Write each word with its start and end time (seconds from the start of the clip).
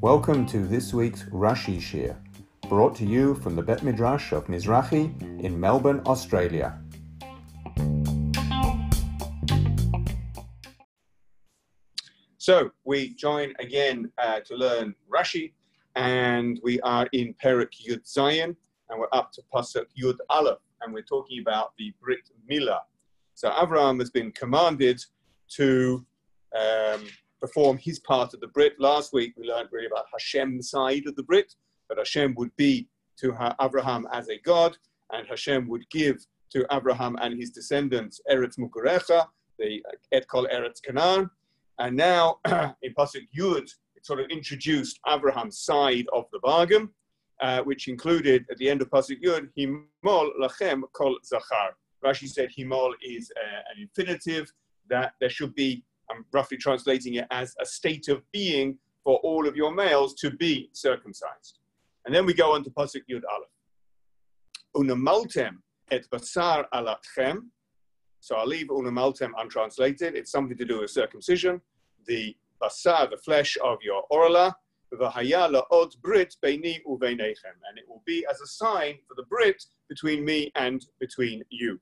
Welcome 0.00 0.46
to 0.46 0.64
this 0.64 0.94
week's 0.94 1.24
Rashi 1.24 1.78
Shiur, 1.78 2.16
brought 2.68 2.94
to 2.96 3.04
you 3.04 3.34
from 3.34 3.56
the 3.56 3.62
Bet 3.62 3.82
Midrash 3.82 4.30
of 4.30 4.46
Mizrahi 4.46 5.42
in 5.42 5.58
Melbourne, 5.58 6.00
Australia. 6.06 6.78
So 12.38 12.70
we 12.84 13.14
join 13.14 13.52
again 13.58 14.12
uh, 14.18 14.40
to 14.46 14.54
learn 14.54 14.94
Rashi, 15.12 15.54
and 15.96 16.60
we 16.62 16.80
are 16.82 17.08
in 17.12 17.34
Perik 17.34 17.72
Yud 17.84 18.04
Zayin, 18.04 18.54
and 18.90 19.00
we're 19.00 19.08
up 19.12 19.32
to 19.32 19.42
Pasuk 19.52 19.86
Yud 20.00 20.18
Aleph, 20.30 20.60
and 20.82 20.94
we're 20.94 21.02
talking 21.02 21.40
about 21.40 21.72
the 21.78 21.92
Brit 22.00 22.30
Milah. 22.48 22.82
So 23.34 23.50
Avraham 23.50 23.98
has 23.98 24.10
been 24.10 24.30
commanded 24.30 25.04
to 25.56 26.06
um, 26.58 27.06
perform 27.40 27.78
his 27.78 27.98
part 27.98 28.34
of 28.34 28.40
the 28.40 28.48
Brit. 28.48 28.74
Last 28.78 29.12
week 29.12 29.34
we 29.36 29.48
learned 29.48 29.68
really 29.72 29.86
about 29.86 30.06
Hashem's 30.12 30.70
side 30.70 31.06
of 31.06 31.16
the 31.16 31.22
Brit, 31.22 31.54
but 31.88 31.98
Hashem 31.98 32.34
would 32.36 32.54
be 32.56 32.88
to 33.18 33.34
Abraham 33.60 34.06
as 34.12 34.28
a 34.28 34.38
god, 34.38 34.76
and 35.12 35.26
Hashem 35.26 35.68
would 35.68 35.88
give 35.90 36.24
to 36.50 36.66
Abraham 36.70 37.16
and 37.20 37.38
his 37.38 37.50
descendants 37.50 38.20
Eretz 38.30 38.58
Megurecha, 38.58 39.26
the 39.58 39.82
Et 40.12 40.26
Kol 40.28 40.46
Eretz 40.46 40.82
Canaan. 40.82 41.30
And 41.78 41.96
now 41.96 42.38
in 42.82 42.94
Pasuk 42.94 43.26
Yud, 43.36 43.68
it 43.96 44.06
sort 44.06 44.20
of 44.20 44.26
introduced 44.30 45.00
Abraham's 45.08 45.58
side 45.58 46.06
of 46.12 46.26
the 46.32 46.38
bargain, 46.40 46.88
uh, 47.40 47.62
which 47.62 47.88
included 47.88 48.44
at 48.50 48.58
the 48.58 48.68
end 48.68 48.82
of 48.82 48.90
Pasuk 48.90 49.22
Yud, 49.22 49.48
Himol 49.58 50.30
Lachem 50.40 50.82
Kol 50.92 51.18
Zachar. 51.24 51.76
Rashi 52.04 52.28
said 52.28 52.50
Himol 52.56 52.92
is 53.02 53.30
uh, 53.36 53.60
an 53.74 53.82
infinitive, 53.82 54.52
that 54.88 55.14
there 55.20 55.30
should 55.30 55.54
be 55.54 55.84
I'm 56.10 56.24
roughly 56.32 56.56
translating 56.56 57.14
it 57.14 57.26
as 57.30 57.54
a 57.60 57.66
state 57.66 58.08
of 58.08 58.22
being 58.32 58.78
for 59.04 59.18
all 59.18 59.46
of 59.48 59.56
your 59.56 59.74
males 59.74 60.14
to 60.14 60.30
be 60.30 60.70
circumcised. 60.72 61.58
And 62.04 62.14
then 62.14 62.26
we 62.26 62.34
go 62.34 62.54
on 62.54 62.64
to 62.64 62.70
Pasuk 62.70 63.02
Yud 63.10 63.22
Aleph. 63.32 63.48
Unamaltem 64.76 65.58
et 65.90 66.06
basar 66.10 66.64
orlatchem. 66.72 67.48
So 68.20 68.36
I'll 68.36 68.46
leave 68.46 68.68
unamaltem 68.68 69.30
untranslated. 69.38 70.14
It's 70.14 70.30
something 70.30 70.56
to 70.56 70.64
do 70.64 70.80
with 70.80 70.90
circumcision. 70.90 71.60
The 72.06 72.36
basar, 72.62 73.10
the 73.10 73.18
flesh 73.18 73.58
of 73.62 73.78
your 73.82 74.04
orla, 74.10 74.56
v'haya 74.94 75.62
od 75.70 75.94
brit 76.02 76.36
beini 76.44 76.80
uveinechem. 76.88 77.56
And 77.68 77.78
it 77.78 77.84
will 77.88 78.02
be 78.06 78.24
as 78.30 78.40
a 78.40 78.46
sign 78.46 78.98
for 79.06 79.14
the 79.16 79.24
brit 79.24 79.62
between 79.88 80.24
me 80.24 80.50
and 80.54 80.84
between 81.00 81.42
you. 81.50 81.80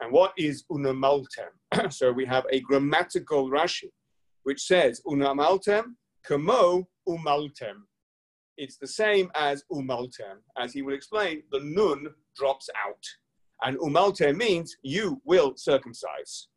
And 0.00 0.12
what 0.12 0.32
is 0.36 0.64
unamaltem? 0.70 1.50
so 1.90 2.12
we 2.12 2.24
have 2.26 2.44
a 2.50 2.60
grammatical 2.60 3.50
Rashi, 3.50 3.90
which 4.44 4.62
says 4.62 5.00
unamaltem 5.06 5.94
kamo 6.24 6.88
umaltem. 7.08 7.82
It's 8.56 8.76
the 8.76 8.86
same 8.86 9.30
as 9.34 9.64
umaltem. 9.72 10.38
As 10.58 10.72
he 10.72 10.82
will 10.82 10.94
explain, 10.94 11.42
the 11.50 11.60
nun 11.62 12.08
drops 12.36 12.68
out. 12.86 13.04
And 13.62 13.78
umaltem 13.78 14.36
means 14.36 14.76
you 14.82 15.20
will 15.24 15.54
circumcise. 15.56 16.48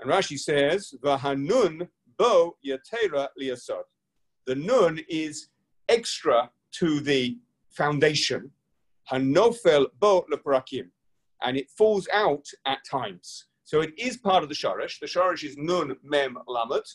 And 0.00 0.10
Rashi 0.10 0.38
says, 0.38 0.94
Vahanun 1.02 1.88
bo 2.18 2.56
yatera 2.66 3.28
liasod. 3.40 3.82
The 4.46 4.54
nun 4.54 5.00
is 5.08 5.48
extra 5.88 6.50
to 6.72 7.00
the 7.00 7.36
foundation. 7.70 8.50
Hanofel 9.10 9.86
bo 9.98 10.24
leprakim 10.32 10.90
and 11.42 11.56
it 11.56 11.70
falls 11.76 12.08
out 12.12 12.46
at 12.66 12.84
times. 12.88 13.46
So 13.64 13.80
it 13.80 13.92
is 13.96 14.16
part 14.16 14.42
of 14.42 14.48
the 14.48 14.54
shorish. 14.54 14.98
The 14.98 15.06
shorish 15.06 15.44
is 15.44 15.56
nun 15.56 15.96
mem 16.02 16.36
lamet, 16.48 16.88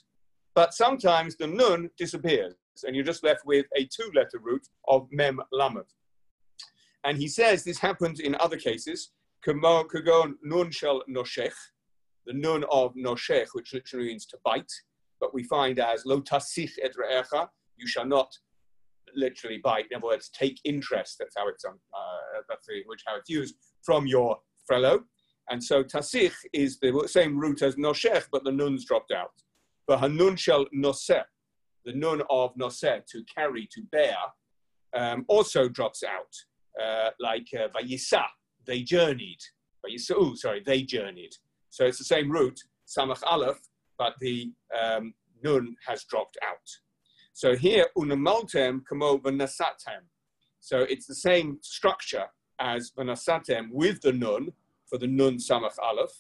but 0.53 0.73
sometimes 0.73 1.35
the 1.35 1.47
nun 1.47 1.89
disappears, 1.97 2.55
and 2.83 2.95
you're 2.95 3.05
just 3.05 3.23
left 3.23 3.45
with 3.45 3.65
a 3.77 3.85
two-letter 3.85 4.39
root 4.41 4.67
of 4.87 5.07
mem 5.11 5.39
lamet. 5.53 5.89
And 7.03 7.17
he 7.17 7.27
says 7.27 7.63
this 7.63 7.79
happens 7.79 8.19
in 8.19 8.35
other 8.35 8.57
cases. 8.57 9.11
Kagon 9.45 10.33
nun 10.43 10.71
shel 10.71 11.03
noshech, 11.09 11.53
the 12.25 12.33
nun 12.33 12.65
of 12.71 12.93
noshech, 12.95 13.47
which 13.53 13.73
literally 13.73 14.07
means 14.07 14.25
to 14.25 14.37
bite, 14.43 14.71
but 15.19 15.33
we 15.33 15.43
find 15.43 15.79
as 15.79 16.05
lo 16.05 16.19
tasich 16.21 16.71
et 16.81 16.93
re'echa, 16.95 17.47
you 17.77 17.87
shall 17.87 18.05
not 18.05 18.35
literally 19.15 19.59
bite. 19.63 19.85
In 19.91 19.97
other 19.97 20.07
words, 20.07 20.29
take 20.29 20.59
interest. 20.63 21.17
That's 21.19 21.35
how 21.37 21.47
it's 21.47 21.65
um, 21.65 21.79
uh, 21.93 22.41
that's 22.49 22.67
the, 22.67 22.83
which 22.85 23.01
how 23.07 23.17
it's 23.17 23.29
used 23.29 23.55
from 23.83 24.07
your 24.07 24.37
fellow. 24.67 25.03
And 25.49 25.63
so 25.63 25.83
tasich 25.83 26.33
is 26.53 26.79
the 26.79 27.07
same 27.07 27.37
root 27.37 27.61
as 27.61 27.75
noshech, 27.75 28.25
but 28.31 28.43
the 28.43 28.51
nun's 28.51 28.85
dropped 28.85 29.11
out. 29.11 29.31
But 29.87 29.99
hanun 29.99 30.35
shel 30.35 30.65
noseh, 30.75 31.23
the 31.85 31.93
nun 31.93 32.21
of 32.29 32.55
noseh, 32.55 33.05
to 33.05 33.23
carry, 33.35 33.67
to 33.71 33.81
bear, 33.91 34.17
um, 34.95 35.25
also 35.27 35.69
drops 35.69 36.03
out. 36.03 36.33
Uh, 36.83 37.11
like 37.19 37.47
uh, 37.53 37.67
vayisa, 37.69 38.23
they 38.65 38.81
journeyed. 38.81 39.39
Vayisa'u, 39.85 40.35
sorry, 40.35 40.63
they 40.65 40.81
journeyed. 40.81 41.33
So 41.69 41.85
it's 41.85 41.99
the 41.99 42.03
same 42.03 42.31
root, 42.31 42.59
samach 42.87 43.21
aleph, 43.23 43.59
but 43.97 44.15
the 44.19 44.51
um, 44.77 45.13
nun 45.43 45.75
has 45.87 46.03
dropped 46.05 46.37
out. 46.43 46.67
So 47.35 47.53
here, 47.53 47.87
unamaltem 47.97 48.85
kamo 48.87 49.17
vanasatem. 49.17 50.03
So 50.61 50.83
it's 50.83 51.05
the 51.05 51.15
same 51.15 51.57
structure, 51.61 52.27
as 52.61 52.93
vanasatem 52.97 53.71
with 53.73 53.99
the 53.99 54.13
nun 54.13 54.53
for 54.85 54.97
the 54.97 55.07
nun 55.07 55.35
samach 55.35 55.77
aleph. 55.77 56.13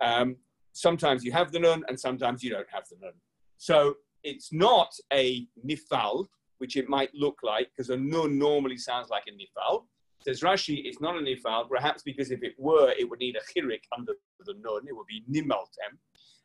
Um, 0.00 0.36
sometimes 0.72 1.24
you 1.24 1.32
have 1.32 1.52
the 1.52 1.58
nun 1.58 1.84
and 1.88 2.00
sometimes 2.00 2.42
you 2.42 2.48
don't 2.48 2.70
have 2.72 2.84
the 2.88 2.96
nun. 3.02 3.12
So 3.58 3.96
it's 4.24 4.50
not 4.50 4.94
a 5.12 5.46
nifal, 5.62 6.28
which 6.56 6.78
it 6.78 6.88
might 6.88 7.14
look 7.14 7.40
like, 7.42 7.68
because 7.76 7.90
a 7.90 7.98
nun 7.98 8.38
normally 8.38 8.78
sounds 8.78 9.10
like 9.10 9.24
a 9.28 9.32
nifal. 9.32 9.84
Says 10.24 10.40
Rashi, 10.40 10.86
it's 10.86 11.02
not 11.02 11.16
a 11.16 11.20
nifal, 11.20 11.68
perhaps 11.68 12.02
because 12.02 12.30
if 12.30 12.42
it 12.42 12.54
were, 12.56 12.94
it 12.98 13.06
would 13.06 13.18
need 13.18 13.36
a 13.36 13.40
chirik 13.52 13.82
under 13.94 14.14
the 14.46 14.54
nun. 14.54 14.88
It 14.88 14.96
would 14.96 15.06
be 15.06 15.22
nimaltem, 15.30 15.98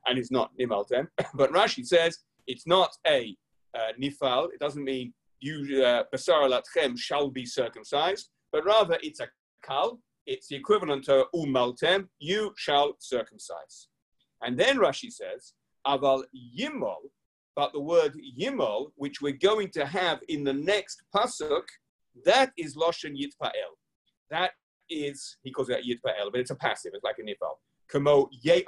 and 0.06 0.20
it's 0.20 0.32
not 0.32 0.52
nimaltem. 0.60 1.08
but 1.36 1.54
Rashi 1.54 1.86
says 1.86 2.20
it's 2.46 2.68
not 2.68 2.92
a 3.08 3.38
nifal. 4.02 4.54
It 4.54 4.60
doesn't 4.60 4.84
mean 4.84 5.14
you 5.40 5.84
uh, 5.84 6.04
basar 6.14 6.50
latchem 6.50 6.98
shall 6.98 7.30
be 7.30 7.46
circumcised 7.46 8.30
but 8.56 8.64
rather 8.64 8.98
it's 9.04 9.20
a 9.20 9.28
kal, 9.66 10.00
it's 10.26 10.48
the 10.48 10.56
equivalent 10.56 11.04
to 11.04 11.26
umaltem, 11.36 12.08
you 12.20 12.54
shall 12.56 12.94
circumcise. 13.00 13.90
And 14.42 14.58
then 14.58 14.78
Rashi 14.78 15.12
says, 15.12 15.52
aval 15.86 16.24
yimol, 16.58 17.10
but 17.54 17.74
the 17.74 17.82
word 17.82 18.14
yimol, 18.40 18.92
which 18.96 19.22
we're 19.22 19.34
going 19.34 19.72
to 19.72 19.86
have 19.86 20.22
in 20.30 20.46
the 20.46 20.54
next 20.54 21.04
pasuk, 21.14 21.64
that 22.24 22.54
is 22.58 22.78
loshen 22.78 23.14
yitpael. 23.14 23.72
That 24.30 24.52
is, 24.90 25.36
he 25.44 25.52
calls 25.52 25.70
it 25.70 25.84
yitpael, 25.86 26.32
but 26.32 26.40
it's 26.40 26.52
a 26.52 26.56
passive, 26.56 26.94
it's 26.94 27.04
like 27.04 27.18
a 27.20 27.24
nifal. 27.24 27.56
Kamo 27.90 28.30
ye 28.32 28.64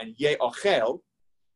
and 0.00 0.14
ye 0.16 0.36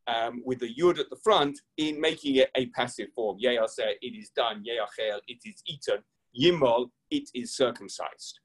um, 0.06 0.42
with 0.44 0.60
the 0.60 0.74
yud 0.74 0.98
at 0.98 1.10
the 1.10 1.16
front, 1.22 1.58
in 1.76 2.00
making 2.00 2.36
it 2.36 2.50
a 2.56 2.66
passive 2.66 3.08
form. 3.14 3.36
Ye 3.38 3.58
it 3.58 4.14
is 4.16 4.30
done. 4.30 4.62
Ye 4.64 4.80
it 5.28 5.38
is 5.44 5.62
eaten. 5.66 6.02
Yimol, 6.38 6.90
it 7.10 7.28
is 7.34 7.54
circumcised. 7.56 8.40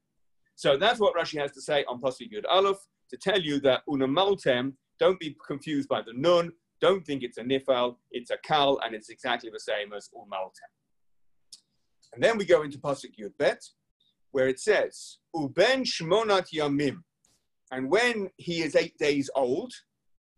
So 0.56 0.76
that's 0.76 0.98
what 0.98 1.14
Rashi 1.14 1.38
has 1.40 1.52
to 1.52 1.60
say 1.60 1.84
on 1.84 2.00
Pasuk 2.00 2.32
Yud 2.32 2.44
Aleph 2.48 2.78
to 3.10 3.16
tell 3.16 3.40
you 3.40 3.60
that 3.60 3.82
unamaltem, 3.88 4.72
don't 4.98 5.20
be 5.20 5.36
confused 5.46 5.88
by 5.88 6.00
the 6.02 6.12
nun, 6.14 6.50
don't 6.80 7.04
think 7.06 7.22
it's 7.22 7.38
a 7.38 7.42
nifal, 7.42 7.96
it's 8.10 8.30
a 8.30 8.38
kal, 8.44 8.80
and 8.84 8.94
it's 8.94 9.08
exactly 9.08 9.50
the 9.50 9.60
same 9.60 9.92
as 9.92 10.08
umaltem. 10.16 10.50
And 12.14 12.22
then 12.22 12.38
we 12.38 12.44
go 12.44 12.62
into 12.62 12.78
Pasuk 12.78 13.16
Yud 13.20 13.36
Bet, 13.38 13.62
where 14.32 14.48
it 14.48 14.58
says, 14.58 15.18
Uben 15.34 15.84
shmonat 15.84 16.46
yamim, 16.54 17.02
and 17.70 17.90
when 17.90 18.30
he 18.36 18.62
is 18.62 18.76
eight 18.76 18.96
days 18.98 19.28
old, 19.34 19.72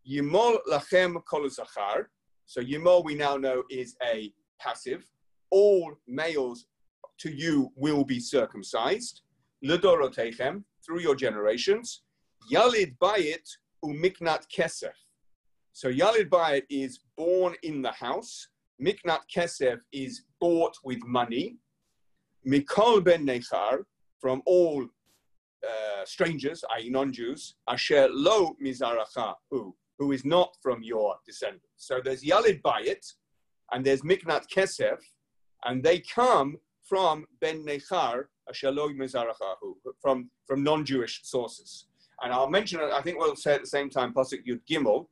yimol 0.09 0.59
lachem 0.71 1.23
kol 1.25 1.49
zachar, 1.49 2.09
so 2.47 2.61
yimol 2.61 3.05
we 3.05 3.15
now 3.15 3.37
know 3.37 3.63
is 3.71 3.97
a 4.03 4.33
passive, 4.61 5.05
all 5.51 5.95
males 6.07 6.67
to 7.19 7.31
you 7.31 7.71
will 7.77 8.05
be 8.05 8.21
circumcised, 8.21 9.23
ledorotechem, 9.65 10.63
through 10.85 11.01
your 11.01 11.15
generations, 11.15 12.03
yalid 12.53 12.97
bayit 12.99 13.47
umiknat 13.85 14.45
kesef. 14.55 14.95
So 15.73 15.91
yalid 15.91 16.29
bayit 16.29 16.63
is 16.71 17.01
born 17.17 17.55
in 17.63 17.83
the 17.83 17.93
house, 17.93 18.49
miknat 18.83 19.21
kesef 19.35 19.79
is 19.93 20.23
bought 20.41 20.77
with 20.85 21.01
money, 21.05 21.57
mikol 22.47 23.05
ben 23.05 23.27
nechar, 23.27 23.85
from 24.21 24.43
all 24.47 24.85
uh, 25.65 26.05
strangers, 26.05 26.65
i.e. 26.77 26.89
non-Jews, 26.89 27.57
asher 27.69 28.09
lo 28.11 28.57
mizaracha, 28.65 29.35
who, 29.51 29.75
who 29.99 30.13
is 30.13 30.25
not 30.25 30.55
from 30.63 30.83
your 30.83 31.17
descendants. 31.27 31.67
So 31.77 32.01
there's 32.03 32.23
yalid 32.23 32.63
bayit, 32.63 33.05
and 33.73 33.85
there's 33.85 34.03
miknat 34.03 34.45
kesef, 34.55 34.99
and 35.65 35.83
they 35.83 36.01
come 36.01 36.57
from 36.89 37.27
Ben 37.41 37.65
Nechar, 37.65 38.25
Shaloi 38.55 38.97
Mizarachahu, 38.97 39.75
from, 40.01 40.31
from 40.47 40.63
non-Jewish 40.63 41.21
sources. 41.25 41.87
And 42.23 42.33
I'll 42.33 42.49
mention, 42.49 42.81
I 42.81 43.03
think 43.03 43.19
we'll 43.19 43.37
say 43.37 43.55
at 43.55 43.61
the 43.61 43.67
same 43.67 43.91
time, 43.91 44.15
Pasuk 44.15 44.41
Yud 44.49 44.61
Gimel, 44.71 45.07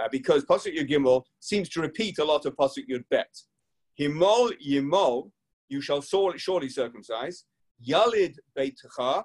uh, 0.00 0.08
because 0.12 0.44
Pasuk 0.44 0.76
Yud 0.76 0.88
Gimel 0.88 1.22
seems 1.40 1.68
to 1.70 1.80
repeat 1.80 2.18
a 2.18 2.24
lot 2.24 2.46
of 2.46 2.54
Pasuk 2.56 2.84
Yud 2.90 3.04
Bet. 3.10 3.34
Himol 4.00 4.52
Yimol, 4.64 5.30
you 5.68 5.80
shall 5.80 6.00
surely 6.00 6.68
circumcise. 6.68 7.44
Yalid 7.86 8.36
Beitcha 8.56 9.24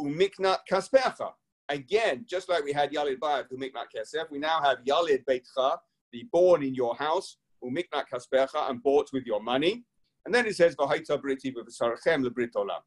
Umiknat 0.00 0.58
Kaspecha. 0.70 1.30
Again, 1.68 2.24
just 2.28 2.48
like 2.48 2.64
we 2.64 2.72
had 2.72 2.92
Yalid 2.92 3.18
Bayat 3.18 3.46
Umiknat 3.52 3.88
Kesef, 3.94 4.30
we 4.30 4.38
now 4.38 4.60
have 4.62 4.78
Yalid 4.88 5.24
Beitcha, 5.28 5.78
the 6.12 6.24
born 6.32 6.62
in 6.62 6.74
your 6.74 6.94
house, 6.94 7.38
Umiknat 7.64 8.04
Kaspecha, 8.12 8.70
and 8.70 8.82
bought 8.82 9.08
with 9.12 9.24
your 9.24 9.42
money. 9.42 9.84
And 10.24 10.34
then 10.34 10.46
it 10.46 10.56
says, 10.56 10.76
V'haita 10.76 11.20
Briti 11.20 11.52
V'v'sarachem 11.54 12.24
Lebrit 12.24 12.52
Olam. 12.56 12.80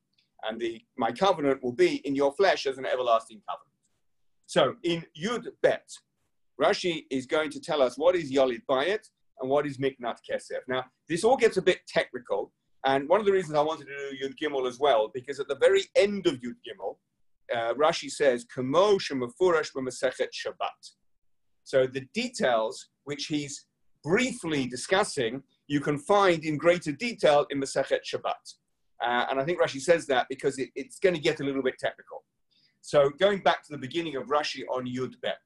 And 0.43 0.59
the, 0.59 0.81
my 0.97 1.11
covenant 1.11 1.61
will 1.61 1.73
be 1.73 1.95
in 2.07 2.15
your 2.15 2.31
flesh 2.33 2.65
as 2.65 2.77
an 2.77 2.85
everlasting 2.85 3.41
covenant. 3.49 3.65
So 4.45 4.75
in 4.83 5.05
Yud 5.21 5.47
Bet, 5.61 5.89
Rashi 6.61 7.05
is 7.09 7.25
going 7.25 7.49
to 7.51 7.59
tell 7.59 7.81
us 7.81 7.97
what 7.97 8.15
is 8.15 8.31
Yalid 8.31 8.61
Bayit 8.69 9.09
and 9.41 9.49
what 9.49 9.65
is 9.65 9.77
Miknat 9.77 10.17
Kesef. 10.29 10.59
Now, 10.67 10.85
this 11.07 11.23
all 11.23 11.37
gets 11.37 11.57
a 11.57 11.61
bit 11.61 11.79
technical, 11.87 12.53
and 12.85 13.07
one 13.09 13.19
of 13.19 13.25
the 13.25 13.31
reasons 13.31 13.55
I 13.55 13.61
wanted 13.61 13.87
to 13.87 14.17
do 14.17 14.27
Yud 14.27 14.35
Gimel 14.41 14.67
as 14.67 14.79
well, 14.79 15.11
because 15.13 15.39
at 15.39 15.47
the 15.47 15.55
very 15.55 15.83
end 15.95 16.27
of 16.27 16.35
Yud 16.35 16.55
Gimel, 16.65 16.97
uh, 17.56 17.74
Rashi 17.74 18.10
says, 18.10 18.46
Kamo 18.54 18.98
Shemafurash 18.98 19.72
B'Masechet 19.75 20.30
Shabbat. 20.34 20.94
So 21.63 21.88
the 21.88 22.07
details 22.13 22.90
which 23.04 23.25
he's 23.25 23.66
briefly 24.04 24.68
discussing, 24.68 25.44
you 25.68 25.80
can 25.80 25.98
find 25.98 26.44
in 26.44 26.57
greater 26.57 26.92
detail 26.92 27.46
in 27.50 27.62
Masechet 27.62 28.00
Shabbat. 28.06 28.56
Uh, 29.04 29.25
and 29.30 29.40
I 29.40 29.46
think 29.46 29.62
Rashi 29.62 29.80
says 29.80 30.06
that 30.07 30.28
because 30.30 30.57
it, 30.57 30.69
it's 30.75 31.00
going 31.00 31.16
to 31.16 31.22
get 31.22 31.40
a 31.40 31.44
little 31.44 31.63
bit 31.63 31.75
technical. 31.80 32.24
So 32.81 33.10
going 33.19 33.40
back 33.40 33.63
to 33.63 33.72
the 33.72 33.78
beginning 33.78 34.16
of 34.16 34.28
Rashi 34.28 34.63
on 34.72 34.86
Yud 34.86 35.13
Bet. 35.22 35.38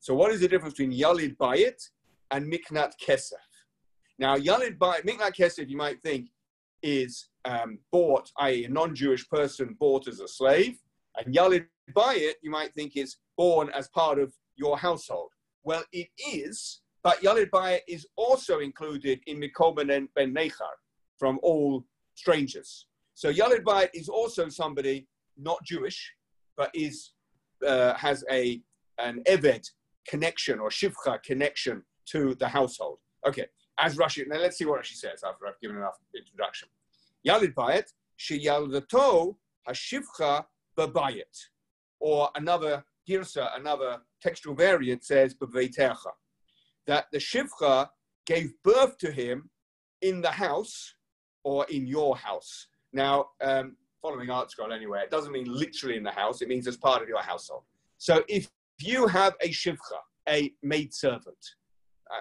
So 0.00 0.14
what 0.14 0.32
is 0.32 0.40
the 0.40 0.48
difference 0.48 0.74
between 0.74 0.98
Yalid 0.98 1.36
Bayit 1.36 1.80
and 2.30 2.52
Miknat 2.52 2.92
Kesef? 3.04 3.32
Now, 4.18 4.36
Yalid 4.36 4.78
Bayit, 4.78 5.04
Miknat 5.04 5.34
Kesef, 5.36 5.68
you 5.68 5.76
might 5.76 6.02
think, 6.02 6.28
is 6.82 7.28
um, 7.44 7.78
bought, 7.90 8.30
i.e. 8.38 8.64
a 8.64 8.68
non-Jewish 8.68 9.28
person 9.28 9.76
bought 9.78 10.08
as 10.08 10.20
a 10.20 10.28
slave. 10.28 10.78
And 11.16 11.34
Yalid 11.34 11.66
Bayit, 11.94 12.34
you 12.42 12.50
might 12.50 12.74
think, 12.74 12.96
is 12.96 13.16
born 13.36 13.70
as 13.74 13.88
part 13.88 14.18
of 14.18 14.32
your 14.56 14.78
household. 14.78 15.30
Well, 15.64 15.84
it 15.92 16.08
is, 16.32 16.80
but 17.02 17.20
Yalid 17.22 17.50
Bayit 17.50 17.80
is 17.88 18.06
also 18.16 18.60
included 18.60 19.20
in 19.26 19.40
Mikol 19.40 19.78
and 19.80 20.08
ben 20.14 20.34
Nechar 20.34 20.74
from 21.18 21.38
all 21.42 21.84
strangers. 22.14 22.86
So 23.14 23.32
Yalid 23.32 23.62
Bayit 23.62 23.90
is 23.94 24.08
also 24.08 24.48
somebody 24.48 25.06
not 25.36 25.62
Jewish, 25.64 26.12
but 26.56 26.70
is 26.74 27.12
uh, 27.66 27.94
has 27.94 28.24
a 28.30 28.60
an 28.98 29.22
Eved 29.28 29.70
connection 30.06 30.58
or 30.58 30.68
Shivcha 30.68 31.22
connection 31.22 31.82
to 32.06 32.34
the 32.36 32.48
household. 32.48 32.98
Okay, 33.26 33.46
as 33.78 33.96
Rashi, 33.96 34.26
now 34.26 34.38
let's 34.38 34.58
see 34.58 34.64
what 34.64 34.80
Rashi 34.80 34.94
says 34.94 35.22
after 35.24 35.46
I've 35.46 35.60
given 35.60 35.76
enough 35.76 35.98
introduction. 36.16 36.68
Yalid 37.26 37.54
Bayit, 37.54 37.92
Sheyaldato 38.18 39.36
Hashivcha 39.68 40.44
Babayit. 40.78 41.38
Or 42.00 42.30
another 42.34 42.84
girsa, 43.08 43.56
another 43.56 43.98
textual 44.20 44.54
variant 44.54 45.04
says 45.04 45.34
Baveitecha. 45.34 46.10
That 46.86 47.06
the 47.12 47.18
Shivcha 47.18 47.88
gave 48.26 48.52
birth 48.64 48.98
to 48.98 49.12
him 49.12 49.50
in 50.00 50.20
the 50.20 50.30
house 50.30 50.94
or 51.44 51.66
in 51.70 51.86
your 51.86 52.16
house. 52.16 52.66
Now, 52.92 53.26
um, 53.40 53.76
following 54.00 54.28
ArtScroll 54.28 54.74
anyway, 54.74 55.02
it 55.02 55.10
doesn't 55.10 55.32
mean 55.32 55.46
literally 55.46 55.96
in 55.96 56.02
the 56.02 56.10
house, 56.10 56.42
it 56.42 56.48
means 56.48 56.66
as 56.66 56.76
part 56.76 57.02
of 57.02 57.08
your 57.08 57.22
household. 57.22 57.62
So 57.98 58.24
if 58.28 58.48
you 58.80 59.06
have 59.06 59.34
a 59.40 59.48
shivcha, 59.48 59.98
a 60.28 60.52
maid 60.62 60.92
servant, 60.92 61.38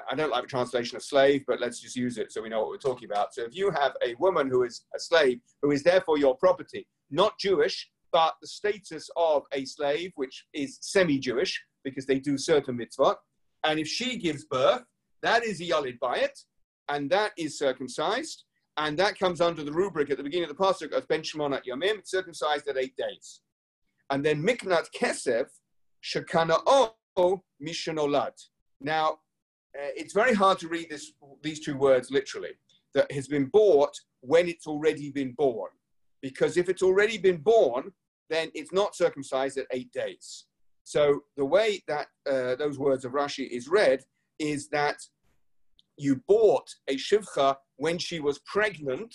I 0.09 0.15
don't 0.15 0.29
like 0.29 0.43
the 0.43 0.47
translation 0.47 0.95
of 0.95 1.03
slave, 1.03 1.43
but 1.47 1.59
let's 1.59 1.81
just 1.81 1.95
use 1.95 2.17
it 2.17 2.31
so 2.31 2.41
we 2.41 2.49
know 2.49 2.61
what 2.61 2.69
we're 2.69 2.77
talking 2.77 3.09
about. 3.11 3.33
So 3.33 3.43
if 3.43 3.55
you 3.55 3.71
have 3.71 3.93
a 4.05 4.15
woman 4.19 4.47
who 4.47 4.63
is 4.63 4.85
a 4.95 4.99
slave, 4.99 5.41
who 5.61 5.71
is 5.71 5.83
therefore 5.83 6.17
your 6.17 6.35
property, 6.37 6.87
not 7.09 7.37
Jewish, 7.39 7.89
but 8.11 8.35
the 8.41 8.47
status 8.47 9.09
of 9.15 9.43
a 9.53 9.65
slave, 9.65 10.11
which 10.15 10.45
is 10.53 10.77
semi-Jewish, 10.81 11.61
because 11.83 12.05
they 12.05 12.19
do 12.19 12.37
certain 12.37 12.77
mitzvot, 12.77 13.15
and 13.63 13.79
if 13.79 13.87
she 13.87 14.17
gives 14.17 14.45
birth, 14.45 14.83
that 15.21 15.43
is 15.43 15.61
a 15.61 15.65
yalid 15.65 15.99
bayit, 15.99 16.45
and 16.89 17.09
that 17.09 17.31
is 17.37 17.57
circumcised, 17.57 18.43
and 18.77 18.97
that 18.97 19.17
comes 19.19 19.41
under 19.41 19.63
the 19.63 19.71
rubric 19.71 20.09
at 20.09 20.17
the 20.17 20.23
beginning 20.23 20.49
of 20.49 20.55
the 20.55 20.63
pasuk 20.63 20.91
of 20.93 21.07
Ben 21.07 21.21
Shmonat 21.21 21.63
Yomim, 21.65 22.05
circumcised 22.05 22.67
at 22.67 22.77
eight 22.77 22.95
days. 22.97 23.41
And 24.09 24.25
then 24.25 24.41
Miknat 24.41 24.87
Kesef, 24.95 25.47
O 27.17 27.43
Mishanolad. 27.61 28.33
Now, 28.79 29.19
uh, 29.77 29.91
it's 29.95 30.13
very 30.13 30.33
hard 30.33 30.59
to 30.59 30.67
read 30.67 30.89
this, 30.89 31.13
these 31.43 31.59
two 31.59 31.77
words 31.77 32.11
literally. 32.11 32.51
That 32.93 33.09
has 33.11 33.27
been 33.27 33.45
bought 33.45 33.93
when 34.19 34.49
it's 34.49 34.67
already 34.67 35.11
been 35.11 35.31
born. 35.31 35.69
Because 36.21 36.57
if 36.57 36.67
it's 36.67 36.83
already 36.83 37.17
been 37.17 37.37
born, 37.37 37.93
then 38.31 38.49
it's 38.53 38.71
not 38.71 38.95
circumcised 38.95 39.57
at 39.57 39.67
eight 39.71 39.91
days. 39.91 40.45
So 40.83 41.21
the 41.37 41.45
way 41.45 41.83
that 41.87 42.07
uh, 42.29 42.55
those 42.55 42.79
words 42.79 43.05
of 43.05 43.11
Rashi 43.11 43.47
is 43.49 43.67
read 43.67 44.01
is 44.39 44.69
that 44.69 44.97
you 45.97 46.21
bought 46.27 46.67
a 46.87 46.95
shivcha 46.95 47.55
when 47.77 47.97
she 47.97 48.19
was 48.19 48.39
pregnant 48.39 49.13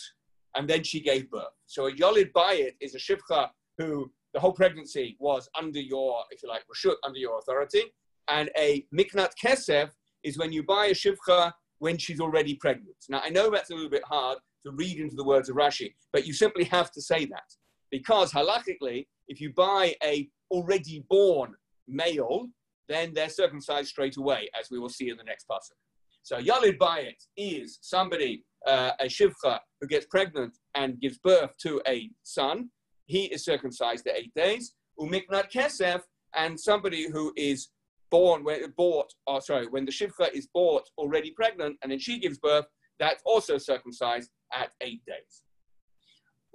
and 0.56 0.68
then 0.68 0.82
she 0.82 1.00
gave 1.00 1.30
birth. 1.30 1.44
So 1.66 1.86
a 1.86 1.92
Yolid 1.92 2.32
Bayit 2.32 2.72
is 2.80 2.94
a 2.94 2.98
Shivcha 2.98 3.48
who 3.78 4.10
the 4.32 4.40
whole 4.40 4.52
pregnancy 4.52 5.16
was 5.18 5.48
under 5.58 5.80
your, 5.80 6.22
if 6.30 6.42
you 6.42 6.48
like, 6.48 6.62
Rashut, 6.72 6.96
under 7.04 7.18
your 7.18 7.38
authority. 7.38 7.82
And 8.28 8.50
a 8.56 8.86
Miknat 8.96 9.30
Kesef 9.42 9.90
is 10.24 10.38
when 10.38 10.52
you 10.52 10.62
buy 10.62 10.86
a 10.86 10.94
Shivcha 10.94 11.52
when 11.78 11.98
she's 11.98 12.20
already 12.20 12.54
pregnant. 12.54 12.96
Now, 13.08 13.20
I 13.22 13.28
know 13.28 13.50
that's 13.50 13.70
a 13.70 13.74
little 13.74 13.90
bit 13.90 14.04
hard 14.04 14.38
to 14.64 14.72
read 14.72 14.98
into 14.98 15.14
the 15.14 15.24
words 15.24 15.48
of 15.48 15.56
Rashi, 15.56 15.94
but 16.12 16.26
you 16.26 16.32
simply 16.32 16.64
have 16.64 16.90
to 16.92 17.02
say 17.02 17.26
that. 17.26 17.48
Because 17.90 18.32
halachically, 18.32 19.06
if 19.28 19.40
you 19.40 19.52
buy 19.52 19.94
a 20.02 20.28
already 20.50 21.04
born 21.08 21.54
male, 21.88 22.48
then 22.88 23.12
they're 23.14 23.28
circumcised 23.28 23.88
straight 23.88 24.16
away, 24.16 24.48
as 24.58 24.70
we 24.70 24.78
will 24.78 24.88
see 24.88 25.10
in 25.10 25.16
the 25.16 25.24
next 25.24 25.46
passage. 25.48 25.76
So 26.22 26.38
Yalid 26.38 26.78
Bayit 26.78 27.22
is 27.36 27.78
somebody 27.82 28.44
uh, 28.66 28.92
a 29.00 29.06
shivcha 29.06 29.60
who 29.80 29.86
gets 29.86 30.06
pregnant 30.06 30.56
and 30.74 31.00
gives 31.00 31.18
birth 31.18 31.56
to 31.58 31.80
a 31.86 32.10
son, 32.24 32.70
he 33.06 33.26
is 33.26 33.44
circumcised 33.44 34.06
at 34.06 34.16
eight 34.16 34.34
days. 34.34 34.74
Umiknat 35.00 35.52
kesef, 35.52 36.00
and 36.34 36.58
somebody 36.58 37.08
who 37.10 37.32
is 37.36 37.68
born, 38.10 38.44
when, 38.44 38.60
bought, 38.76 39.12
or 39.26 39.40
sorry, 39.40 39.66
when 39.68 39.84
the 39.84 39.92
shivcha 39.92 40.32
is 40.32 40.48
bought 40.52 40.88
already 40.98 41.30
pregnant 41.30 41.76
and 41.82 41.92
then 41.92 41.98
she 41.98 42.18
gives 42.18 42.38
birth, 42.38 42.66
that's 42.98 43.22
also 43.24 43.58
circumcised 43.58 44.30
at 44.52 44.70
eight 44.80 45.02
days. 45.06 45.42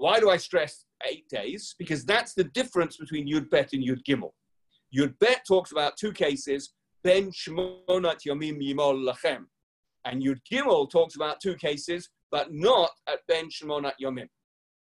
Why 0.02 0.20
do 0.20 0.32
I 0.32 0.38
stress 0.38 0.86
eight 1.08 1.30
days? 1.30 1.76
Because 1.78 2.04
that's 2.04 2.34
the 2.34 2.46
difference 2.46 2.98
between 2.98 3.32
Yud 3.32 3.52
Bet 3.52 3.74
and 3.74 3.84
Yud 3.88 4.02
Gimel. 4.04 4.32
Yud 4.98 5.14
Bet 5.20 5.44
talks 5.48 5.72
about 5.72 5.96
two 5.96 6.12
cases, 6.12 6.74
Ben 7.04 7.30
Shmonat 7.30 8.22
Yomim 8.28 8.60
Yimol 8.60 9.08
Lachem, 9.08 9.46
and 10.04 10.24
Yud 10.24 10.40
Gimel 10.52 10.90
talks 10.90 11.16
about 11.16 11.40
two 11.40 11.54
cases, 11.54 12.10
but 12.32 12.48
not 12.52 12.90
at 13.08 13.20
Ben 13.28 13.48
Shmonat 13.50 13.94
Yomim. 14.02 14.28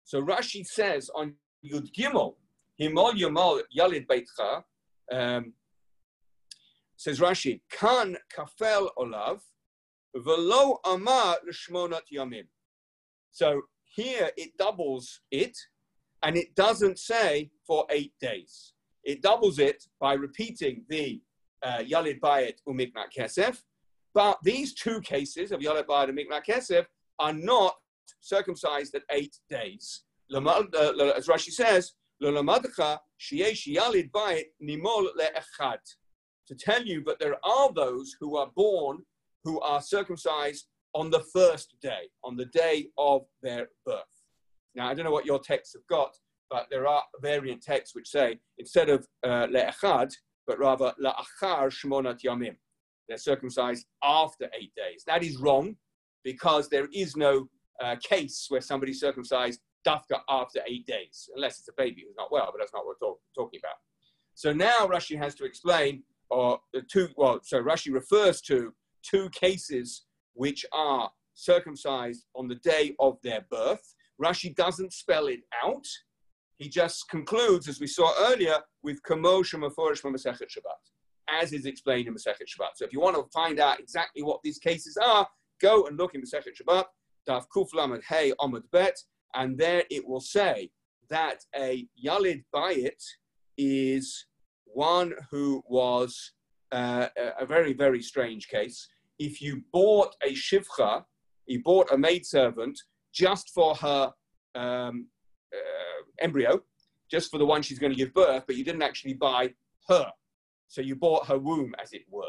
So 0.03 0.21
Rashi 0.21 0.67
says 0.67 1.09
on 1.15 1.35
Yud 1.65 1.87
Gimel, 1.97 2.35
Himol 2.81 3.13
Yimol 3.13 3.63
Yalid 3.79 4.09
Beitcha, 4.09 4.65
um, 5.13 5.53
says 6.97 7.21
Rashi, 7.21 7.61
Kan 7.71 8.17
Kafel 8.37 8.89
Olav, 8.97 9.41
Velo 10.17 10.81
Amar 10.85 11.37
Shmonat 11.53 12.11
Yomim. 12.13 12.49
So 13.31 13.63
here 13.97 14.31
it 14.37 14.57
doubles 14.59 15.21
it, 15.31 15.57
and 16.23 16.37
it 16.37 16.55
doesn't 16.55 16.99
say 16.99 17.51
for 17.67 17.87
eight 17.91 18.13
days. 18.21 18.75
It 19.05 19.23
doubles 19.23 19.59
it 19.59 19.85
by 20.01 20.13
repeating 20.15 20.85
the 20.89 21.21
uh, 21.63 21.79
Yalid 21.79 22.21
Bayit 22.21 22.57
Umiknat 22.69 23.11
Kesef, 23.17 23.63
but 24.17 24.39
these 24.43 24.73
two 24.73 25.01
cases 25.03 25.53
of 25.53 25.61
Yolet 25.61 25.85
Bayit 25.85 26.09
and 26.09 26.19
Miknat 26.19 26.47
Kesef 26.47 26.87
are 27.19 27.33
not 27.35 27.75
circumcised 28.21 28.95
at 28.95 29.03
eight 29.11 29.37
days. 29.51 30.05
Uh, 30.35 30.41
as 31.15 31.27
Rashi 31.27 31.51
says, 31.51 31.93
to 36.49 36.55
tell 36.59 36.83
you, 36.83 37.03
but 37.05 37.19
there 37.19 37.37
are 37.45 37.73
those 37.75 38.17
who 38.19 38.37
are 38.37 38.51
born 38.57 38.99
who 39.45 39.61
are 39.61 39.83
circumcised 39.83 40.67
on 40.95 41.11
the 41.11 41.25
first 41.33 41.75
day, 41.81 42.09
on 42.25 42.37
the 42.37 42.47
day 42.47 42.89
of 42.99 43.23
their 43.43 43.69
birth. 43.85 44.03
Now, 44.75 44.89
I 44.89 44.95
don't 44.95 45.05
know 45.05 45.11
what 45.11 45.27
your 45.27 45.39
texts 45.39 45.75
have 45.75 45.87
got, 45.89 46.17
but 46.51 46.67
there 46.71 46.87
are 46.87 47.03
variant 47.21 47.63
texts 47.63 47.95
which 47.95 48.09
say 48.09 48.39
instead 48.59 48.89
of 48.89 49.07
uh, 49.25 49.47
le'echad, 49.47 50.13
but 50.47 50.59
rather 50.59 50.93
la'achar 51.03 51.69
shmonat 51.71 52.23
yamim. 52.23 52.57
They're 53.09 53.19
circumcised 53.19 53.87
after 54.03 54.49
eight 54.59 54.73
days. 54.77 55.05
That 55.07 55.23
is 55.23 55.37
wrong 55.37 55.77
because 56.25 56.69
there 56.69 56.89
is 56.93 57.17
no 57.17 57.49
uh, 57.83 57.97
case 58.03 58.47
where 58.49 58.61
somebody's 58.61 59.01
circumcised 59.01 59.61
dafka 59.87 60.21
after 60.29 60.61
eight 60.67 60.87
days, 60.87 61.29
unless 61.35 61.59
it's 61.59 61.69
a 61.69 61.73
baby 61.77 62.05
who's 62.07 62.17
not 62.17 62.33
well, 62.33 62.49
but 62.53 62.59
that's 62.59 62.73
not 62.73 62.85
what 62.85 62.97
we're 63.01 63.09
talk- 63.09 63.21
talking 63.37 63.61
about. 63.63 63.77
So 64.35 64.53
now 64.53 64.87
Rashi 64.87 65.17
has 65.17 65.35
to 65.37 65.45
explain 65.45 66.03
or 66.31 66.59
the 66.73 66.83
two, 66.83 67.09
well, 67.17 67.41
so 67.43 67.63
Rashi 67.63 67.93
refers 67.93 68.41
to 68.43 68.75
two 69.03 69.31
cases 69.31 70.06
which 70.37 70.65
are 70.73 71.11
circumcised 71.35 72.27
on 72.35 72.49
the 72.49 72.55
day 72.57 72.95
of 73.01 73.19
their 73.23 73.45
birth. 73.51 73.95
Rashi 74.23 74.55
doesn't 74.55 74.93
spell 74.93 75.27
it 75.27 75.41
out. 75.65 75.87
He 76.59 76.69
just 76.69 77.09
concludes, 77.11 77.69
as 77.69 77.81
we 77.81 77.87
saw 77.87 78.13
earlier, 78.31 78.57
with 78.83 79.03
Kamosh 79.03 79.55
Maforish 79.55 80.03
Masechet 80.03 80.49
Shabbat, 80.49 80.83
as 81.29 81.53
is 81.53 81.67
explained 81.67 82.09
in 82.09 82.15
Masechet 82.15 82.49
Shabbat. 82.49 82.77
So 82.77 82.85
if 82.85 82.93
you 82.93 83.01
want 83.01 83.17
to 83.17 83.25
find 83.33 83.61
out 83.61 83.81
exactly 83.81 84.23
what 84.23 84.41
these 84.43 84.59
cases 84.59 84.97
are, 84.97 85.27
go 85.61 85.87
and 85.87 85.99
look 85.99 86.15
in 86.15 86.23
Masechet 86.23 86.57
Shabbat, 86.61 86.85
Daf 87.29 87.45
Kuf 87.55 87.75
Lamed 87.75 88.03
Hey 88.09 88.33
Amud 88.41 88.63
Bet, 88.73 88.97
and 89.35 89.59
there 89.59 89.85
it 89.91 90.07
will 90.07 90.21
say 90.21 90.71
that 91.11 91.45
a 91.55 91.87
Yalid 92.03 92.45
Bayit 92.55 93.03
is 93.59 94.27
one 94.65 95.15
who 95.31 95.63
was 95.67 96.33
uh, 96.73 97.09
a 97.39 97.47
very, 97.47 97.73
very 97.73 98.03
strange 98.03 98.49
case. 98.49 98.89
If 99.19 99.41
you 99.41 99.63
bought 99.73 100.15
a 100.23 100.33
Shivcha, 100.33 101.05
you 101.47 101.63
bought 101.63 101.93
a 101.93 101.99
maidservant 101.99 102.79
just 103.13 103.51
for 103.55 103.75
her 103.77 104.13
um, 104.55 105.07
uh, 105.55 106.03
embryo, 106.21 106.61
just 107.11 107.31
for 107.31 107.39
the 107.39 107.47
one 107.47 107.63
she's 107.63 107.79
going 107.79 107.93
to 107.93 107.97
give 107.99 108.13
birth, 108.13 108.45
but 108.47 108.57
you 108.57 108.65
didn't 108.65 108.83
actually 108.83 109.15
buy 109.15 109.55
her. 109.89 110.11
So 110.69 110.81
you 110.81 110.97
bought 110.97 111.27
her 111.27 111.39
womb, 111.39 111.75
as 111.81 111.93
it 111.93 112.03
were. 112.11 112.25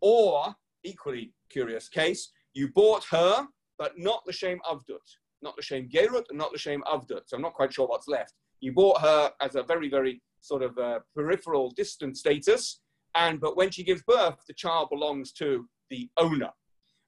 Or, 0.00 0.54
equally 0.84 1.32
curious 1.50 1.88
case, 1.88 2.30
you 2.54 2.68
bought 2.68 3.04
her, 3.10 3.46
but 3.78 3.98
not 3.98 4.24
the 4.24 4.32
shem 4.32 4.58
avdut, 4.70 5.06
not 5.42 5.56
the 5.56 5.62
shem 5.62 5.88
gerut, 5.88 6.24
and 6.30 6.38
not 6.38 6.52
the 6.52 6.58
shem 6.58 6.82
avdut. 6.86 7.22
So 7.26 7.36
I'm 7.36 7.42
not 7.42 7.54
quite 7.54 7.72
sure 7.72 7.86
what's 7.86 8.08
left. 8.08 8.34
You 8.60 8.72
bought 8.72 9.00
her 9.00 9.32
as 9.40 9.56
a 9.56 9.62
very, 9.62 9.90
very 9.90 10.22
sort 10.40 10.62
of 10.62 10.78
uh, 10.78 11.00
peripheral, 11.14 11.72
distant 11.76 12.16
status, 12.16 12.80
and 13.14 13.40
but 13.40 13.56
when 13.56 13.70
she 13.70 13.82
gives 13.82 14.02
birth, 14.02 14.36
the 14.46 14.54
child 14.54 14.88
belongs 14.90 15.32
to 15.32 15.68
the 15.90 16.08
owner. 16.16 16.50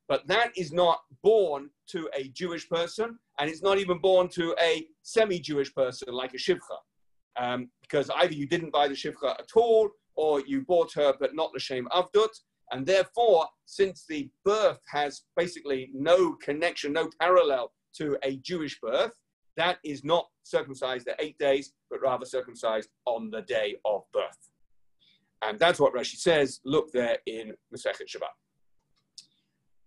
But 0.08 0.26
that 0.28 0.52
is 0.56 0.72
not 0.72 1.00
born 1.22 1.70
to 1.88 2.08
a 2.14 2.28
Jewish 2.28 2.68
person, 2.68 3.18
and 3.38 3.50
it's 3.50 3.62
not 3.62 3.78
even 3.78 3.98
born 3.98 4.28
to 4.30 4.54
a 4.60 4.86
semi-Jewish 5.02 5.74
person 5.74 6.12
like 6.14 6.34
a 6.34 6.38
shivcha, 6.38 6.78
um, 7.38 7.70
because 7.82 8.10
either 8.16 8.32
you 8.32 8.46
didn't 8.46 8.72
buy 8.72 8.88
the 8.88 8.94
shivcha 8.94 9.38
at 9.38 9.50
all, 9.54 9.90
or 10.16 10.40
you 10.40 10.62
bought 10.62 10.92
her 10.94 11.14
but 11.20 11.34
not 11.34 11.52
the 11.52 11.60
shem 11.60 11.86
avdut, 11.92 12.34
and 12.72 12.86
therefore, 12.86 13.46
since 13.66 14.04
the 14.08 14.28
birth 14.44 14.80
has 14.90 15.22
basically 15.36 15.90
no 15.94 16.34
connection, 16.34 16.92
no 16.92 17.08
parallel 17.20 17.72
to 17.96 18.18
a 18.22 18.36
Jewish 18.38 18.78
birth, 18.80 19.12
that 19.56 19.78
is 19.84 20.04
not 20.04 20.26
circumcised 20.42 21.08
at 21.08 21.20
eight 21.20 21.38
days, 21.38 21.72
but 21.90 22.00
rather 22.00 22.24
circumcised 22.24 22.88
on 23.06 23.30
the 23.30 23.42
day 23.42 23.76
of 23.84 24.02
birth. 24.12 24.50
And 25.42 25.58
that's 25.58 25.80
what 25.80 25.94
Rashi 25.94 26.16
says. 26.16 26.60
Look 26.64 26.92
there 26.92 27.18
in 27.26 27.54
Masechet 27.74 28.08
Shabbat. 28.08 28.34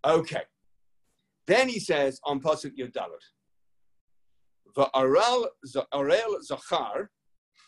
Okay. 0.06 0.44
Then 1.48 1.70
he 1.70 1.80
says 1.80 2.20
on 2.24 2.40
Pasuk 2.40 2.72
Yud 2.78 2.94
Dalet, 2.94 3.26
Va'arel 4.76 5.48
zachar 6.44 7.10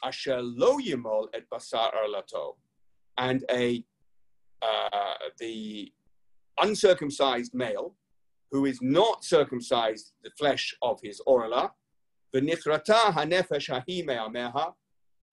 asher 0.04 0.42
lo 0.42 0.78
yimol 0.80 1.28
et 1.34 1.44
basar 1.52 1.92
arlato. 1.94 2.56
And 3.18 3.44
a 3.52 3.84
uh, 4.62 5.14
the 5.40 5.92
uncircumcised 6.62 7.54
male 7.54 7.96
who 8.52 8.66
is 8.66 8.80
not 8.82 9.24
circumcised 9.24 10.14
the 10.24 10.30
flesh 10.38 10.76
of 10.82 11.00
his 11.04 11.20
orla, 11.26 11.72
v'nichrata 12.34 13.14
hanefesh 13.14 13.70
hahi 13.70 14.06
me'ameha, 14.06 14.74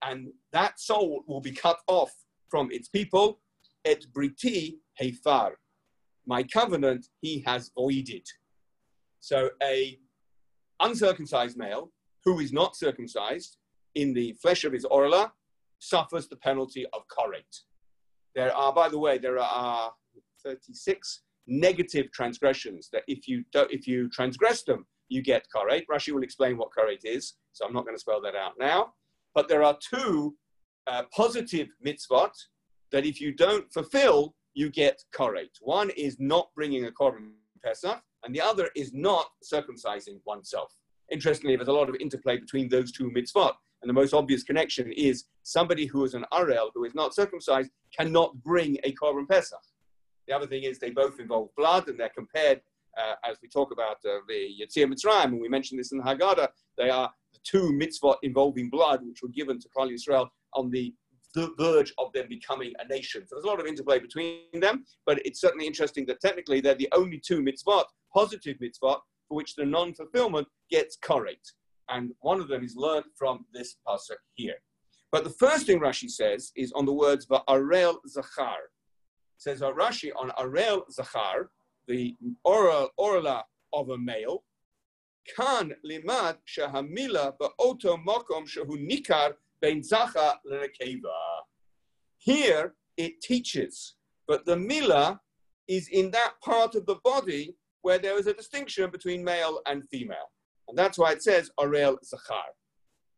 and 0.04 0.28
that 0.52 0.80
soul 0.80 1.22
will 1.28 1.40
be 1.40 1.52
cut 1.52 1.78
off 1.86 2.12
from 2.48 2.70
its 2.72 2.88
people, 2.88 3.38
et 3.84 4.04
briti 4.12 4.78
hefar. 5.00 5.52
My 6.26 6.42
covenant 6.42 7.06
he 7.20 7.42
has 7.46 7.70
voided. 7.76 8.26
So 9.20 9.50
a 9.62 9.98
uncircumcised 10.80 11.56
male 11.56 11.92
who 12.24 12.40
is 12.40 12.52
not 12.52 12.76
circumcised 12.76 13.56
in 13.94 14.12
the 14.14 14.34
flesh 14.40 14.64
of 14.64 14.72
his 14.72 14.84
orla 14.84 15.32
suffers 15.78 16.28
the 16.28 16.36
penalty 16.36 16.86
of 16.92 17.02
koret. 17.08 17.60
There 18.34 18.54
are, 18.54 18.72
by 18.72 18.88
the 18.88 18.98
way, 18.98 19.18
there 19.18 19.38
are 19.38 19.92
36 20.44 21.22
negative 21.46 22.12
transgressions 22.12 22.88
that 22.92 23.02
if 23.08 23.26
you 23.26 23.44
if 23.54 23.86
you 23.86 24.08
transgress 24.10 24.62
them, 24.62 24.86
you 25.08 25.22
get 25.22 25.46
koret. 25.54 25.84
Rashi 25.90 26.12
will 26.12 26.22
explain 26.22 26.56
what 26.56 26.68
koret 26.76 27.04
is, 27.04 27.34
so 27.52 27.66
I'm 27.66 27.72
not 27.72 27.84
going 27.84 27.96
to 27.96 28.00
spell 28.00 28.20
that 28.22 28.36
out 28.36 28.52
now. 28.58 28.92
But 29.34 29.48
there 29.48 29.62
are 29.62 29.76
two 29.80 30.36
uh, 30.86 31.04
positive 31.14 31.68
mitzvot 31.84 32.32
that 32.92 33.04
if 33.04 33.20
you 33.20 33.32
don't 33.32 33.72
fulfill, 33.72 34.34
you 34.54 34.70
get 34.70 35.02
koret. 35.14 35.50
One 35.60 35.90
is 35.90 36.16
not 36.18 36.50
bringing 36.54 36.86
a 36.86 36.90
korban 36.90 37.30
pesach, 37.64 38.00
and 38.24 38.34
the 38.34 38.40
other 38.40 38.70
is 38.76 38.92
not 38.92 39.26
circumcising 39.44 40.20
oneself. 40.26 40.72
Interestingly, 41.10 41.56
there's 41.56 41.68
a 41.68 41.72
lot 41.72 41.88
of 41.88 41.96
interplay 41.96 42.38
between 42.38 42.68
those 42.68 42.92
two 42.92 43.10
mitzvot. 43.10 43.54
And 43.82 43.88
the 43.88 43.94
most 43.94 44.12
obvious 44.12 44.42
connection 44.42 44.92
is 44.92 45.24
somebody 45.42 45.86
who 45.86 46.04
is 46.04 46.14
an 46.14 46.26
Arel, 46.32 46.70
who 46.74 46.84
is 46.84 46.94
not 46.94 47.14
circumcised, 47.14 47.70
cannot 47.96 48.34
bring 48.42 48.76
a 48.84 48.92
Korban 48.92 49.26
Pesach. 49.28 49.58
The 50.28 50.34
other 50.34 50.46
thing 50.46 50.64
is 50.64 50.78
they 50.78 50.90
both 50.90 51.18
involve 51.18 51.48
blood 51.56 51.88
and 51.88 51.98
they're 51.98 52.10
compared, 52.10 52.60
uh, 52.98 53.14
as 53.24 53.38
we 53.42 53.48
talk 53.48 53.72
about 53.72 53.96
uh, 54.04 54.18
the 54.28 54.50
Yetziat 54.60 54.92
Mitzrayim, 54.92 55.24
and 55.24 55.40
we 55.40 55.48
mentioned 55.48 55.80
this 55.80 55.92
in 55.92 55.98
the 55.98 56.04
Haggadah, 56.04 56.48
they 56.76 56.90
are 56.90 57.10
the 57.32 57.40
two 57.42 57.72
mitzvot 57.72 58.16
involving 58.22 58.68
blood, 58.68 59.00
which 59.04 59.22
were 59.22 59.28
given 59.30 59.58
to 59.58 59.68
Klal 59.76 59.90
Yisrael 59.90 60.28
on 60.54 60.70
the 60.70 60.94
the 61.34 61.52
verge 61.58 61.92
of 61.98 62.12
them 62.12 62.26
becoming 62.28 62.72
a 62.78 62.88
nation. 62.88 63.26
So 63.26 63.36
there's 63.36 63.44
a 63.44 63.48
lot 63.48 63.60
of 63.60 63.66
interplay 63.66 63.98
between 63.98 64.40
them, 64.54 64.84
but 65.06 65.24
it's 65.24 65.40
certainly 65.40 65.66
interesting 65.66 66.06
that 66.06 66.20
technically 66.20 66.60
they're 66.60 66.74
the 66.74 66.88
only 66.92 67.20
two 67.24 67.40
mitzvot, 67.40 67.84
positive 68.14 68.56
mitzvot, 68.58 68.98
for 69.28 69.36
which 69.36 69.54
the 69.54 69.64
non-fulfillment 69.64 70.48
gets 70.70 70.96
correct 71.00 71.52
and 71.90 72.12
one 72.20 72.40
of 72.40 72.48
them 72.48 72.64
is 72.64 72.76
learned 72.76 73.04
from 73.16 73.44
this 73.52 73.76
pasuk 73.86 74.16
here. 74.34 74.56
But 75.12 75.24
the 75.24 75.30
first 75.30 75.66
thing 75.66 75.80
Rashi 75.80 76.08
says 76.08 76.52
is 76.56 76.72
on 76.72 76.86
the 76.86 76.92
words 76.92 77.26
va'arel 77.26 77.96
zachar. 78.08 78.70
Says 79.38 79.62
uh, 79.62 79.72
Rashi 79.72 80.10
on 80.16 80.30
arel 80.38 80.82
zachar, 80.90 81.50
the 81.88 82.16
oral 82.44 82.90
orla 82.96 83.44
of 83.72 83.90
a 83.90 83.98
male, 83.98 84.44
kan 85.36 85.72
limad 85.84 86.36
shahamila 86.46 87.34
ba'oto 87.40 87.98
makom 88.04 88.46
shehu 88.46 88.76
nikar 88.88 89.32
ben 89.60 89.82
zacha 89.82 90.34
lenekeva. 90.50 91.10
Here 92.18 92.74
it 92.96 93.20
teaches, 93.22 93.94
but 94.28 94.44
the 94.44 94.56
mila 94.56 95.20
is 95.68 95.88
in 95.88 96.10
that 96.10 96.34
part 96.44 96.74
of 96.74 96.84
the 96.86 96.96
body 97.04 97.54
where 97.82 97.98
there 97.98 98.18
is 98.18 98.26
a 98.26 98.34
distinction 98.34 98.90
between 98.90 99.24
male 99.24 99.60
and 99.66 99.88
female. 99.88 100.30
And 100.68 100.76
that's 100.76 100.98
why 100.98 101.12
it 101.12 101.22
says 101.22 101.50
Arel 101.58 101.96
Zachar. 102.04 102.44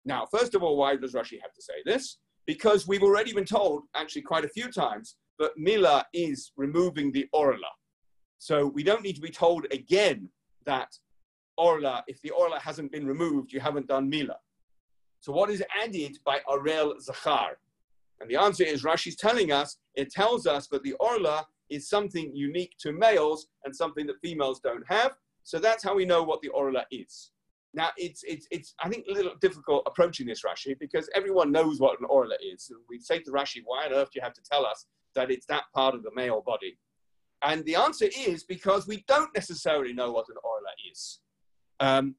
Now, 0.04 0.26
first 0.30 0.54
of 0.54 0.62
all, 0.62 0.76
why 0.76 0.96
does 0.96 1.12
Rashi 1.12 1.40
have 1.42 1.52
to 1.52 1.62
say 1.62 1.82
this? 1.84 2.18
Because 2.46 2.88
we've 2.88 3.02
already 3.02 3.32
been 3.32 3.44
told, 3.44 3.84
actually 3.94 4.22
quite 4.22 4.44
a 4.44 4.48
few 4.48 4.70
times, 4.70 5.16
that 5.38 5.52
Mila 5.56 6.04
is 6.12 6.52
removing 6.56 7.12
the 7.12 7.26
Orla. 7.32 7.58
So 8.38 8.66
we 8.66 8.82
don't 8.82 9.02
need 9.02 9.14
to 9.14 9.20
be 9.20 9.30
told 9.30 9.66
again 9.70 10.28
that 10.66 10.88
Orla, 11.56 12.02
if 12.06 12.20
the 12.22 12.30
Orla 12.30 12.58
hasn't 12.58 12.90
been 12.90 13.06
removed, 13.06 13.52
you 13.52 13.60
haven't 13.60 13.86
done 13.86 14.08
Mila. 14.08 14.36
So 15.22 15.32
what 15.32 15.50
is 15.50 15.62
added 15.80 16.18
by 16.24 16.40
Arel 16.50 17.00
Zachar? 17.00 17.56
And 18.20 18.28
the 18.28 18.36
answer 18.36 18.64
is 18.64 18.82
Rashi's 18.82 19.14
telling 19.14 19.52
us, 19.52 19.78
it 19.94 20.10
tells 20.10 20.48
us 20.48 20.66
that 20.68 20.82
the 20.82 20.94
Orla 20.94 21.46
is 21.70 21.88
something 21.88 22.32
unique 22.34 22.74
to 22.80 22.90
males 22.90 23.46
and 23.64 23.74
something 23.74 24.04
that 24.08 24.20
females 24.20 24.58
don't 24.58 24.84
have. 24.88 25.12
So 25.44 25.60
that's 25.60 25.84
how 25.84 25.94
we 25.94 26.04
know 26.04 26.24
what 26.24 26.42
the 26.42 26.48
Orla 26.48 26.84
is. 26.90 27.30
Now, 27.72 27.90
it's, 27.96 28.24
it's, 28.24 28.48
it's, 28.50 28.74
I 28.82 28.88
think, 28.88 29.06
a 29.08 29.12
little 29.12 29.34
difficult 29.40 29.84
approaching 29.86 30.26
this 30.26 30.42
Rashi 30.42 30.76
because 30.78 31.08
everyone 31.14 31.52
knows 31.52 31.78
what 31.78 31.98
an 32.00 32.06
orla 32.08 32.34
is. 32.42 32.70
We 32.88 32.98
say 32.98 33.20
to 33.20 33.30
Rashi, 33.30 33.62
why 33.64 33.86
on 33.86 33.92
earth 33.92 34.10
do 34.12 34.18
you 34.18 34.22
have 34.22 34.34
to 34.34 34.42
tell 34.42 34.66
us 34.66 34.86
that 35.14 35.30
it's 35.30 35.46
that 35.46 35.64
part 35.74 35.94
of 35.94 36.02
the 36.02 36.10
male 36.14 36.42
body? 36.44 36.76
And 37.42 37.64
the 37.64 37.76
answer 37.76 38.08
is 38.14 38.44
because 38.44 38.86
we 38.86 39.04
don't 39.08 39.34
necessarily 39.34 39.92
know 39.92 40.12
what 40.12 40.26
an 40.28 40.36
orla 40.44 40.68
is. 40.90 41.20
Um, 41.80 42.14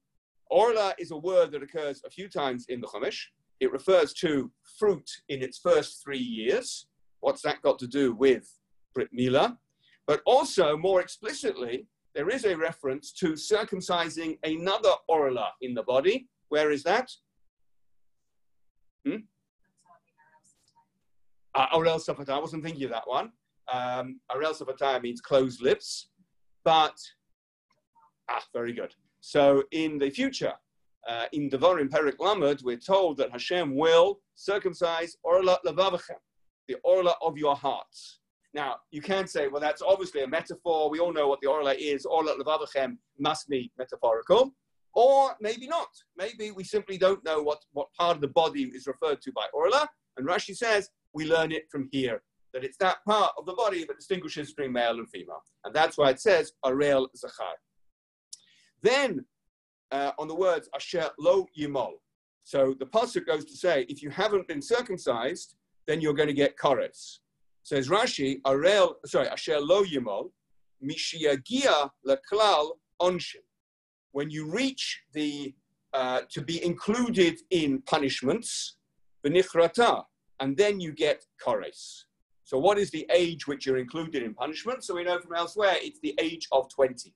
orla 0.54 0.94
is 0.98 1.10
a 1.10 1.16
word 1.16 1.50
that 1.50 1.64
occurs 1.64 2.00
a 2.06 2.10
few 2.10 2.28
times 2.28 2.66
in 2.68 2.80
the 2.80 2.86
Chumash. 2.86 3.20
It 3.58 3.72
refers 3.72 4.12
to 4.14 4.50
fruit 4.78 5.10
in 5.28 5.42
its 5.42 5.58
first 5.58 6.02
three 6.02 6.26
years. 6.40 6.86
What's 7.20 7.42
that 7.42 7.60
got 7.62 7.78
to 7.80 7.88
do 7.88 8.14
with 8.14 8.46
Brit 8.94 9.08
Mila? 9.12 9.58
But 10.06 10.20
also, 10.26 10.76
more 10.76 11.00
explicitly, 11.00 11.88
there 12.14 12.28
is 12.28 12.44
a 12.44 12.56
reference 12.56 13.12
to 13.14 13.32
circumcising 13.32 14.38
another 14.44 14.92
orla 15.08 15.48
in 15.60 15.74
the 15.74 15.82
body. 15.82 16.28
Where 16.50 16.70
is 16.70 16.84
that? 16.84 17.10
Hmm? 19.04 19.24
Uh, 21.54 21.66
Orel 21.74 21.98
Safatah, 21.98 22.30
I 22.30 22.38
wasn't 22.38 22.62
thinking 22.64 22.84
of 22.84 22.90
that 22.90 23.08
one. 23.08 23.32
Um, 23.72 24.20
Orel 24.30 24.54
Safatah 24.56 25.02
means 25.02 25.20
closed 25.20 25.60
lips, 25.62 26.10
but, 26.64 26.96
ah, 28.30 28.44
very 28.52 28.72
good. 28.72 28.94
So 29.26 29.62
in 29.70 29.98
the 29.98 30.10
future, 30.10 30.52
uh, 31.08 31.24
in 31.32 31.48
Devarim 31.48 31.88
Perik 31.88 32.18
Lamed, 32.20 32.60
we're 32.62 32.76
told 32.76 33.16
that 33.16 33.30
Hashem 33.30 33.74
will 33.74 34.20
circumcise 34.34 35.16
Orla 35.22 35.58
Levavachem. 35.64 36.20
the 36.68 36.76
orla 36.84 37.14
of 37.22 37.38
your 37.38 37.56
hearts. 37.56 38.20
Now, 38.52 38.76
you 38.90 39.00
can 39.00 39.26
say, 39.26 39.48
well, 39.48 39.62
that's 39.62 39.80
obviously 39.80 40.24
a 40.24 40.28
metaphor. 40.28 40.90
We 40.90 40.98
all 40.98 41.12
know 41.12 41.26
what 41.26 41.40
the 41.40 41.48
orla 41.48 41.72
is. 41.72 42.04
Orla 42.04 42.36
levavachem 42.36 42.98
must 43.18 43.48
be 43.48 43.72
metaphorical. 43.78 44.54
Or 44.94 45.34
maybe 45.40 45.66
not. 45.66 45.88
Maybe 46.18 46.50
we 46.50 46.62
simply 46.62 46.98
don't 46.98 47.24
know 47.24 47.42
what, 47.42 47.64
what 47.72 47.88
part 47.98 48.16
of 48.16 48.20
the 48.20 48.28
body 48.28 48.64
is 48.74 48.86
referred 48.86 49.22
to 49.22 49.32
by 49.32 49.46
orla. 49.54 49.88
And 50.18 50.28
Rashi 50.28 50.54
says, 50.54 50.90
we 51.14 51.24
learn 51.24 51.50
it 51.50 51.64
from 51.70 51.88
here, 51.90 52.22
that 52.52 52.62
it's 52.62 52.76
that 52.78 52.98
part 53.06 53.32
of 53.38 53.46
the 53.46 53.54
body 53.54 53.84
that 53.86 53.96
distinguishes 53.96 54.52
between 54.52 54.72
male 54.72 54.98
and 54.98 55.08
female. 55.08 55.42
And 55.64 55.74
that's 55.74 55.96
why 55.96 56.10
it 56.10 56.20
says, 56.20 56.52
arel 56.62 57.08
zachar. 57.16 57.54
Then, 58.84 59.24
uh, 59.90 60.12
on 60.18 60.28
the 60.28 60.34
words, 60.34 60.68
asher 60.74 61.08
lo 61.18 61.46
yimol. 61.58 61.94
So 62.44 62.74
the 62.78 62.84
pasuk 62.84 63.26
goes 63.26 63.46
to 63.46 63.56
say, 63.56 63.86
if 63.88 64.02
you 64.02 64.10
haven't 64.10 64.46
been 64.46 64.60
circumcised, 64.60 65.56
then 65.86 66.02
you're 66.02 66.12
going 66.20 66.28
to 66.28 66.34
get 66.34 66.58
kores. 66.58 67.20
Says 67.62 67.88
Rashi, 67.88 68.42
Arel, 68.42 68.96
sorry, 69.06 69.28
Asher 69.28 69.58
lo 69.58 69.84
yimol, 69.84 70.30
mishiagia 70.84 71.90
leklal 72.06 72.72
onshin. 73.00 73.46
When 74.12 74.28
you 74.28 74.50
reach 74.50 75.02
the, 75.14 75.54
uh, 75.94 76.20
to 76.30 76.42
be 76.42 76.62
included 76.62 77.40
in 77.50 77.80
punishments, 77.82 78.76
benichrata, 79.26 80.04
and 80.40 80.54
then 80.58 80.78
you 80.78 80.92
get 80.92 81.24
kores. 81.42 82.04
So 82.44 82.58
what 82.58 82.78
is 82.78 82.90
the 82.90 83.06
age 83.10 83.46
which 83.46 83.64
you're 83.64 83.78
included 83.78 84.22
in 84.22 84.34
punishment? 84.34 84.84
So 84.84 84.96
we 84.96 85.04
know 85.04 85.18
from 85.18 85.34
elsewhere, 85.34 85.76
it's 85.80 86.00
the 86.00 86.14
age 86.18 86.46
of 86.52 86.68
20. 86.68 87.14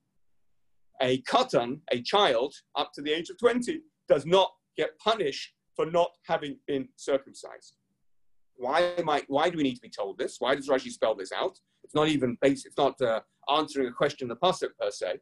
A 1.00 1.22
katan, 1.22 1.80
a 1.92 2.02
child, 2.02 2.54
up 2.74 2.92
to 2.94 3.02
the 3.02 3.12
age 3.12 3.30
of 3.30 3.38
20, 3.38 3.80
does 4.08 4.26
not 4.26 4.50
get 4.76 4.98
punished 4.98 5.54
for 5.76 5.86
not 5.86 6.10
having 6.26 6.58
been 6.66 6.88
circumcised. 6.96 7.74
Why 8.56 8.80
am 8.98 9.08
I, 9.08 9.22
Why 9.28 9.48
do 9.48 9.56
we 9.56 9.62
need 9.62 9.76
to 9.76 9.80
be 9.80 9.90
told 9.90 10.18
this? 10.18 10.36
Why 10.40 10.56
does 10.56 10.68
Rashi 10.68 10.90
spell 10.90 11.14
this 11.14 11.30
out? 11.32 11.58
It's 11.84 11.94
not 11.94 12.08
even 12.08 12.36
basic. 12.40 12.66
It's 12.66 12.76
not 12.76 13.00
uh, 13.00 13.20
answering 13.54 13.86
a 13.86 13.92
question 13.92 14.24
in 14.24 14.28
the 14.28 14.36
pasuk 14.36 14.70
per 14.80 14.90
se. 14.90 15.20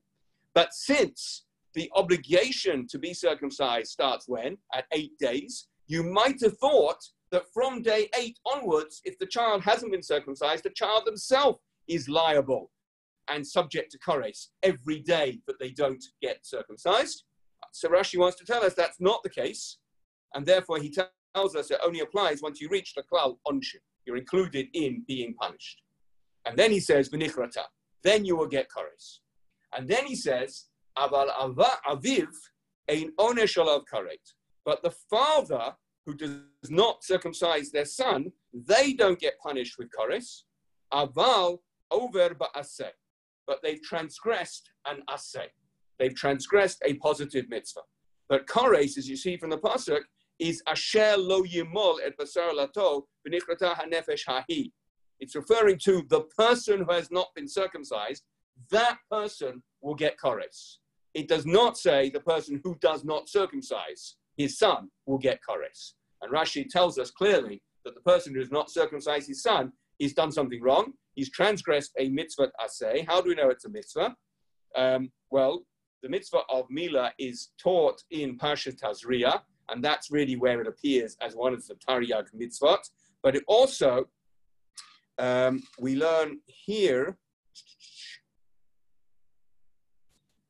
But 0.54 0.72
since 0.72 1.44
the 1.74 1.90
obligation 1.94 2.86
to 2.88 2.98
be 2.98 3.12
circumcised 3.12 3.90
starts 3.90 4.26
when 4.26 4.56
at 4.72 4.86
eight 4.92 5.18
days, 5.18 5.68
you 5.86 6.02
might 6.02 6.40
have 6.40 6.56
thought 6.56 7.04
that 7.30 7.44
from 7.52 7.82
day 7.82 8.08
eight 8.18 8.38
onwards, 8.50 9.02
if 9.04 9.18
the 9.18 9.26
child 9.26 9.62
hasn't 9.62 9.92
been 9.92 10.02
circumcised, 10.02 10.64
the 10.64 10.70
child 10.70 11.02
himself 11.06 11.58
is 11.86 12.08
liable 12.08 12.70
and 13.28 13.46
subject 13.46 13.92
to 13.92 13.98
kores 13.98 14.48
every 14.62 15.00
day 15.00 15.40
that 15.46 15.58
they 15.58 15.70
don't 15.70 16.04
get 16.22 16.38
circumcised. 16.42 17.24
So 17.72 17.88
Rashi 17.88 18.18
wants 18.18 18.38
to 18.38 18.44
tell 18.44 18.64
us 18.64 18.74
that's 18.74 19.00
not 19.00 19.22
the 19.22 19.30
case, 19.30 19.78
and 20.34 20.46
therefore 20.46 20.78
he 20.78 20.90
tells 20.90 21.56
us 21.56 21.70
it 21.70 21.80
only 21.84 22.00
applies 22.00 22.42
once 22.42 22.60
you 22.60 22.68
reach 22.68 22.94
the 22.94 23.02
klal 23.02 23.36
onshin. 23.46 23.80
You're 24.06 24.16
included 24.16 24.68
in 24.72 25.04
being 25.06 25.34
punished. 25.34 25.82
And 26.46 26.56
then 26.56 26.70
he 26.70 26.80
says, 26.80 27.08
v'nichrata, 27.08 27.64
then 28.04 28.24
you 28.24 28.36
will 28.36 28.46
get 28.46 28.68
kores. 28.70 29.18
And 29.76 29.88
then 29.88 30.06
he 30.06 30.14
says, 30.14 30.66
aval 30.96 31.28
aviv 31.86 32.28
ein 32.88 33.12
onesh 33.18 33.58
alav 33.58 33.82
karet. 33.92 34.34
But 34.64 34.82
the 34.82 34.94
father 35.10 35.74
who 36.06 36.14
does 36.14 36.40
not 36.70 37.02
circumcise 37.02 37.70
their 37.72 37.84
son, 37.84 38.32
they 38.54 38.92
don't 38.92 39.18
get 39.18 39.38
punished 39.40 39.76
with 39.78 39.88
kores. 39.96 40.42
Aval 40.92 41.58
over 41.90 42.30
ba'aseh. 42.30 42.90
But 43.46 43.60
they've 43.62 43.82
transgressed 43.82 44.70
an 44.86 45.02
aseh. 45.08 45.46
They've 45.98 46.14
transgressed 46.14 46.82
a 46.84 46.94
positive 46.94 47.48
mitzvah. 47.48 47.82
But 48.28 48.46
kores, 48.46 48.98
as 48.98 49.08
you 49.08 49.16
see 49.16 49.36
from 49.36 49.50
the 49.50 49.58
pasuk, 49.58 50.00
is 50.38 50.62
asher 50.66 51.16
lo 51.16 51.42
yimol 51.42 51.98
et 52.04 52.16
basar 52.18 52.52
lato 52.52 53.04
v'nichrata 53.26 53.74
hanefesh 53.76 54.26
hahi. 54.26 54.72
It's 55.20 55.34
referring 55.34 55.78
to 55.84 56.04
the 56.08 56.22
person 56.36 56.84
who 56.84 56.92
has 56.92 57.10
not 57.10 57.28
been 57.34 57.48
circumcised. 57.48 58.24
That 58.70 58.98
person 59.10 59.62
will 59.80 59.94
get 59.94 60.18
kores. 60.18 60.78
It 61.14 61.28
does 61.28 61.46
not 61.46 61.78
say 61.78 62.10
the 62.10 62.20
person 62.20 62.60
who 62.62 62.76
does 62.80 63.04
not 63.04 63.28
circumcise 63.28 64.16
his 64.36 64.58
son 64.58 64.90
will 65.06 65.18
get 65.18 65.40
kores. 65.48 65.94
And 66.20 66.32
Rashi 66.32 66.68
tells 66.68 66.98
us 66.98 67.10
clearly 67.10 67.62
that 67.84 67.94
the 67.94 68.00
person 68.00 68.34
who 68.34 68.40
does 68.40 68.50
not 68.50 68.70
circumcise 68.70 69.26
his 69.26 69.42
son 69.42 69.72
has 70.00 70.12
done 70.12 70.32
something 70.32 70.62
wrong. 70.62 70.92
He's 71.14 71.30
transgressed 71.30 71.92
a 71.98 72.08
mitzvah 72.08 72.52
asay. 72.60 73.06
How 73.06 73.20
do 73.20 73.30
we 73.30 73.34
know 73.34 73.48
it's 73.48 73.64
a 73.64 73.70
mitzvah? 73.70 74.14
Um, 74.76 75.10
well, 75.30 75.64
the 76.02 76.08
mitzvah 76.08 76.42
of 76.50 76.66
Mila 76.70 77.12
is 77.18 77.50
taught 77.58 78.02
in 78.10 78.36
Parshat 78.36 78.78
Tazria, 78.80 79.40
and 79.70 79.82
that's 79.82 80.10
really 80.10 80.36
where 80.36 80.60
it 80.60 80.66
appears 80.66 81.16
as 81.22 81.34
one 81.34 81.54
of 81.54 81.66
the 81.66 81.74
Taryag 81.74 82.26
mitzvot. 82.38 82.90
But 83.22 83.34
it 83.34 83.42
also, 83.48 84.06
um, 85.18 85.62
we 85.80 85.96
learn 85.96 86.38
here 86.46 87.16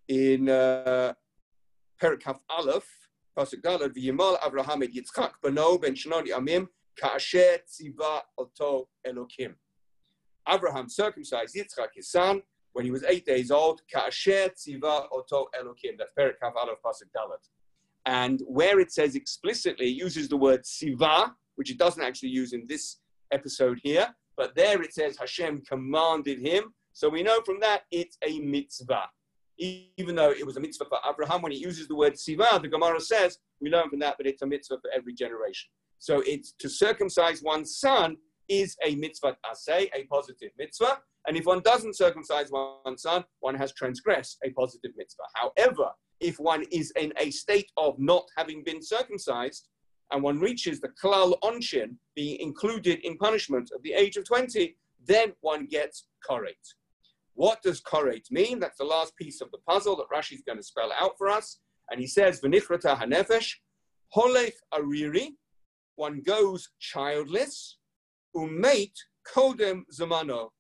in 0.09 0.48
uh, 0.48 1.14
Perik 2.02 2.20
Kaf 2.20 2.40
Aleph, 2.50 2.88
Pasuk 3.38 3.62
Dalet, 3.62 3.94
V'yimal 3.96 4.38
Avraham 4.40 4.82
Yitzchak 4.82 5.32
beno 5.44 5.80
ben 5.80 5.94
shnoni 5.94 6.30
amim 6.30 6.68
ka'asher 7.00 7.59
tziva 7.68 8.20
oto 8.38 8.88
Elokim. 9.06 9.54
Abraham 10.48 10.88
circumcised 10.88 11.54
Yitzchak, 11.56 11.88
his 11.94 12.11
son, 12.11 12.42
when 12.72 12.85
he 12.85 12.90
was 12.90 13.04
eight 13.04 13.24
days 13.24 13.50
old, 13.50 13.80
Ka'asher 13.90 14.50
tziva 14.50 15.06
oto 15.11 15.46
Elokim. 15.59 15.96
That's 15.98 16.12
Perik 16.16 16.38
Kaf 16.40 16.52
Aleph 16.56 16.76
Pasuk 16.85 17.09
Dalet. 17.16 17.42
And 18.04 18.42
where 18.46 18.78
it 18.80 18.92
says 18.92 19.14
explicitly, 19.14 19.87
it 19.87 19.96
uses 19.96 20.28
the 20.28 20.37
word 20.37 20.62
tziva, 20.62 21.32
which 21.56 21.70
it 21.70 21.78
doesn't 21.78 22.02
actually 22.02 22.28
use 22.28 22.52
in 22.52 22.66
this 22.68 22.98
episode 23.32 23.80
here, 23.82 24.14
but 24.37 24.54
there 24.54 24.82
it 24.82 24.92
says 24.92 25.16
Hashem 25.18 25.62
commanded 25.66 26.38
him. 26.38 26.74
So 26.92 27.09
we 27.09 27.22
know 27.22 27.40
from 27.46 27.61
that 27.61 27.85
it's 27.90 28.18
a 28.22 28.40
mitzvah. 28.40 29.09
Even 29.59 30.14
though 30.14 30.32
it 30.32 30.44
was 30.44 30.59
a 30.59 30.61
mitzvah 30.61 30.85
for 30.85 30.98
Abraham, 31.09 31.40
when 31.40 31.52
he 31.52 31.59
uses 31.59 31.88
the 31.88 31.96
word 31.96 32.12
tziva, 32.12 32.61
the 32.61 32.68
Gemara 32.68 33.00
says, 33.00 33.38
we 33.59 33.70
learn 33.70 33.88
from 33.88 34.00
that, 34.00 34.16
but 34.18 34.26
it's 34.26 34.42
a 34.42 34.46
mitzvah 34.46 34.78
for 34.82 34.90
every 34.94 35.14
generation. 35.14 35.70
So 35.98 36.22
it's 36.26 36.52
to 36.59 36.68
circumcise 36.68 37.42
one's 37.42 37.78
son 37.78 38.16
is 38.48 38.76
a 38.85 38.94
mitzvah 38.94 39.37
asay, 39.44 39.88
a 39.94 40.04
positive 40.11 40.50
mitzvah. 40.59 40.98
And 41.26 41.37
if 41.37 41.44
one 41.44 41.61
doesn't 41.61 41.96
circumcise 41.96 42.50
one's 42.50 43.02
son, 43.02 43.24
one 43.40 43.56
has 43.56 43.72
transgressed 43.72 44.38
a 44.44 44.50
positive 44.50 44.92
mitzvah. 44.96 45.24
However, 45.35 45.90
if 46.20 46.38
one 46.38 46.64
is 46.70 46.92
in 46.96 47.12
a 47.18 47.30
state 47.30 47.70
of 47.76 47.98
not 47.98 48.24
having 48.37 48.62
been 48.64 48.82
circumcised, 48.82 49.68
and 50.12 50.22
one 50.22 50.38
reaches 50.38 50.80
the 50.80 50.90
klal 51.02 51.35
onshin, 51.42 51.96
being 52.14 52.38
included 52.40 53.00
in 53.00 53.16
punishment 53.18 53.70
at 53.74 53.82
the 53.82 53.92
age 53.92 54.16
of 54.16 54.24
20, 54.24 54.76
then 55.04 55.32
one 55.40 55.66
gets 55.66 56.06
korate. 56.28 56.74
What 57.35 57.61
does 57.62 57.80
korate 57.80 58.30
mean? 58.30 58.61
That's 58.61 58.78
the 58.78 58.85
last 58.85 59.16
piece 59.16 59.40
of 59.40 59.50
the 59.50 59.59
puzzle 59.68 59.96
that 59.96 60.06
Rashi 60.14 60.35
is 60.35 60.42
going 60.46 60.59
to 60.59 60.64
spell 60.64 60.92
out 60.98 61.18
for 61.18 61.28
us. 61.28 61.59
And 61.90 62.00
he 62.00 62.06
says, 62.06 62.40
V'nichrata 62.40 62.98
hanefesh, 62.98 63.52
holech 64.16 64.54
ariri, 64.72 65.30
one 65.96 66.20
goes 66.20 66.70
childless, 66.78 67.78
umate 68.37 68.98
kodem 69.26 69.82
zamano, 69.92 70.50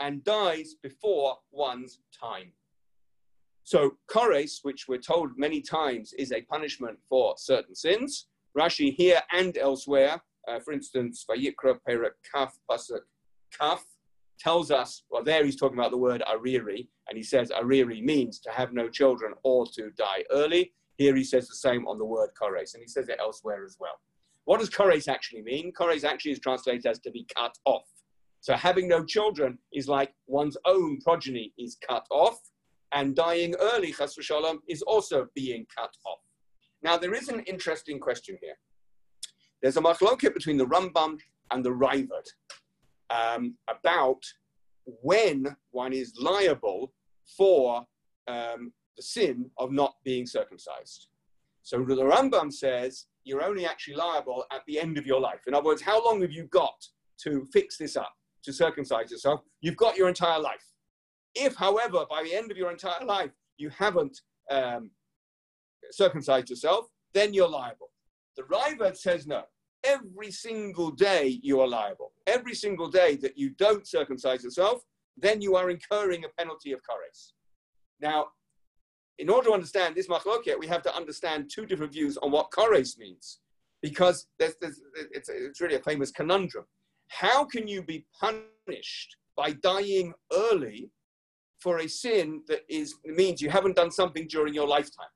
and 0.00 0.22
dies 0.24 0.74
before 0.82 1.36
one's 1.50 2.00
time. 2.18 2.52
So, 3.64 3.92
kores, 4.08 4.58
which 4.62 4.86
we're 4.88 4.98
told 4.98 5.30
many 5.36 5.60
times 5.60 6.12
is 6.14 6.32
a 6.32 6.42
punishment 6.42 6.98
for 7.08 7.34
certain 7.38 7.74
sins, 7.74 8.26
Rashi 8.58 8.92
here 8.92 9.20
and 9.32 9.56
elsewhere, 9.56 10.20
uh, 10.48 10.58
for 10.60 10.72
instance, 10.72 11.24
Vayikra 11.30 11.78
Perak 11.86 12.14
Kaf 12.32 12.58
Pasuk 12.68 13.02
Kaf, 13.56 13.84
tells 14.40 14.70
us, 14.70 15.04
well, 15.10 15.22
there 15.22 15.44
he's 15.44 15.56
talking 15.56 15.78
about 15.78 15.90
the 15.90 15.98
word 15.98 16.22
ariri, 16.26 16.88
and 17.08 17.16
he 17.16 17.22
says 17.22 17.50
ariri 17.50 18.02
means 18.02 18.40
to 18.40 18.50
have 18.50 18.72
no 18.72 18.88
children 18.88 19.34
or 19.44 19.66
to 19.66 19.90
die 19.98 20.24
early. 20.30 20.72
Here 20.96 21.14
he 21.14 21.24
says 21.24 21.46
the 21.46 21.54
same 21.54 21.86
on 21.86 21.98
the 21.98 22.04
word 22.04 22.30
kores, 22.40 22.74
and 22.74 22.82
he 22.82 22.88
says 22.88 23.08
it 23.08 23.18
elsewhere 23.20 23.64
as 23.64 23.76
well. 23.78 24.00
What 24.50 24.58
does 24.58 24.68
kores 24.68 25.06
actually 25.06 25.42
mean? 25.42 25.72
Kores 25.72 26.02
actually 26.02 26.32
is 26.32 26.40
translated 26.40 26.84
as 26.84 26.98
to 27.02 27.12
be 27.12 27.24
cut 27.36 27.56
off. 27.66 27.86
So 28.40 28.54
having 28.54 28.88
no 28.88 29.04
children 29.04 29.56
is 29.72 29.86
like 29.86 30.12
one's 30.26 30.56
own 30.64 30.98
progeny 31.02 31.52
is 31.56 31.76
cut 31.88 32.04
off, 32.10 32.40
and 32.90 33.14
dying 33.14 33.54
early, 33.60 33.92
chas 33.92 34.16
v'shalom, 34.16 34.58
is 34.68 34.82
also 34.82 35.28
being 35.36 35.68
cut 35.78 35.94
off. 36.04 36.18
Now 36.82 36.96
there 36.96 37.14
is 37.14 37.28
an 37.28 37.44
interesting 37.46 38.00
question 38.00 38.36
here. 38.42 38.56
There's 39.62 39.76
a 39.76 39.80
machloket 39.80 40.34
between 40.34 40.56
the 40.56 40.66
Rambam 40.66 41.20
and 41.52 41.64
the 41.64 41.70
Raavad 41.70 42.26
um, 43.08 43.54
about 43.68 44.24
when 44.84 45.56
one 45.70 45.92
is 45.92 46.12
liable 46.20 46.92
for 47.38 47.86
um, 48.26 48.72
the 48.96 49.02
sin 49.04 49.48
of 49.58 49.70
not 49.70 49.94
being 50.02 50.26
circumcised. 50.26 51.09
So 51.70 51.78
the 51.78 52.02
Rambam 52.02 52.52
says 52.52 53.06
you're 53.24 53.44
only 53.44 53.64
actually 53.64 53.96
liable 53.96 54.44
at 54.52 54.62
the 54.66 54.80
end 54.80 54.98
of 54.98 55.06
your 55.06 55.20
life. 55.20 55.40
In 55.46 55.54
other 55.54 55.66
words, 55.66 55.82
how 55.82 56.04
long 56.04 56.20
have 56.22 56.32
you 56.32 56.44
got 56.44 56.74
to 57.22 57.46
fix 57.52 57.76
this 57.76 57.96
up? 57.96 58.12
to 58.42 58.52
circumcise 58.52 59.10
yourself, 59.10 59.40
you've 59.60 59.76
got 59.76 59.96
your 59.96 60.08
entire 60.08 60.40
life. 60.40 60.64
If, 61.34 61.54
however, 61.54 62.04
by 62.08 62.22
the 62.22 62.34
end 62.34 62.50
of 62.50 62.56
your 62.56 62.70
entire 62.70 63.04
life, 63.04 63.30
you 63.56 63.70
haven't 63.70 64.18
um, 64.50 64.90
circumcised 65.90 66.50
yourself, 66.50 66.86
then 67.14 67.34
you're 67.34 67.48
liable. 67.48 67.90
The 68.36 68.42
Raavad 68.44 68.96
says 68.96 69.26
no. 69.26 69.42
every 69.84 70.30
single 70.30 70.90
day 70.90 71.38
you 71.42 71.60
are 71.60 71.68
liable. 71.68 72.12
Every 72.26 72.54
single 72.54 72.88
day 72.88 73.16
that 73.16 73.36
you 73.36 73.50
don't 73.50 73.86
circumcise 73.86 74.42
yourself, 74.42 74.82
then 75.16 75.40
you 75.40 75.56
are 75.56 75.70
incurring 75.70 76.24
a 76.24 76.28
penalty 76.38 76.72
of 76.72 76.80
kares. 76.80 77.32
Now, 78.00 78.28
in 79.20 79.28
order 79.28 79.48
to 79.48 79.54
understand 79.54 79.94
this 79.94 80.08
machloket, 80.08 80.58
we 80.58 80.66
have 80.66 80.82
to 80.82 80.96
understand 80.96 81.50
two 81.54 81.66
different 81.66 81.92
views 81.92 82.16
on 82.16 82.30
what 82.30 82.50
kares 82.50 82.98
means, 82.98 83.40
because 83.82 84.26
there's, 84.38 84.54
there's, 84.60 84.80
it's, 85.12 85.28
it's 85.28 85.60
really 85.60 85.74
a 85.74 85.80
famous 85.80 86.10
conundrum. 86.10 86.64
How 87.08 87.44
can 87.44 87.68
you 87.68 87.82
be 87.82 88.06
punished 88.18 89.16
by 89.36 89.52
dying 89.52 90.14
early 90.32 90.90
for 91.60 91.80
a 91.80 91.88
sin 91.88 92.42
that 92.48 92.62
is 92.70 92.94
means 93.04 93.42
you 93.42 93.50
haven't 93.50 93.76
done 93.76 93.90
something 93.90 94.26
during 94.26 94.54
your 94.54 94.66
lifetime? 94.66 95.12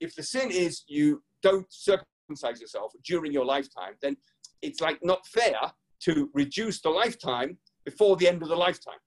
If 0.00 0.16
the 0.16 0.24
sin 0.24 0.50
is 0.50 0.82
you 0.88 1.22
don't 1.42 1.66
circumcise 1.70 2.60
yourself 2.60 2.92
during 3.04 3.32
your 3.32 3.44
lifetime, 3.44 3.94
then 4.02 4.16
it's 4.62 4.80
like 4.80 4.98
not 5.04 5.24
fair 5.28 5.60
to 6.00 6.28
reduce 6.34 6.80
the 6.80 6.90
lifetime 6.90 7.56
before 7.84 8.16
the 8.16 8.26
end 8.26 8.42
of 8.42 8.48
the 8.48 8.56
lifetime. 8.56 8.98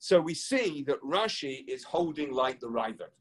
So 0.00 0.18
we 0.18 0.32
see 0.32 0.82
that 0.88 1.00
Rashi 1.02 1.62
is 1.68 1.84
holding 1.84 2.32
like 2.32 2.58
the 2.58 2.68
Raavad. 2.68 3.12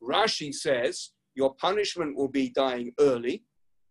Rashi 0.00 0.54
says 0.54 1.10
your 1.34 1.54
punishment 1.56 2.16
will 2.16 2.28
be 2.28 2.50
dying 2.50 2.92
early 3.00 3.42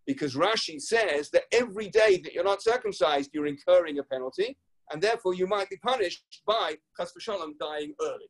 because 0.08 0.36
Rashi 0.36 0.80
says 0.82 1.30
that 1.32 1.44
every 1.52 1.90
day 1.90 2.22
that 2.24 2.34
you're 2.34 2.46
not 2.46 2.64
circumcised, 2.64 3.32
you're 3.34 3.46
incurring 3.46 4.00
a 4.00 4.04
penalty, 4.04 4.58
and 4.90 5.02
therefore 5.02 5.34
you 5.34 5.48
might 5.48 5.70
be 5.70 5.76
punished 5.86 6.24
by 6.48 6.78
Chas 6.98 7.12
v'shalom 7.12 7.58
dying 7.60 7.94
early. 8.02 8.30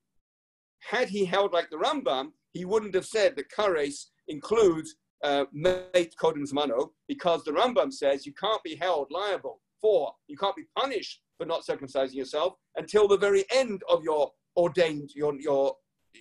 Had 0.79 1.07
he 1.07 1.23
held 1.23 1.53
like 1.53 1.69
the 1.69 1.77
Rambam, 1.77 2.31
he 2.51 2.65
wouldn't 2.65 2.95
have 2.95 3.05
said 3.05 3.35
that 3.35 3.51
kares 3.55 4.07
includes 4.27 4.95
uh, 5.23 5.45
mate 5.53 6.15
kodem 6.19 6.49
zmano, 6.51 6.89
because 7.07 7.43
the 7.43 7.51
Rambam 7.51 7.93
says 7.93 8.25
you 8.25 8.33
can't 8.33 8.63
be 8.63 8.75
held 8.75 9.07
liable 9.11 9.61
for, 9.79 10.11
you 10.27 10.35
can't 10.35 10.55
be 10.55 10.65
punished 10.75 11.21
for 11.39 11.45
not 11.45 11.63
circumcising 11.65 12.15
yourself 12.15 12.53
until 12.75 13.07
the 13.07 13.17
very 13.17 13.45
end 13.51 13.81
of 13.89 14.03
your 14.03 14.31
ordained, 14.57 15.09
your, 15.15 15.33
your, 15.39 15.73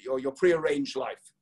your, 0.05 0.19
your 0.21 0.33
prearranged 0.33 0.97
life. 0.97 1.33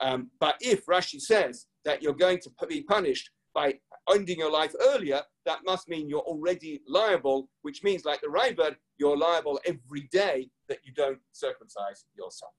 Um, 0.00 0.30
but 0.40 0.56
if 0.60 0.86
Rashi 0.86 1.20
says 1.20 1.66
that 1.84 2.02
you're 2.02 2.14
going 2.14 2.40
to 2.40 2.66
be 2.66 2.82
punished 2.82 3.30
by 3.54 3.74
ending 4.12 4.38
your 4.38 4.50
life 4.50 4.74
earlier, 4.80 5.20
that 5.44 5.60
must 5.64 5.88
mean 5.88 6.08
you're 6.08 6.20
already 6.20 6.80
liable, 6.88 7.48
which 7.62 7.82
means, 7.82 8.04
like 8.04 8.20
the 8.20 8.28
Raavad, 8.28 8.76
you're 8.98 9.16
liable 9.16 9.60
every 9.66 10.08
day 10.10 10.48
that 10.68 10.78
you 10.84 10.92
don't 10.92 11.18
circumcise 11.32 12.04
yourself. 12.16 12.52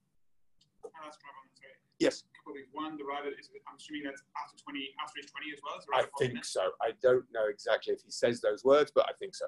Yes. 1.99 2.23
One, 2.71 2.97
the 2.97 3.03
Raavad 3.03 3.33
is, 3.39 3.49
I'm 3.67 3.75
assuming 3.75 4.03
that's 4.05 4.21
after 4.37 4.63
20, 4.63 4.89
after 5.03 5.19
age 5.19 5.29
20 5.31 5.53
as 5.53 5.59
well? 5.63 5.99
I 5.99 6.05
think 6.19 6.45
so. 6.45 6.61
I 6.81 6.91
don't 7.01 7.25
know 7.33 7.47
exactly 7.49 7.93
if 7.93 8.01
he 8.01 8.11
says 8.11 8.41
those 8.41 8.63
words, 8.63 8.91
but 8.93 9.05
I 9.09 9.13
think 9.19 9.35
so. 9.35 9.45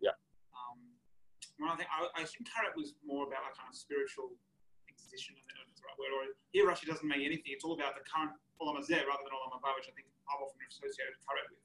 Yeah. 0.00 0.10
One 1.58 1.72
other 1.72 1.80
thing, 1.84 1.90
I, 1.90 2.20
I 2.20 2.20
assume 2.24 2.44
Karet 2.44 2.76
was 2.76 2.92
more 3.00 3.24
about 3.24 3.48
a 3.48 3.52
kind 3.56 3.68
of 3.68 3.76
spiritual 3.76 4.36
exposition 4.88 5.36
of 5.36 5.42
the 5.72 5.82
right 5.84 5.96
word. 5.96 6.12
Or 6.12 6.22
here 6.52 6.68
Rashi 6.68 6.84
doesn't 6.84 7.06
make 7.06 7.24
anything. 7.24 7.52
It's 7.52 7.64
all 7.64 7.72
about 7.72 7.96
the 7.96 8.04
current 8.04 8.32
Olam 8.60 8.76
Hazeh 8.76 9.04
rather 9.08 9.24
than 9.24 9.32
Olam 9.32 9.56
Haba, 9.56 9.72
which 9.76 9.88
I 9.88 9.94
think 9.96 10.08
I've 10.28 10.40
often 10.40 10.60
associated 10.68 11.16
Karet 11.24 11.48
with. 11.48 11.60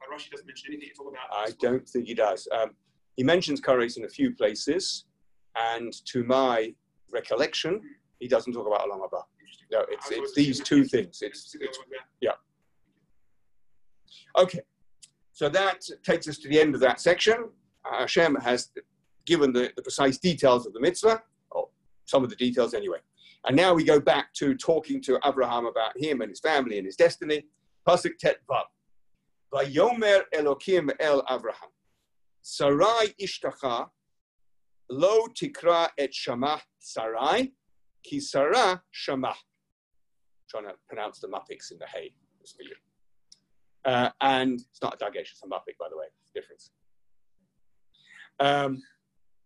But 0.00 0.08
Rashi 0.12 0.30
doesn't 0.30 0.46
mention 0.46 0.72
anything. 0.72 0.88
It's 0.90 1.00
all 1.00 1.08
about. 1.08 1.28
I 1.32 1.52
don't 1.60 1.86
think 1.88 2.08
he 2.08 2.14
does. 2.14 2.48
Um, 2.52 2.76
he 3.16 3.22
mentions 3.22 3.60
Karet 3.60 3.96
in 3.96 4.04
a 4.04 4.08
few 4.08 4.34
places, 4.34 5.04
and 5.56 5.92
to 6.06 6.24
my 6.24 6.74
recollection, 7.10 7.80
he 8.18 8.28
doesn't 8.28 8.52
talk 8.52 8.66
about 8.66 8.80
Olam 8.88 9.00
Haba. 9.00 9.22
No, 9.70 9.84
it's, 9.88 10.10
it's 10.10 10.34
these 10.34 10.60
two 10.60 10.84
things. 10.84 11.20
It's, 11.22 11.56
it's 11.60 11.78
yeah. 12.20 12.32
Okay, 14.36 14.60
so 15.32 15.48
that 15.48 15.84
takes 16.02 16.28
us 16.28 16.38
to 16.38 16.48
the 16.48 16.60
end 16.60 16.74
of 16.74 16.80
that 16.80 17.00
section. 17.00 17.48
Hashem 17.84 18.36
has 18.36 18.70
given 19.26 19.52
the, 19.52 19.72
the 19.76 19.82
precise 19.82 20.18
details 20.18 20.66
of 20.66 20.72
the 20.72 20.80
mitzvah, 20.80 21.22
or 21.50 21.68
some 22.04 22.24
of 22.24 22.30
the 22.30 22.36
details 22.36 22.74
anyway. 22.74 22.98
And 23.46 23.56
now 23.56 23.74
we 23.74 23.84
go 23.84 24.00
back 24.00 24.32
to 24.34 24.54
talking 24.54 25.02
to 25.02 25.18
Abraham 25.24 25.66
about 25.66 25.96
him 25.96 26.22
and 26.22 26.30
his 26.30 26.40
family 26.40 26.78
and 26.78 26.86
his 26.86 26.96
destiny. 26.96 27.44
Pasuk 27.86 28.16
Tet 28.18 28.38
Vav. 28.48 28.64
Vayomer 29.52 30.22
Elokim 30.34 30.90
El 31.00 31.22
Abraham. 31.30 31.68
Sarai 32.40 33.14
ishtacha 33.20 33.88
lo 34.90 35.26
tikra 35.28 35.88
et 35.98 36.10
shamah 36.12 36.60
Sarai 36.78 37.52
ki 38.02 38.20
Sarah 38.20 38.82
shamah 38.94 39.34
trying 40.48 40.64
to 40.64 40.74
pronounce 40.88 41.18
the 41.18 41.28
Mappiks 41.28 41.72
in 41.72 41.78
the 41.78 41.86
hey. 41.86 42.14
Uh, 43.84 44.10
and 44.20 44.60
it's 44.60 44.82
not 44.82 44.94
a 44.94 45.04
Dagesh, 45.04 45.32
it's 45.32 45.42
a 45.42 45.46
Mappik, 45.46 45.76
by 45.78 45.86
the 45.90 45.96
way. 45.96 46.06
Difference. 46.34 46.70
Um, 48.40 48.82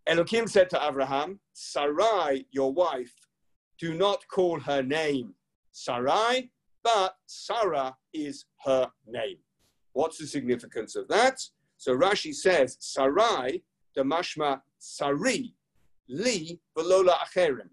Elohim 0.09 0.47
said 0.47 0.71
to 0.71 0.83
Abraham, 0.83 1.39
Sarai, 1.53 2.47
your 2.51 2.73
wife, 2.73 3.15
do 3.79 3.93
not 3.95 4.27
call 4.29 4.59
her 4.59 4.83
name 4.83 5.35
Sarai, 5.73 6.51
but 6.83 7.17
Sarah 7.27 7.95
is 8.15 8.47
her 8.65 8.91
name. 9.07 9.37
What's 9.93 10.17
the 10.17 10.27
significance 10.27 10.97
of 10.97 11.09
that? 11.09 11.41
So 11.77 11.95
Rashi 11.95 12.35
says, 12.35 12.79
Sarai, 12.81 13.63
the 13.95 14.03
mashma 14.03 14.63
Sari, 14.79 15.55
li 16.09 16.59
velola 16.77 17.17
acherim, 17.19 17.69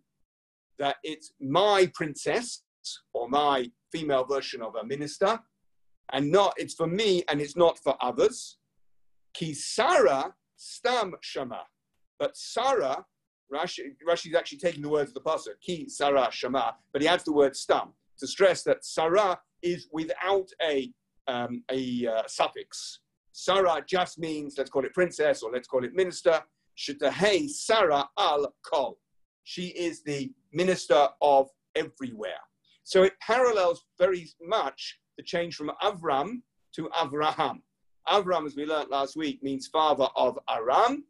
that 0.77 0.97
it's 1.03 1.31
my 1.39 1.89
princess 1.93 2.63
or 3.13 3.29
my 3.29 3.71
female 3.93 4.25
version 4.25 4.61
of 4.61 4.75
a 4.75 4.85
minister, 4.85 5.39
and 6.11 6.29
not 6.31 6.53
it's 6.57 6.73
for 6.73 6.87
me 6.87 7.23
and 7.29 7.39
it's 7.39 7.55
not 7.55 7.79
for 7.79 7.95
others. 8.01 8.57
Ki 9.33 9.53
Sarah 9.53 10.35
stam 10.57 11.15
shama, 11.21 11.63
but 12.19 12.35
Sarah, 12.35 13.05
Rashi, 13.53 13.95
Rashi 14.07 14.27
is 14.27 14.35
actually 14.35 14.59
taking 14.59 14.81
the 14.81 14.89
words 14.89 15.09
of 15.09 15.15
the 15.15 15.21
pasuk, 15.21 15.59
ki 15.61 15.87
Sarah 15.89 16.29
shama, 16.31 16.75
but 16.91 17.01
he 17.01 17.07
adds 17.07 17.23
the 17.23 17.33
word 17.33 17.55
stam 17.55 17.93
to 18.19 18.27
stress 18.27 18.63
that 18.63 18.85
Sarah 18.85 19.39
is 19.61 19.87
without 19.91 20.49
a 20.61 20.91
um, 21.27 21.63
a 21.71 22.07
uh, 22.07 22.23
suffix. 22.27 22.99
Sarah 23.31 23.83
just 23.85 24.19
means 24.19 24.55
let's 24.57 24.69
call 24.69 24.85
it 24.85 24.93
princess 24.93 25.41
or 25.41 25.51
let's 25.51 25.67
call 25.67 25.83
it 25.83 25.93
minister. 25.93 26.41
Shitahei 26.77 27.49
Sarah 27.49 28.07
al 28.17 28.53
kol. 28.63 28.97
She 29.43 29.67
is 29.67 30.03
the 30.03 30.31
minister 30.53 31.07
of 31.21 31.49
everywhere. 31.75 32.39
So 32.83 33.03
it 33.03 33.13
parallels 33.19 33.85
very 33.97 34.27
much 34.41 34.99
the 35.17 35.23
change 35.23 35.55
from 35.55 35.71
Avram 35.81 36.41
to 36.75 36.89
Avraham. 36.89 37.61
Avram, 38.07 38.45
as 38.45 38.55
we 38.55 38.65
learned 38.65 38.89
last 38.89 39.15
week, 39.15 39.41
means 39.41 39.67
father 39.67 40.07
of 40.15 40.37
Aram, 40.49 41.03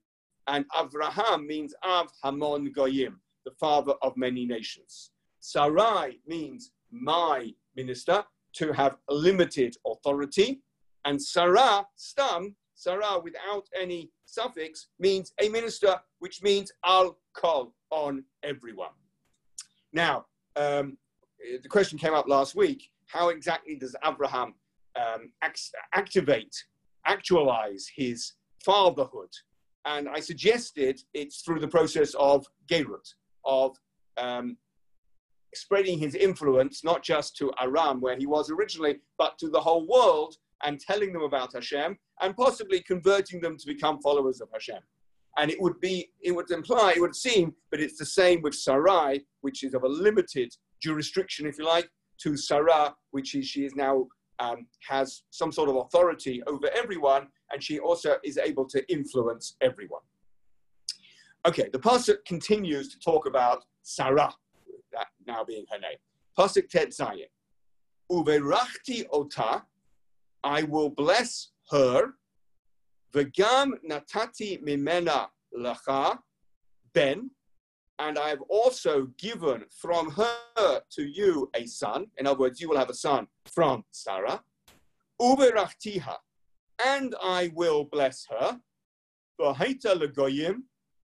and 0.48 0.66
Avraham 0.70 1.46
means 1.46 1.74
Av 1.84 2.10
Hamon 2.24 2.72
Goyim, 2.72 3.20
the 3.46 3.52
father 3.52 3.94
of 4.02 4.16
many 4.18 4.46
nations. 4.46 5.12
Sarai 5.40 6.20
means 6.28 6.72
my 6.92 7.52
minister, 7.76 8.24
to 8.54 8.72
have 8.72 8.98
limited 9.10 9.76
authority, 9.86 10.62
and 11.04 11.22
Sarah, 11.22 11.86
stam, 11.96 12.56
Sarah 12.74 13.20
without 13.20 13.68
any 13.80 14.12
suffix, 14.26 14.88
means 14.98 15.34
a 15.42 15.50
minister, 15.50 16.00
which 16.20 16.42
means 16.42 16.72
I'll 16.84 17.18
call 17.34 17.74
on 17.90 18.24
everyone. 18.44 18.96
Now, 19.94 20.26
um, 20.56 20.98
the 21.62 21.70
question 21.70 21.98
came 21.98 22.14
up 22.14 22.28
last 22.28 22.56
week 22.56 22.90
how 23.08 23.30
exactly 23.30 23.76
does 23.76 23.96
Abraham 24.04 24.56
um, 24.96 25.32
act- 25.42 25.72
activate, 25.94 26.56
actualize 27.06 27.88
his 27.96 28.34
fatherhood? 28.64 29.30
And 29.86 30.10
I 30.10 30.20
suggested 30.20 31.00
it's 31.14 31.42
through 31.42 31.60
the 31.60 31.68
process 31.68 32.16
of 32.16 32.46
Gerut, 32.68 33.08
of 33.46 33.76
um, 34.18 34.58
spreading 35.54 36.00
his 36.00 36.16
influence 36.16 36.84
not 36.84 37.04
just 37.04 37.36
to 37.38 37.52
Aram, 37.62 38.02
where 38.02 38.18
he 38.18 38.26
was 38.26 38.50
originally, 38.50 38.98
but 39.18 39.38
to 39.40 39.50
the 39.50 39.60
whole 39.60 39.88
world 39.88 40.36
and 40.64 40.80
telling 40.80 41.14
them 41.14 41.22
about 41.22 41.54
Hashem 41.54 41.98
and 42.22 42.36
possibly 42.36 42.82
converting 42.82 43.42
them 43.42 43.58
to 43.58 43.68
become 43.68 44.02
followers 44.02 44.42
of 44.42 44.50
Hashem. 44.52 44.80
And 45.38 45.52
it 45.52 45.62
would 45.62 45.80
be, 45.82 46.10
it 46.22 46.32
would 46.32 46.50
imply, 46.50 46.94
it 46.96 47.02
would 47.02 47.16
seem, 47.16 47.54
but 47.70 47.82
it's 47.82 47.98
the 47.98 48.06
same 48.06 48.42
with 48.42 48.56
Sarai, 48.56 49.26
which 49.42 49.64
is 49.64 49.74
of 49.74 49.84
a 49.84 49.88
limited 49.88 50.56
jurisdiction, 50.82 51.46
if 51.46 51.58
you 51.58 51.66
like, 51.66 51.90
to 52.22 52.38
Sarah, 52.38 52.96
which 53.12 53.36
is 53.36 53.46
she 53.46 53.66
is 53.66 53.76
now 53.76 54.08
um, 54.40 54.68
has 54.88 55.24
some 55.30 55.52
sort 55.52 55.70
of 55.70 55.76
authority 55.78 56.44
over 56.48 56.70
everyone, 56.76 57.28
and 57.52 57.64
she 57.64 57.80
also 57.80 58.18
is 58.24 58.38
able 58.38 58.66
to 58.66 58.92
influence 58.92 59.56
everyone. 59.62 60.02
Okay, 61.48 61.70
the 61.72 61.80
pasuk 61.80 62.26
continues 62.26 62.90
to 62.90 63.00
talk 63.00 63.28
about 63.28 63.66
Sarah, 63.84 64.34
that 64.92 65.08
now 65.28 65.44
being 65.44 65.66
her 65.72 65.80
name. 65.80 65.98
Pasuk 66.38 66.70
Tet 66.70 66.90
Zayin. 66.90 67.30
Uverachti 68.12 69.06
ota, 69.12 69.64
I 70.44 70.64
will 70.64 70.90
bless 70.90 71.52
her. 71.72 72.14
Vegam 73.14 73.74
natati 73.90 74.62
mimena 74.64 75.28
lacha 75.58 76.18
ben, 76.94 77.30
and 78.00 78.18
I 78.18 78.30
have 78.30 78.42
also 78.50 79.08
given 79.18 79.64
from 79.70 80.12
her 80.12 80.82
to 80.92 81.04
you 81.04 81.50
a 81.56 81.66
son. 81.66 82.08
In 82.18 82.28
other 82.28 82.40
words, 82.40 82.60
you 82.60 82.70
will 82.70 82.78
have 82.78 82.90
a 82.90 82.94
son 82.94 83.28
from 83.46 83.84
Sarah. 83.92 84.42
Uberachtiha, 85.22 86.16
and 86.86 87.16
I 87.24 87.52
will 87.54 87.86
bless 87.86 88.26
her. 88.30 88.60
V'haita 89.40 89.96
legoyim 89.96 90.64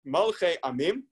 malche 0.08 0.56
amim, 0.64 1.04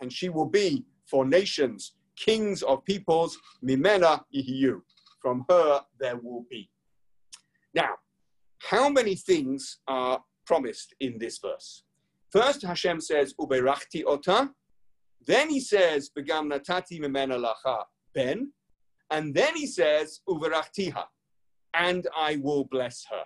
and 0.00 0.12
she 0.12 0.28
will 0.28 0.48
be 0.48 0.84
for 1.08 1.24
nations 1.24 1.92
kings 2.16 2.62
of 2.62 2.84
peoples. 2.84 3.38
Mimena 3.64 4.22
ihiyu. 4.34 4.80
From 5.20 5.44
her 5.48 5.82
there 6.00 6.16
will 6.16 6.46
be. 6.50 6.70
Now, 7.74 7.94
how 8.58 8.88
many 8.88 9.14
things 9.14 9.78
are 9.86 10.22
promised 10.46 10.94
in 11.00 11.18
this 11.18 11.38
verse? 11.38 11.82
First, 12.30 12.62
Hashem 12.62 13.00
says, 13.00 13.34
Uberachti 13.38 14.02
ota. 14.06 14.50
Then 15.26 15.50
he 15.50 15.60
says, 15.60 16.10
Begam 16.16 16.52
natati 16.52 17.00
lacha 17.00 17.84
ben. 18.14 18.52
And 19.10 19.34
then 19.34 19.56
he 19.56 19.66
says, 19.66 20.20
Uberachtiha. 20.28 21.04
And 21.74 22.06
I 22.16 22.36
will 22.36 22.64
bless 22.64 23.04
her. 23.10 23.24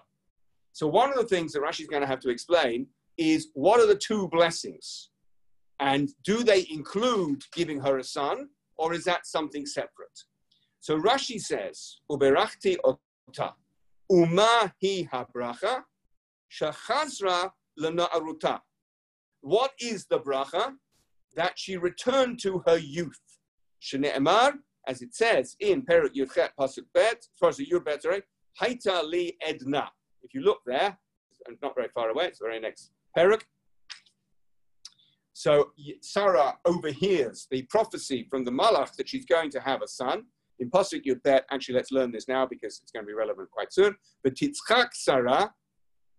So 0.72 0.86
one 0.86 1.10
of 1.10 1.16
the 1.16 1.24
things 1.24 1.52
that 1.52 1.62
Rashi 1.62 1.82
is 1.82 1.86
going 1.86 2.02
to 2.02 2.08
have 2.08 2.20
to 2.20 2.30
explain 2.30 2.86
is 3.18 3.48
what 3.54 3.80
are 3.80 3.86
the 3.86 3.96
two 3.96 4.28
blessings? 4.28 5.10
And 5.78 6.10
do 6.24 6.42
they 6.42 6.66
include 6.70 7.42
giving 7.54 7.80
her 7.80 7.98
a 7.98 8.04
son, 8.04 8.48
or 8.76 8.92
is 8.94 9.04
that 9.04 9.26
something 9.26 9.66
separate? 9.66 10.18
So 10.80 10.98
Rashi 10.98 11.40
says, 11.40 11.98
Uberachti 12.10 12.76
ota. 12.84 13.54
Uma 14.10 14.72
hi 14.82 15.08
habracha, 15.12 15.82
shachazra 16.50 17.50
lena'aruta. 17.78 18.60
What 19.42 19.72
is 19.80 20.06
the 20.06 20.18
bracha? 20.18 20.74
That 21.36 21.58
she 21.58 21.76
returned 21.76 22.40
to 22.42 22.62
her 22.66 22.76
youth. 22.76 23.20
Shne'emar, 23.82 24.54
as 24.86 25.02
it 25.02 25.14
says 25.14 25.56
in 25.60 25.82
Perik 25.82 26.14
Yudchet 26.14 26.50
Pasuk 26.58 26.84
Bet, 26.92 27.26
Pasuk 27.42 27.70
Yud 27.70 27.84
Bet, 27.84 28.02
sorry, 28.02 28.22
Haita 28.60 29.02
li 29.04 29.36
edna. 29.46 29.90
If 30.22 30.34
you 30.34 30.42
look 30.42 30.60
there, 30.66 30.98
it's 31.48 31.62
not 31.62 31.74
very 31.74 31.88
far 31.94 32.10
away, 32.10 32.26
it's 32.26 32.40
very 32.40 32.60
next 32.60 32.90
Perik. 33.16 33.42
So 35.32 35.70
Sarah 36.02 36.58
overhears 36.66 37.46
the 37.50 37.62
prophecy 37.62 38.26
from 38.28 38.44
the 38.44 38.50
Malach 38.50 38.94
that 38.96 39.08
she's 39.08 39.24
going 39.24 39.50
to 39.52 39.60
have 39.60 39.80
a 39.82 39.88
son. 39.88 40.24
In 40.58 40.70
Pasuk 40.70 41.06
Yud 41.06 41.22
Bet, 41.22 41.46
actually, 41.50 41.76
let's 41.76 41.90
learn 41.90 42.12
this 42.12 42.28
now 42.28 42.44
because 42.44 42.80
it's 42.82 42.92
going 42.92 43.04
to 43.04 43.06
be 43.06 43.14
relevant 43.14 43.50
quite 43.50 43.72
soon. 43.72 43.96
But 44.22 44.34
Titzchak 44.34 44.88
Sarah, 44.92 45.54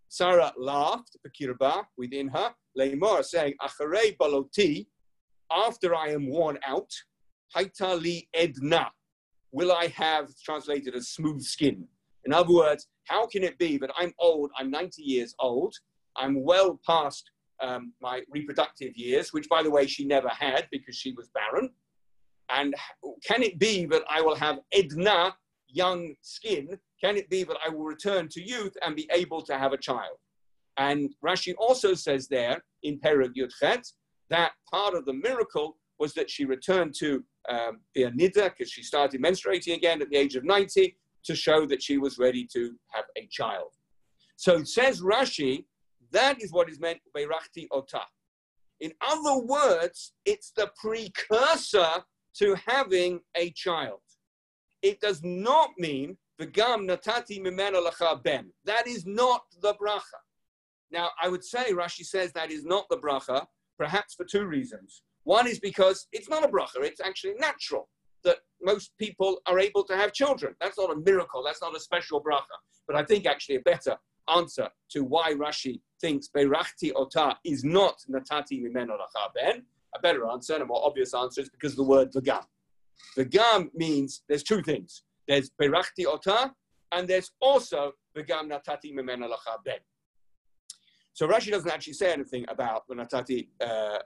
Sarah 0.09 0.51
laughed, 0.57 1.15
Bekirba, 1.23 1.83
within 1.97 2.27
her, 2.29 2.51
Leimor, 2.75 3.23
saying, 3.23 3.53
Acharei 3.61 4.17
baloti, 4.17 4.87
after 5.53 5.95
I 5.95 6.09
am 6.09 6.29
worn 6.29 6.57
out, 6.65 6.91
Haitali 7.55 8.27
edna, 8.33 8.91
will 9.51 9.71
I 9.71 9.87
have, 9.87 10.29
translated 10.43 10.95
as 10.95 11.09
smooth 11.09 11.41
skin. 11.41 11.87
In 12.25 12.33
other 12.33 12.53
words, 12.53 12.87
how 13.05 13.25
can 13.25 13.43
it 13.43 13.57
be 13.57 13.77
that 13.77 13.91
I'm 13.97 14.13
old, 14.19 14.51
I'm 14.57 14.71
90 14.71 15.01
years 15.01 15.35
old, 15.39 15.75
I'm 16.15 16.43
well 16.43 16.79
past 16.85 17.29
um, 17.61 17.93
my 18.01 18.21
reproductive 18.29 18.95
years, 18.95 19.33
which 19.33 19.47
by 19.49 19.63
the 19.63 19.69
way, 19.69 19.87
she 19.87 20.05
never 20.05 20.29
had 20.29 20.67
because 20.71 20.95
she 20.95 21.13
was 21.13 21.29
barren. 21.29 21.69
And 22.49 22.75
can 23.25 23.43
it 23.43 23.59
be 23.59 23.85
that 23.85 24.03
I 24.09 24.21
will 24.21 24.35
have 24.35 24.59
Edna, 24.73 25.35
young 25.67 26.15
skin? 26.21 26.77
Can 27.01 27.17
it 27.17 27.29
be 27.29 27.43
that 27.43 27.57
I 27.65 27.69
will 27.69 27.83
return 27.83 28.27
to 28.29 28.41
youth 28.41 28.75
and 28.81 28.95
be 28.95 29.09
able 29.11 29.41
to 29.43 29.57
have 29.57 29.73
a 29.73 29.77
child? 29.77 30.17
And 30.77 31.13
Rashi 31.23 31.53
also 31.57 31.93
says 31.93 32.27
there 32.27 32.63
in 32.83 32.99
Perek 32.99 33.33
Yudchet 33.37 33.91
that 34.31 34.53
part 34.71 34.95
of 34.95 35.05
the 35.05 35.13
miracle 35.13 35.77
was 35.99 36.13
that 36.13 36.29
she 36.29 36.45
returned 36.45 36.95
to 36.95 37.23
um, 37.49 37.81
Nida 37.95 38.49
because 38.49 38.71
she 38.71 38.81
started 38.81 39.21
menstruating 39.21 39.75
again 39.75 40.01
at 40.01 40.09
the 40.09 40.17
age 40.17 40.35
of 40.35 40.43
90 40.43 40.97
to 41.25 41.35
show 41.35 41.67
that 41.67 41.83
she 41.83 41.97
was 41.97 42.17
ready 42.17 42.47
to 42.51 42.73
have 42.87 43.05
a 43.17 43.27
child. 43.27 43.73
So 44.37 44.63
says 44.63 45.01
Rashi, 45.01 45.65
that 46.11 46.41
is 46.41 46.51
what 46.51 46.69
is 46.69 46.79
meant 46.79 46.99
by 47.13 47.25
Rachti 47.25 47.67
Ota. 47.71 48.01
In 48.79 48.91
other 49.07 49.37
words, 49.45 50.13
it's 50.25 50.51
the 50.55 50.71
precursor 50.81 52.03
to 52.37 52.55
having 52.65 53.19
a 53.37 53.51
child. 53.51 53.99
It 54.81 54.99
does 54.99 55.21
not 55.23 55.69
mean 55.77 56.17
the 56.39 56.47
gam 56.47 56.87
natati 56.87 57.39
mimena 57.39 58.23
ben. 58.23 58.51
That 58.65 58.87
is 58.87 59.05
not 59.05 59.41
the 59.61 59.75
bracha. 59.75 60.21
Now, 60.89 61.09
I 61.21 61.29
would 61.29 61.43
say 61.43 61.71
Rashi 61.71 62.03
says 62.03 62.33
that 62.33 62.49
is 62.49 62.65
not 62.65 62.85
the 62.89 62.97
bracha, 62.97 63.45
perhaps 63.83 64.15
for 64.15 64.25
two 64.25 64.45
reasons. 64.45 65.03
One 65.23 65.47
is 65.47 65.59
because 65.59 66.07
it's 66.11 66.29
not 66.29 66.43
a 66.43 66.47
bracha; 66.47 66.79
it's 66.89 67.01
actually 67.01 67.35
natural 67.35 67.89
that 68.23 68.37
most 68.61 68.91
people 68.99 69.41
are 69.47 69.59
able 69.59 69.83
to 69.85 69.95
have 69.95 70.13
children. 70.13 70.55
That's 70.61 70.77
not 70.77 70.91
a 70.95 70.99
miracle. 71.09 71.43
That's 71.43 71.61
not 71.61 71.75
a 71.75 71.79
special 71.79 72.23
bracha. 72.27 72.57
But 72.87 72.95
I 72.95 73.03
think 73.03 73.25
actually 73.25 73.55
a 73.55 73.61
better 73.61 73.95
answer 74.27 74.67
to 74.91 75.03
why 75.03 75.33
Rashi 75.33 75.81
thinks 75.99 76.29
Beirachti 76.35 76.91
Ota 76.95 77.37
is 77.43 77.63
not 77.63 77.95
Natati 78.09 78.57
Mimeno 78.63 78.93
Lacha 79.01 79.25
Ben 79.35 79.63
a 79.95 79.99
better 79.99 80.27
answer 80.29 80.53
and 80.53 80.63
a 80.63 80.65
more 80.65 80.85
obvious 80.85 81.13
answer 81.13 81.41
is 81.41 81.49
because 81.49 81.75
the 81.75 81.83
word 81.83 82.11
v'gam. 82.11 82.43
V'gam 83.17 83.69
means 83.73 84.23
there's 84.27 84.43
two 84.43 84.61
things. 84.61 85.03
There's 85.27 85.51
berachti 85.61 86.05
ota, 86.05 86.53
and 86.91 87.07
there's 87.07 87.31
also 87.39 87.93
v'gam 88.17 88.49
natati 88.51 88.93
mimena 88.93 89.27
lacha 89.27 89.63
ben. 89.65 89.79
So 91.13 91.27
Rashi 91.27 91.51
doesn't 91.51 91.69
actually 91.69 91.93
say 91.93 92.11
anything 92.13 92.45
about 92.47 92.83
natati 92.89 93.47
uh, 93.59 93.99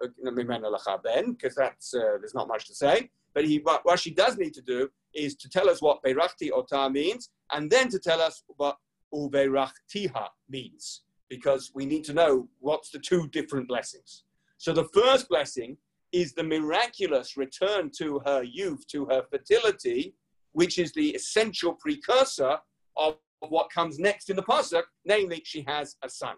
ben 1.04 1.32
because 1.34 1.56
that's 1.56 1.94
uh, 1.94 2.18
there's 2.20 2.34
not 2.34 2.48
much 2.48 2.66
to 2.68 2.76
say. 2.76 3.10
But 3.34 3.46
he, 3.46 3.60
what 3.60 3.84
Rashi 3.86 4.16
does 4.16 4.38
need 4.38 4.54
to 4.54 4.62
do 4.62 4.90
is 5.14 5.36
to 5.36 5.50
tell 5.50 5.70
us 5.70 5.82
what 5.82 6.02
berachti 6.04 6.52
ota 6.52 6.90
means, 6.90 7.30
and 7.52 7.70
then 7.70 7.90
to 7.90 8.00
tell 8.00 8.22
us 8.22 8.44
what 8.58 8.78
uberachtiha 9.14 10.28
means, 10.50 11.02
because 11.30 11.72
we 11.76 11.86
need 11.86 12.04
to 12.06 12.14
know 12.14 12.48
what's 12.60 12.90
the 12.90 13.00
two 13.00 13.28
different 13.28 13.68
blessings. 13.68 14.24
So 14.58 14.74
the 14.74 14.86
first 14.94 15.30
blessing 15.30 15.78
is 16.12 16.34
the 16.34 16.44
miraculous 16.44 17.36
return 17.36 17.92
to 17.98 18.22
her 18.26 18.42
youth, 18.42 18.88
to 18.88 19.06
her 19.06 19.24
fertility, 19.30 20.16
which 20.54 20.80
is 20.80 20.94
the 20.94 21.10
essential 21.10 21.74
precursor 21.74 22.58
of 22.96 23.18
what 23.40 23.70
comes 23.70 24.00
next 24.00 24.30
in 24.30 24.38
the 24.38 24.44
pasuk, 24.44 24.84
namely 25.04 25.42
she 25.44 25.64
has 25.68 25.98
a 26.04 26.10
son. 26.10 26.36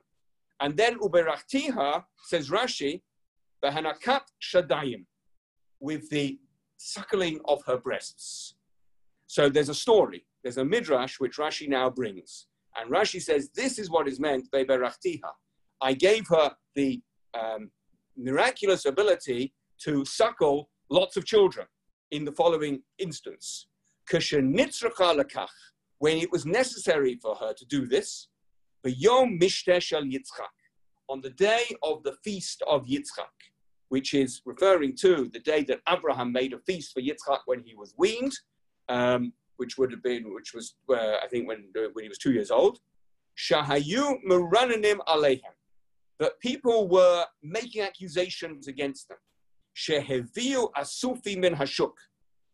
And 0.60 0.76
then 0.76 1.00
uberachtiha 1.00 2.04
says 2.24 2.50
Rashi, 2.50 3.02
behanakat 3.63 4.22
shadayim, 4.41 5.06
with 5.80 6.10
the 6.10 6.39
suckling 6.78 7.39
of 7.46 7.62
her 7.65 7.78
breasts. 7.78 8.56
So 9.28 9.50
there's 9.50 9.70
a 9.70 9.76
story, 9.76 10.26
there's 10.43 10.58
a 10.58 10.65
midrash 10.65 11.20
which 11.20 11.38
Rashi 11.38 11.67
now 11.67 11.89
brings, 11.89 12.48
and 12.78 12.91
Rashi 12.91 13.22
says 13.22 13.50
this 13.54 13.78
is 13.78 13.89
what 13.89 14.08
is 14.08 14.20
meant 14.20 14.50
by 14.52 14.63
berachtiha. 14.63 15.32
I 15.82 15.93
gave 15.93 16.28
her 16.30 16.52
the 16.76 17.02
um, 17.34 17.72
miraculous 18.15 18.86
ability 18.86 19.54
to 19.84 20.06
suckle 20.06 20.70
lots 20.89 21.17
of 21.17 21.26
children 21.26 21.67
in 22.12 22.26
the 22.26 22.32
following 22.32 22.82
instance. 22.98 23.67
When 26.00 26.17
it 26.17 26.32
was 26.32 26.46
necessary 26.46 27.20
for 27.22 27.36
her 27.36 27.54
to 27.54 27.65
do 27.65 27.86
this, 27.86 28.30
Yitzchak, 28.89 30.56
on 31.10 31.21
the 31.21 31.30
day 31.30 31.63
of 31.84 32.04
the 32.04 32.13
feast 32.23 32.62
of 32.67 32.86
Yitzchak, 32.86 33.36
which 33.89 34.13
is 34.13 34.41
referring 34.45 34.95
to 34.97 35.30
the 35.34 35.39
day 35.39 35.63
that 35.63 35.80
Abraham 35.89 36.32
made 36.32 36.54
a 36.54 36.60
feast 36.60 36.93
for 36.93 37.02
Yitzchak 37.02 37.39
when 37.45 37.62
he 37.63 37.76
was 37.76 37.93
weaned, 37.97 38.34
um, 38.89 39.34
which 39.58 39.78
would 39.78 39.91
have 39.91 40.04
been, 40.04 40.34
which 40.34 40.54
was, 40.54 40.76
uh, 40.89 41.17
I 41.23 41.28
think, 41.30 41.47
when, 41.47 41.65
when 41.93 42.04
he 42.04 42.10
was 42.10 42.17
two 42.17 42.34
years 42.34 42.52
old. 42.52 42.80
Shahayu 43.38 44.15
Murananim 44.28 44.97
Alehem 45.08 45.58
that 46.19 46.39
people 46.39 46.88
were 46.88 47.26
making 47.43 47.82
accusations 47.82 48.67
against 48.67 49.08
them. 49.08 49.17
Sheheviu 49.76 50.71
asufi 50.73 51.38
min 51.38 51.56
hashuk, 51.56 51.93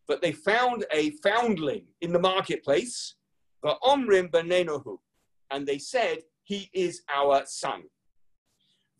but 0.06 0.20
they 0.20 0.32
found 0.32 0.84
a 0.92 1.10
foundling 1.22 1.86
in 2.02 2.12
the 2.12 2.18
marketplace, 2.18 3.14
omrim 3.64 4.30
benenohu, 4.30 4.98
and 5.50 5.66
they 5.66 5.78
said, 5.78 6.18
he 6.44 6.70
is 6.72 7.02
our 7.14 7.42
son. 7.46 7.82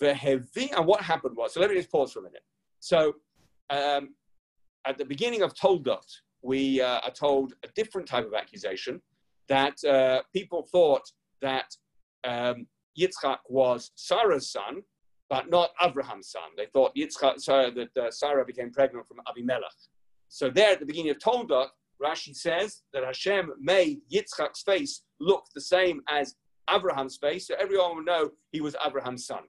And 0.01 0.87
what 0.87 1.01
happened 1.03 1.37
was, 1.37 1.55
so 1.55 1.61
let 1.61 1.71
me 1.71 1.77
just 1.77 1.91
pause 1.91 2.13
for 2.13 2.21
a 2.21 2.23
minute. 2.23 2.43
So 2.81 3.15
um, 3.71 4.15
at 4.87 4.99
the 4.99 5.05
beginning 5.05 5.43
of 5.43 5.55
Toldot, 5.55 6.05
we 6.43 6.81
uh, 6.81 7.01
are 7.01 7.11
told 7.11 7.55
a 7.65 7.69
different 7.75 8.07
type 8.07 8.27
of 8.27 8.35
accusation 8.35 9.01
that 9.49 9.83
uh, 9.85 10.23
people 10.33 10.67
thought 10.71 11.11
that 11.41 11.75
um, 12.25 12.67
Yitzchak 12.99 13.39
was 13.49 13.93
Sarah's 13.95 14.51
son, 14.51 14.83
but 15.31 15.49
not 15.49 15.71
Abraham's 15.83 16.31
son. 16.31 16.51
They 16.57 16.67
thought 16.67 16.95
Yitzchak, 16.95 17.41
Sarah, 17.41 17.71
that 17.71 17.97
uh, 17.97 18.11
Sarah 18.11 18.45
became 18.45 18.71
pregnant 18.71 19.07
from 19.07 19.19
Abimelech. 19.29 19.71
So 20.29 20.51
there 20.51 20.73
at 20.73 20.81
the 20.81 20.87
beginning 20.87 21.11
of 21.11 21.19
Toldot, 21.19 21.69
Rashi 22.03 22.35
says 22.37 22.83
that 22.93 23.05
Hashem 23.05 23.53
made 23.61 24.01
Yitzchak's 24.13 24.63
face 24.63 25.03
look 25.25 25.45
the 25.55 25.61
same 25.61 26.03
as 26.09 26.37
Abraham's 26.71 27.17
face, 27.17 27.49
so 27.49 27.55
everyone 27.61 27.97
would 27.97 28.07
know 28.07 28.31
he 28.53 28.61
was 28.61 28.77
Abraham's 28.85 29.27
son. 29.27 29.43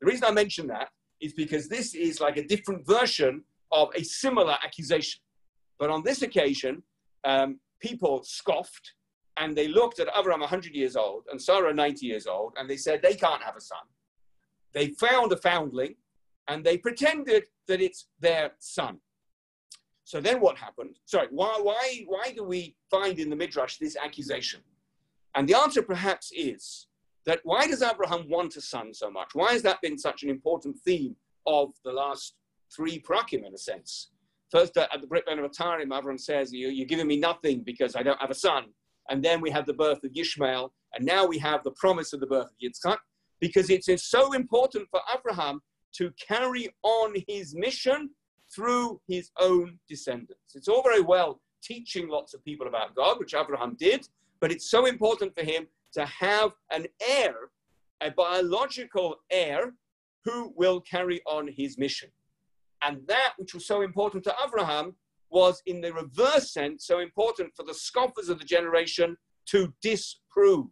The 0.00 0.06
reason 0.06 0.24
I 0.24 0.32
mention 0.32 0.66
that 0.68 0.88
is 1.20 1.32
because 1.34 1.68
this 1.68 1.94
is 1.94 2.20
like 2.20 2.36
a 2.36 2.46
different 2.46 2.86
version 2.86 3.44
of 3.72 3.88
a 3.94 4.02
similar 4.02 4.56
accusation. 4.64 5.20
But 5.78 5.90
on 5.90 6.02
this 6.02 6.22
occasion, 6.22 6.82
um, 7.24 7.60
people 7.80 8.22
scoffed 8.24 8.94
and 9.36 9.56
they 9.56 9.68
looked 9.68 10.00
at 10.00 10.08
Abraham 10.16 10.40
100 10.40 10.74
years 10.74 10.96
old 10.96 11.24
and 11.30 11.40
Sarah 11.40 11.72
90 11.72 12.04
years 12.04 12.26
old, 12.26 12.54
and 12.58 12.68
they 12.68 12.76
said 12.76 13.00
they 13.02 13.14
can't 13.14 13.42
have 13.42 13.56
a 13.56 13.60
son. 13.60 13.78
They 14.72 14.88
found 14.88 15.32
a 15.32 15.36
foundling, 15.36 15.96
and 16.48 16.64
they 16.64 16.76
pretended 16.76 17.44
that 17.66 17.80
it's 17.80 18.06
their 18.20 18.52
son. 18.58 18.98
So 20.04 20.20
then 20.20 20.40
what 20.40 20.58
happened? 20.58 20.98
Sorry, 21.06 21.28
why, 21.30 21.58
why, 21.62 22.04
why 22.06 22.32
do 22.36 22.44
we 22.44 22.76
find 22.90 23.18
in 23.18 23.30
the 23.30 23.36
Midrash 23.36 23.78
this 23.78 23.96
accusation? 23.96 24.60
And 25.34 25.48
the 25.48 25.56
answer 25.56 25.82
perhaps 25.82 26.32
is 26.34 26.86
that 27.26 27.40
why 27.44 27.66
does 27.66 27.82
Abraham 27.82 28.28
want 28.28 28.56
a 28.56 28.60
son 28.60 28.92
so 28.92 29.10
much? 29.10 29.30
Why 29.34 29.52
has 29.52 29.62
that 29.62 29.80
been 29.82 29.98
such 29.98 30.22
an 30.22 30.30
important 30.30 30.76
theme 30.84 31.14
of 31.46 31.70
the 31.84 31.92
last 31.92 32.34
three 32.74 33.00
prakim 33.00 33.46
in 33.46 33.54
a 33.54 33.58
sense? 33.58 34.10
First, 34.50 34.76
uh, 34.76 34.88
at 34.92 35.00
the 35.00 35.06
Brit 35.06 35.26
Bein 35.26 35.38
HaBetarim, 35.38 35.96
Abraham 35.96 36.18
says, 36.18 36.52
you, 36.52 36.68
You're 36.68 36.86
giving 36.86 37.06
me 37.06 37.18
nothing 37.18 37.62
because 37.62 37.94
I 37.94 38.02
don't 38.02 38.20
have 38.20 38.30
a 38.30 38.34
son. 38.34 38.64
And 39.08 39.22
then 39.22 39.40
we 39.40 39.50
have 39.50 39.66
the 39.66 39.74
birth 39.74 40.02
of 40.04 40.10
Ishmael. 40.14 40.72
And 40.94 41.04
now 41.04 41.24
we 41.24 41.38
have 41.38 41.62
the 41.62 41.70
promise 41.72 42.12
of 42.12 42.20
the 42.20 42.26
birth 42.26 42.48
of 42.48 42.56
Yitzchak 42.62 42.98
because 43.40 43.70
it's 43.70 44.10
so 44.10 44.32
important 44.32 44.88
for 44.90 45.00
Abraham 45.14 45.60
to 45.94 46.12
carry 46.20 46.68
on 46.82 47.14
his 47.28 47.54
mission 47.54 48.10
through 48.54 49.00
his 49.08 49.30
own 49.40 49.78
descendants. 49.88 50.54
It's 50.54 50.68
all 50.68 50.82
very 50.82 51.00
well 51.00 51.40
teaching 51.62 52.08
lots 52.08 52.34
of 52.34 52.44
people 52.44 52.66
about 52.66 52.94
God, 52.94 53.18
which 53.18 53.34
Abraham 53.34 53.76
did, 53.78 54.06
but 54.40 54.50
it's 54.50 54.70
so 54.70 54.86
important 54.86 55.34
for 55.34 55.44
him 55.44 55.66
to 55.92 56.04
have 56.06 56.52
an 56.72 56.86
heir, 57.06 57.34
a 58.00 58.10
biological 58.10 59.16
heir, 59.30 59.74
who 60.24 60.52
will 60.56 60.80
carry 60.80 61.20
on 61.26 61.48
his 61.48 61.78
mission. 61.78 62.10
And 62.82 63.00
that 63.08 63.32
which 63.36 63.54
was 63.54 63.66
so 63.66 63.82
important 63.82 64.24
to 64.24 64.34
Abraham 64.44 64.94
was, 65.30 65.62
in 65.66 65.80
the 65.80 65.92
reverse 65.92 66.52
sense, 66.52 66.86
so 66.86 66.98
important 67.00 67.52
for 67.54 67.64
the 67.64 67.74
scoffers 67.74 68.28
of 68.28 68.38
the 68.38 68.44
generation 68.44 69.16
to 69.46 69.72
disprove. 69.82 70.66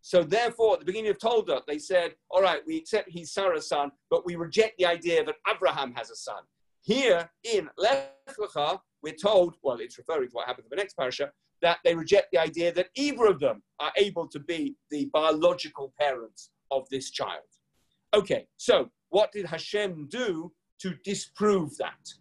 So 0.00 0.24
therefore, 0.24 0.74
at 0.74 0.80
the 0.80 0.84
beginning 0.84 1.10
of 1.10 1.18
Tolda, 1.18 1.60
they 1.68 1.78
said, 1.78 2.14
all 2.30 2.42
right, 2.42 2.60
we 2.66 2.76
accept 2.76 3.08
he's 3.08 3.32
Sarah's 3.32 3.68
son, 3.68 3.92
but 4.10 4.26
we 4.26 4.34
reject 4.34 4.76
the 4.78 4.86
idea 4.86 5.24
that 5.24 5.36
Abraham 5.48 5.92
has 5.94 6.10
a 6.10 6.16
son. 6.16 6.42
Here 6.80 7.30
in 7.44 7.68
Lech 7.78 8.12
Lecha, 8.38 8.80
we're 9.02 9.14
told, 9.14 9.54
well, 9.62 9.78
it's 9.78 9.98
referring 9.98 10.28
to 10.28 10.34
what 10.34 10.48
happened 10.48 10.66
in 10.66 10.70
the 10.70 10.76
next 10.76 10.96
parasha, 10.96 11.30
that 11.62 11.78
they 11.84 11.94
reject 11.94 12.28
the 12.32 12.38
idea 12.38 12.72
that 12.72 12.90
either 12.96 13.26
of 13.26 13.40
them 13.40 13.62
are 13.80 13.92
able 13.96 14.28
to 14.28 14.40
be 14.40 14.76
the 14.90 15.08
biological 15.12 15.92
parents 15.98 16.50
of 16.70 16.88
this 16.90 17.10
child. 17.10 17.42
Okay, 18.14 18.46
so 18.56 18.90
what 19.08 19.32
did 19.32 19.46
Hashem 19.46 20.08
do 20.10 20.52
to 20.80 20.94
disprove 21.04 21.76
that? 21.78 22.12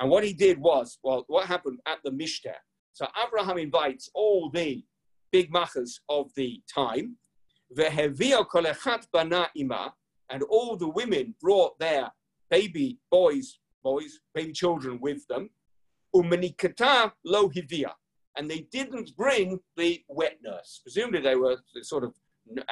And 0.00 0.10
what 0.10 0.24
he 0.24 0.32
did 0.32 0.58
was, 0.58 0.98
well, 1.02 1.24
what 1.28 1.46
happened 1.46 1.80
at 1.86 1.98
the 2.04 2.10
Mishteh? 2.10 2.54
So 2.92 3.06
Abraham 3.24 3.58
invites 3.58 4.10
all 4.14 4.50
the 4.50 4.84
big 5.30 5.52
machas 5.52 6.00
of 6.08 6.30
the 6.36 6.60
time, 6.72 7.16
and 10.30 10.42
all 10.50 10.76
the 10.76 10.88
women 10.88 11.34
brought 11.40 11.78
their 11.78 12.10
baby 12.50 12.98
boys, 13.10 13.60
boys, 13.82 14.20
baby 14.34 14.52
children 14.52 14.98
with 15.00 15.26
them. 15.28 15.50
Umanikata 16.14 17.12
lo 17.24 17.48
hivia 17.48 17.92
and 18.38 18.48
they 18.48 18.66
didn't 18.70 19.16
bring 19.16 19.58
the 19.76 20.00
wet 20.08 20.38
nurse. 20.42 20.80
Presumably, 20.82 21.20
they 21.20 21.34
were 21.34 21.56
sort 21.82 22.04
of 22.04 22.14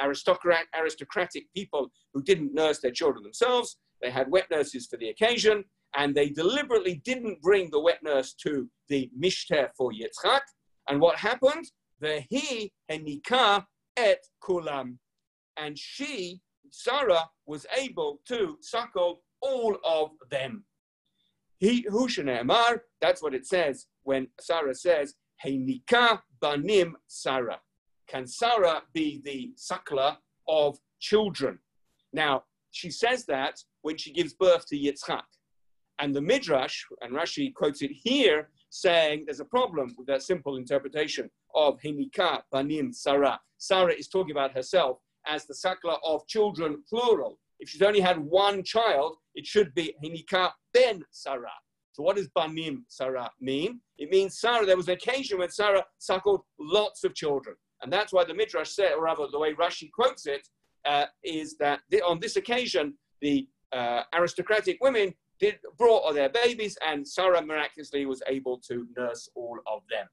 aristocrat, 0.01 0.65
aristocratic 0.73 1.45
people 1.53 1.91
who 2.13 2.23
didn't 2.23 2.53
nurse 2.53 2.79
their 2.79 2.91
children 2.91 3.21
themselves. 3.23 3.77
They 4.01 4.09
had 4.09 4.31
wet 4.31 4.49
nurses 4.49 4.87
for 4.87 4.97
the 4.97 5.09
occasion, 5.09 5.65
and 5.95 6.15
they 6.15 6.29
deliberately 6.29 7.01
didn't 7.03 7.41
bring 7.41 7.69
the 7.69 7.81
wet 7.81 8.01
nurse 8.01 8.33
to 8.43 8.69
the 8.87 9.11
mishteh 9.21 9.69
for 9.77 9.91
Yitzchak. 9.91 10.41
And 10.89 11.01
what 11.01 11.17
happened? 11.17 11.65
Vehi 12.01 12.71
henika 12.89 13.65
et 13.97 14.19
kulam. 14.41 14.97
And 15.57 15.77
she, 15.77 16.39
Sarah, 16.71 17.25
was 17.45 17.65
able 17.77 18.21
to 18.29 18.57
suckle 18.61 19.21
all 19.41 19.77
of 19.83 20.11
them. 20.31 20.63
He 21.57 21.83
Hushanemar, 21.83 22.79
that's 23.01 23.21
what 23.21 23.33
it 23.33 23.45
says 23.45 23.87
when 24.03 24.27
Sarah 24.39 24.75
says, 24.75 25.15
Heinika 25.43 26.21
banim 26.41 26.97
Sarah. 27.07 27.59
Can 28.07 28.25
Sarah 28.25 28.83
be 28.93 29.21
the 29.23 29.53
suckler 29.57 30.17
of 30.47 30.77
children? 30.99 31.59
Now, 32.13 32.43
she 32.71 32.89
says 32.89 33.25
that 33.25 33.63
when 33.81 33.97
she 33.97 34.11
gives 34.11 34.33
birth 34.33 34.65
to 34.67 34.77
Yitzchak. 34.77 35.23
And 35.99 36.15
the 36.15 36.21
Midrash, 36.21 36.83
and 37.01 37.13
Rashi 37.13 37.53
quotes 37.53 37.81
it 37.81 37.91
here, 37.91 38.49
saying 38.69 39.23
there's 39.25 39.39
a 39.39 39.45
problem 39.45 39.95
with 39.97 40.07
that 40.07 40.21
simple 40.21 40.57
interpretation 40.57 41.29
of 41.55 41.79
Heinika 41.81 42.41
banim 42.51 42.93
Sarah. 42.93 43.39
Sarah 43.57 43.93
is 43.93 44.07
talking 44.07 44.31
about 44.31 44.53
herself 44.53 44.99
as 45.25 45.45
the 45.45 45.53
suckler 45.53 45.97
of 46.03 46.27
children, 46.27 46.83
plural. 46.87 47.39
If 47.59 47.69
she's 47.69 47.81
only 47.81 47.99
had 47.99 48.19
one 48.19 48.63
child, 48.63 49.17
it 49.33 49.45
should 49.45 49.73
be 49.73 49.95
Heinika 50.03 50.51
ben 50.73 51.03
Sarah. 51.11 51.51
So 51.97 52.03
what 52.03 52.15
does 52.15 52.27
Banim 52.27 52.85
Sarah 52.89 53.31
mean? 53.41 53.81
It 53.97 54.11
means 54.11 54.39
Sarah, 54.39 54.67
there 54.67 54.77
was 54.77 54.87
an 54.87 54.93
occasion 54.93 55.39
when 55.39 55.49
Sarah 55.49 55.83
suckled 55.97 56.41
lots 56.59 57.03
of 57.03 57.15
children. 57.15 57.55
And 57.81 57.91
that's 57.91 58.13
why 58.13 58.23
the 58.23 58.35
Midrash 58.35 58.69
said, 58.69 58.91
or 58.91 59.01
rather 59.01 59.25
the 59.31 59.39
way 59.39 59.53
Rashi 59.53 59.91
quotes 59.91 60.27
it, 60.27 60.47
uh, 60.85 61.05
is 61.23 61.57
that 61.57 61.79
the, 61.89 62.03
on 62.03 62.19
this 62.19 62.35
occasion, 62.35 62.93
the 63.19 63.47
uh, 63.73 64.03
aristocratic 64.13 64.77
women 64.79 65.11
did, 65.39 65.57
brought 65.79 66.13
their 66.13 66.29
babies 66.29 66.77
and 66.87 67.07
Sarah 67.07 67.43
miraculously 67.43 68.05
was 68.05 68.21
able 68.27 68.59
to 68.67 68.85
nurse 68.95 69.27
all 69.33 69.57
of 69.65 69.81
them. 69.89 70.05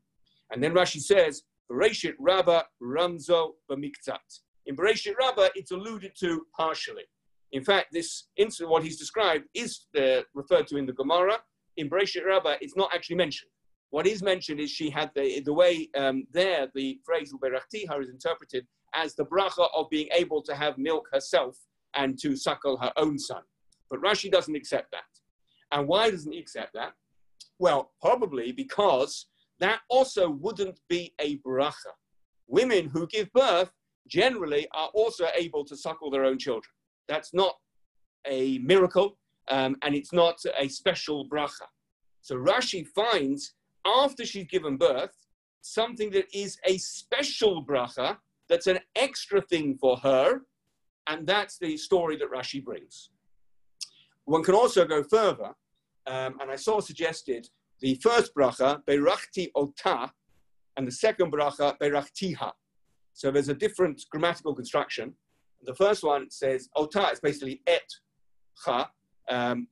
And 0.53 0.64
then 0.64 0.73
Rashi 0.73 1.03
says, 1.03 1.42
Bereshit 1.70 2.14
Rabbah 2.18 2.62
Ramzo 2.83 3.51
B'miktzat. 3.70 4.40
In 4.64 4.75
Bereshit 4.75 5.18
Rabbah, 5.18 5.49
it's 5.55 5.70
alluded 5.70 6.12
to 6.20 6.47
partially. 6.57 7.05
In 7.53 7.62
fact, 7.62 7.88
this 7.92 8.29
incident, 8.38 8.70
what 8.70 8.83
he's 8.83 8.99
described, 8.99 9.44
is 9.53 9.85
uh, 9.99 10.23
referred 10.33 10.66
to 10.68 10.79
in 10.79 10.87
the 10.87 10.94
Gemara, 10.94 11.40
in 11.77 11.91
Bereshit 11.91 12.25
Rabbah, 12.25 12.57
it's 12.61 12.77
not 12.77 12.91
actually 12.95 13.17
mentioned. 13.17 13.51
What 13.91 14.07
is 14.07 14.23
mentioned 14.23 14.61
is 14.61 14.71
she 14.71 14.91
had 14.91 15.11
the, 15.15 15.41
the 15.41 15.53
way 15.53 15.89
um, 15.97 16.27
there, 16.33 16.69
the 16.75 16.99
phrase 17.05 17.33
Uberachtiha 17.33 18.03
is 18.03 18.09
interpreted 18.09 18.67
as 18.95 19.15
the 19.15 19.25
bracha 19.25 19.69
of 19.75 19.89
being 19.91 20.09
able 20.13 20.43
to 20.43 20.55
have 20.55 20.79
milk 20.79 21.09
herself 21.13 21.57
and 21.95 22.19
to 22.21 22.37
suckle 22.37 22.77
her 22.79 22.93
own 22.97 23.19
son. 23.19 23.43
But 23.91 24.01
Rashi 24.01 24.31
doesn't 24.31 24.57
accept 24.57 24.91
that. 24.93 25.05
And 25.73 25.87
why 25.87 26.11
doesn't 26.11 26.33
he 26.33 26.39
accept 26.39 26.73
that? 26.75 26.93
Well, 27.59 27.93
probably 28.01 28.53
because 28.53 29.27
that 29.61 29.81
also 29.89 30.29
wouldn't 30.29 30.81
be 30.89 31.15
a 31.21 31.39
bracha. 31.39 31.93
Women 32.49 32.89
who 32.89 33.07
give 33.07 33.33
birth 33.33 33.71
generally 34.09 34.67
are 34.75 34.89
also 34.95 35.29
able 35.37 35.65
to 35.65 35.77
suckle 35.77 36.11
their 36.11 36.25
own 36.25 36.39
children. 36.39 36.71
That's 37.09 37.33
not 37.33 37.55
a 38.27 38.59
miracle 38.59 39.19
um, 39.49 39.77
and 39.83 39.95
it's 39.95 40.13
not 40.13 40.39
a 40.59 40.69
special 40.69 41.29
bracha. 41.29 41.67
So 42.21 42.37
Rashi 42.37 42.87
finds 42.87 43.55
after 43.87 44.25
she's 44.25 44.47
given 44.47 44.77
birth 44.77 45.15
something 45.61 46.11
that 46.11 46.27
is 46.35 46.59
a 46.65 46.79
special 46.79 47.65
bracha 47.65 48.17
that's 48.49 48.67
an 48.67 48.79
extra 48.97 49.41
thing 49.41 49.77
for 49.81 49.97
her, 49.99 50.41
and 51.07 51.27
that's 51.27 51.59
the 51.59 51.77
story 51.77 52.17
that 52.17 52.31
Rashi 52.31 52.63
brings. 52.63 53.11
One 54.25 54.43
can 54.43 54.55
also 54.55 54.85
go 54.85 55.03
further, 55.03 55.55
um, 56.07 56.39
and 56.41 56.51
I 56.51 56.57
saw 56.57 56.81
suggested 56.81 57.49
the 57.81 57.95
first 57.97 58.35
bracha, 58.35 58.83
Berachti 58.89 59.51
Ota, 59.55 60.13
and 60.77 60.87
the 60.87 60.93
second 60.93 61.33
bracha, 61.33 61.77
Berachtiha. 61.79 62.53
So 63.13 63.31
there's 63.31 63.49
a 63.49 63.55
different 63.55 64.03
grammatical 64.11 64.55
construction. 64.55 65.15
The 65.63 65.75
first 65.75 66.03
one 66.03 66.31
says 66.31 66.69
Ota 66.77 67.09
is 67.13 67.21
basically 67.21 67.63
et 67.67 67.89
cha, 68.65 68.91
um, 69.31 69.69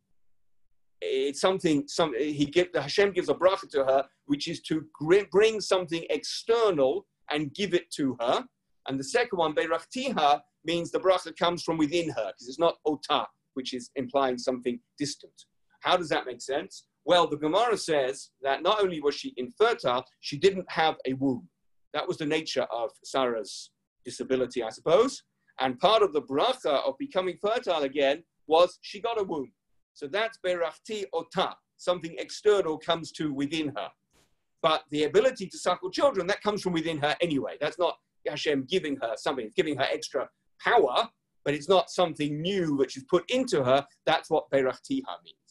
it's 1.01 1.41
something, 1.41 1.85
some, 1.89 2.15
he 2.17 2.45
the 2.73 2.81
Hashem 2.81 3.13
gives 3.13 3.29
a 3.29 3.35
bracha 3.35 3.69
to 3.71 3.85
her, 3.85 4.05
which 4.27 4.49
is 4.49 4.61
to 4.63 4.87
bring 5.31 5.61
something 5.61 6.05
external 6.11 7.07
and 7.31 7.53
give 7.55 7.75
it 7.75 7.91
to 7.93 8.17
her. 8.21 8.45
And 8.89 8.99
the 8.99 9.05
second 9.05 9.39
one, 9.39 9.55
Beirachtiha, 9.55 10.41
means 10.65 10.91
the 10.91 11.01
bracha 11.01 11.37
comes 11.37 11.63
from 11.63 11.77
within 11.77 12.09
her, 12.11 12.27
because 12.27 12.49
it's 12.49 12.59
not 12.59 12.77
ota, 12.87 13.27
which 13.55 13.75
is 13.75 13.91
implying 13.97 14.39
something 14.39 14.79
distant. 14.99 15.33
How 15.81 15.97
does 15.97 16.09
that 16.11 16.27
make 16.27 16.41
sense? 16.41 16.85
Well, 17.05 17.27
the 17.27 17.37
Gemara 17.37 17.77
says 17.77 18.31
that 18.43 18.63
not 18.63 18.81
only 18.81 19.01
was 19.01 19.17
she 19.17 19.35
infertile, 19.37 20.05
she 20.21 20.37
didn't 20.39 20.71
have 20.71 20.97
a 21.07 21.15
womb. 21.15 21.49
That 21.95 22.07
was 22.07 22.19
the 22.19 22.27
nature 22.27 22.67
of 22.73 22.91
Sarah's 23.05 23.71
disability, 24.05 24.63
I 24.63 24.71
suppose. 24.71 25.23
And 25.59 25.79
part 25.81 26.03
of 26.03 26.13
the 26.13 26.23
bracha 26.23 26.87
of 26.87 26.97
becoming 26.99 27.39
fertile 27.43 27.83
again 27.83 28.23
was 28.55 28.79
she 28.89 28.99
got 29.09 29.21
a 29.23 29.25
womb. 29.33 29.51
So 29.99 30.05
that's 30.17 30.39
berachti 30.45 30.99
ota, 31.19 31.49
something 31.89 32.15
external 32.27 32.77
comes 32.89 33.07
to 33.19 33.25
within 33.43 33.69
her. 33.79 33.89
But 34.67 34.81
the 34.95 35.03
ability 35.11 35.47
to 35.53 35.59
suckle 35.67 35.91
children, 35.91 36.27
that 36.29 36.41
comes 36.47 36.61
from 36.63 36.73
within 36.79 36.99
her 37.05 37.15
anyway. 37.27 37.55
That's 37.63 37.79
not 37.85 37.95
Hashem 38.33 38.59
giving 38.75 38.95
her 39.03 39.13
something, 39.17 39.45
it's 39.47 39.55
giving 39.63 39.77
her 39.83 39.89
extra 39.99 40.23
power, 40.69 40.97
but 41.45 41.55
it's 41.57 41.71
not 41.77 41.91
something 42.01 42.33
new 42.51 42.67
which 42.81 42.95
is 42.99 43.05
put 43.15 43.25
into 43.39 43.59
her. 43.69 43.81
That's 44.11 44.29
what 44.31 44.51
berachtiha 44.53 45.15
means, 45.29 45.51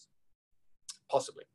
possibly. 1.15 1.45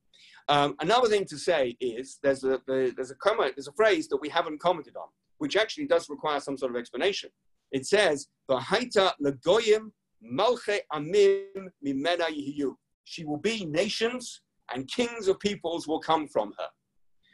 Um, 0.54 0.70
another 0.86 1.08
thing 1.12 1.24
to 1.32 1.38
say 1.38 1.62
is 1.80 2.18
there's 2.22 2.44
a, 2.44 2.60
there's 2.66 3.12
a 3.16 3.20
comment, 3.26 3.52
there's 3.56 3.72
a 3.74 3.78
phrase 3.82 4.06
that 4.10 4.20
we 4.24 4.28
haven't 4.38 4.60
commented 4.66 4.96
on. 5.02 5.08
which 5.38 5.56
actually 5.56 5.86
does 5.86 6.08
require 6.08 6.40
some 6.40 6.56
sort 6.56 6.70
of 6.72 6.76
explanation. 6.76 7.30
It 7.72 7.84
says, 7.86 8.28
"V'haita 8.50 9.06
legoyim 9.24 9.84
malche 10.22 10.80
amim 10.92 11.68
mimena 11.84 12.28
yihiyu." 12.28 12.76
She 13.04 13.24
will 13.24 13.38
be 13.38 13.64
nations, 13.64 14.42
and 14.72 14.88
kings 14.88 15.28
of 15.28 15.38
peoples 15.40 15.86
will 15.86 16.00
come 16.00 16.26
from 16.26 16.52
her. 16.58 16.68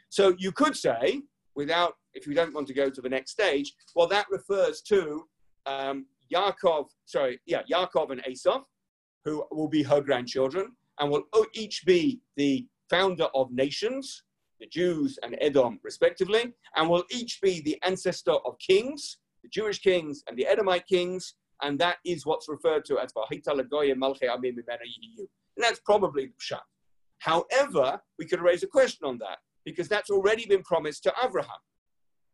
So 0.09 0.35
you 0.37 0.51
could 0.51 0.75
say, 0.75 1.23
without, 1.55 1.95
if 2.13 2.27
you 2.27 2.33
don't 2.33 2.53
want 2.53 2.67
to 2.67 2.73
go 2.73 2.89
to 2.89 3.01
the 3.01 3.09
next 3.09 3.31
stage, 3.31 3.73
well, 3.95 4.07
that 4.07 4.27
refers 4.29 4.81
to 4.83 5.27
um, 5.65 6.05
Yaakov, 6.33 6.89
sorry, 7.05 7.39
yeah, 7.45 7.61
Yaakov 7.71 8.11
and 8.11 8.23
Esav, 8.23 8.63
who 9.25 9.43
will 9.51 9.67
be 9.67 9.83
her 9.83 10.01
grandchildren, 10.01 10.73
and 10.99 11.09
will 11.09 11.25
each 11.53 11.83
be 11.85 12.21
the 12.35 12.67
founder 12.89 13.27
of 13.33 13.51
nations, 13.51 14.23
the 14.59 14.67
Jews 14.67 15.17
and 15.23 15.35
Edom, 15.41 15.79
respectively, 15.83 16.53
and 16.75 16.89
will 16.89 17.05
each 17.09 17.41
be 17.41 17.61
the 17.61 17.77
ancestor 17.83 18.33
of 18.45 18.57
kings, 18.59 19.17
the 19.41 19.49
Jewish 19.49 19.79
kings 19.79 20.23
and 20.27 20.37
the 20.37 20.45
Edomite 20.45 20.87
kings, 20.87 21.35
and 21.63 21.79
that 21.79 21.97
is 22.05 22.25
what's 22.25 22.49
referred 22.49 22.85
to 22.85 22.99
as 22.99 23.13
And 23.15 23.43
that's 25.57 25.79
probably 25.79 26.27
the 26.27 26.33
Pshat. 26.39 26.59
However, 27.19 28.01
we 28.19 28.25
could 28.25 28.41
raise 28.41 28.63
a 28.63 28.67
question 28.67 29.07
on 29.07 29.17
that 29.19 29.37
because 29.65 29.87
that's 29.87 30.09
already 30.09 30.45
been 30.45 30.63
promised 30.63 31.03
to 31.03 31.13
Abraham. 31.23 31.49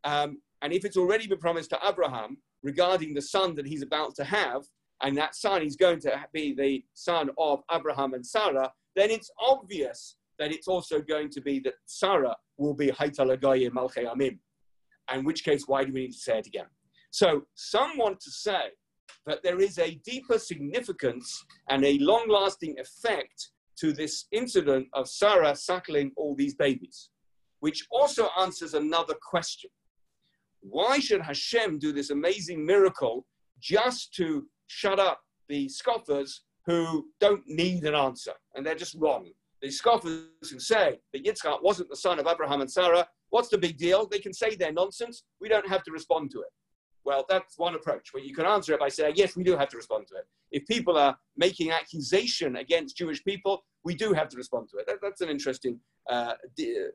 Um, 0.04 0.42
and 0.62 0.74
if 0.74 0.84
it's 0.84 0.98
already 0.98 1.28
been 1.28 1.38
promised 1.38 1.70
to 1.70 1.80
Abraham 1.88 2.38
regarding 2.64 3.14
the 3.14 3.22
son 3.22 3.56
that 3.56 3.68
he's 3.68 3.84
about 3.84 4.16
to 4.16 4.24
have, 4.24 4.64
and 5.02 5.16
that 5.18 5.36
son 5.36 5.62
is 5.62 5.76
going 5.76 6.00
to 6.02 6.20
be 6.34 6.54
the 6.54 6.84
son 6.94 7.30
of 7.38 7.62
Abraham 7.72 8.14
and 8.14 8.26
Sarah, 8.26 8.72
then 8.96 9.12
it's 9.12 9.30
obvious 9.40 10.16
that 10.40 10.52
it's 10.52 10.68
also 10.68 11.02
going 11.02 11.30
to 11.30 11.42
be 11.42 11.60
that 11.60 11.76
Sarah 11.86 12.36
will 12.58 12.74
be 12.74 12.88
Haitalagaye 12.88 13.70
Malche 13.70 14.06
Amim. 14.06 14.40
In 15.14 15.24
which 15.24 15.44
case, 15.44 15.64
why 15.68 15.84
do 15.84 15.94
we 15.94 16.02
need 16.02 16.14
to 16.14 16.18
say 16.18 16.40
it 16.40 16.48
again? 16.48 16.66
So 17.12 17.44
some 17.56 17.98
want 17.98 18.20
to 18.22 18.32
say 18.32 18.72
that 19.26 19.44
there 19.44 19.60
is 19.60 19.78
a 19.78 20.00
deeper 20.06 20.38
significance 20.40 21.44
and 21.70 21.84
a 21.84 21.98
long-lasting 22.00 22.76
effect 22.80 23.52
to 23.78 23.94
this 23.94 24.26
incident 24.32 24.88
of 24.94 25.08
Sarah 25.08 25.56
suckling 25.56 26.12
all 26.18 26.36
these 26.36 26.56
babies, 26.56 27.10
which 27.62 27.86
also 27.92 28.30
answers 28.40 28.74
another 28.74 29.16
question. 29.22 29.70
Why 30.62 31.00
should 31.00 31.22
Hashem 31.22 31.80
do 31.80 31.94
this 31.94 32.10
amazing 32.10 32.66
miracle 32.66 33.26
just 33.62 34.14
to 34.16 34.46
shut 34.68 35.00
up 35.00 35.22
the 35.48 35.70
scoffers 35.70 36.44
who 36.66 37.08
don't 37.20 37.44
need 37.48 37.86
an 37.86 37.96
answer 37.96 38.34
and 38.56 38.66
they're 38.66 38.76
just 38.76 38.96
wrong? 39.00 39.30
The 39.62 39.72
scoffers 39.72 40.28
who 40.52 40.60
say 40.60 41.00
that 41.14 41.26
Yitzchak 41.26 41.64
wasn't 41.64 41.90
the 41.90 41.96
son 41.96 42.20
of 42.20 42.28
Abraham 42.28 42.62
and 42.62 42.72
Sarah, 42.72 43.08
what's 43.30 43.50
the 43.50 43.58
big 43.58 43.78
deal? 43.78 44.08
They 44.08 44.20
can 44.20 44.34
say 44.34 44.56
they're 44.56 44.74
nonsense. 44.74 45.24
We 45.40 45.50
don't 45.50 45.68
have 45.68 45.84
to 45.84 45.92
respond 45.92 46.32
to 46.32 46.42
it. 46.42 46.48
Well, 47.06 47.26
that's 47.28 47.58
one 47.58 47.76
approach 47.76 48.14
where 48.14 48.24
you 48.24 48.36
can 48.36 48.46
answer 48.46 48.74
it 48.74 48.80
by 48.80 48.90
saying, 48.90 49.14
yes, 49.16 49.36
we 49.36 49.44
do 49.44 49.56
have 49.58 49.70
to 49.70 49.78
respond 49.78 50.08
to 50.08 50.16
it. 50.16 50.28
If 50.52 50.68
people 50.68 50.98
are 50.98 51.18
making 51.38 51.72
accusation 51.72 52.58
against 52.58 52.98
Jewish 52.98 53.24
people, 53.24 53.64
we 53.84 53.96
do 53.96 54.14
have 54.14 54.30
to 54.30 54.38
respond 54.38 54.70
to 54.70 54.78
it. 54.78 54.88
That, 54.88 54.98
that's 55.02 55.22
an 55.22 55.30
interesting 55.30 55.80
uh, 56.10 56.34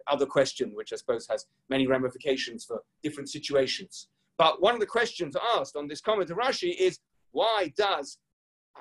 other 0.07 0.27
question, 0.27 0.73
which 0.75 0.93
I 0.93 0.97
suppose 0.97 1.27
has 1.31 1.47
many 1.71 1.87
ramifications 1.87 2.65
for 2.65 2.83
different 3.03 3.31
situations. 3.31 4.09
But 4.37 4.61
one 4.61 4.75
of 4.75 4.81
the 4.81 4.87
questions 4.87 5.37
asked 5.57 5.77
on 5.77 5.89
this 5.89 6.01
comment 6.01 6.31
of 6.31 6.37
Rashi 6.37 6.77
is, 6.77 6.99
why 7.33 7.73
does 7.77 8.19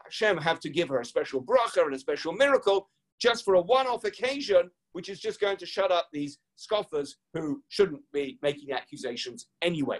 Hashem 0.03 0.37
have 0.37 0.59
to 0.61 0.69
give 0.69 0.89
her 0.89 0.99
a 0.99 1.05
special 1.05 1.41
bracha 1.41 1.85
and 1.85 1.93
a 1.93 1.99
special 1.99 2.33
miracle 2.33 2.89
just 3.19 3.45
for 3.45 3.55
a 3.55 3.61
one-off 3.61 4.03
occasion, 4.03 4.69
which 4.91 5.07
is 5.07 5.19
just 5.19 5.39
going 5.39 5.57
to 5.57 5.65
shut 5.65 5.91
up 5.91 6.09
these 6.11 6.39
scoffers 6.55 7.17
who 7.33 7.63
shouldn't 7.69 8.01
be 8.11 8.37
making 8.41 8.71
accusations 8.71 9.47
anyway? 9.61 9.99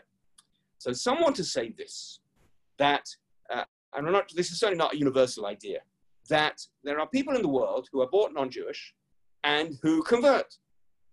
So 0.84 0.92
someone 0.92 1.32
to 1.36 1.46
say 1.46 1.74
this, 1.78 2.20
that, 2.78 3.06
uh, 3.50 3.64
and 3.96 4.12
not, 4.12 4.30
this 4.36 4.52
is 4.52 4.60
certainly 4.60 4.78
not 4.78 4.94
a 4.94 4.98
universal 4.98 5.46
idea, 5.46 5.80
that 6.30 6.60
there 6.84 7.00
are 7.00 7.08
people 7.08 7.38
in 7.38 7.42
the 7.42 7.48
world 7.48 7.88
who 7.94 8.02
are 8.02 8.10
born 8.10 8.34
non-Jewish 8.34 8.94
and 9.46 9.76
who 9.82 10.04
convert. 10.04 10.54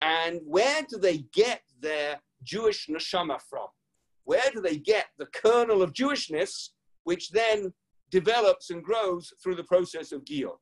And 0.03 0.41
where 0.45 0.83
do 0.89 0.99
they 0.99 1.19
get 1.33 1.63
their 1.81 2.19
Jewish 2.43 2.89
neshama 2.89 3.39
from? 3.49 3.69
Where 4.25 4.51
do 4.53 4.61
they 4.61 4.77
get 4.77 5.07
the 5.19 5.27
kernel 5.27 5.83
of 5.83 5.93
Jewishness, 5.93 6.71
which 7.05 7.31
then 7.31 7.73
develops 8.11 8.71
and 8.71 8.83
grows 8.83 9.33
through 9.41 9.55
the 9.55 9.71
process 9.73 10.11
of 10.11 10.25
Giyur? 10.25 10.57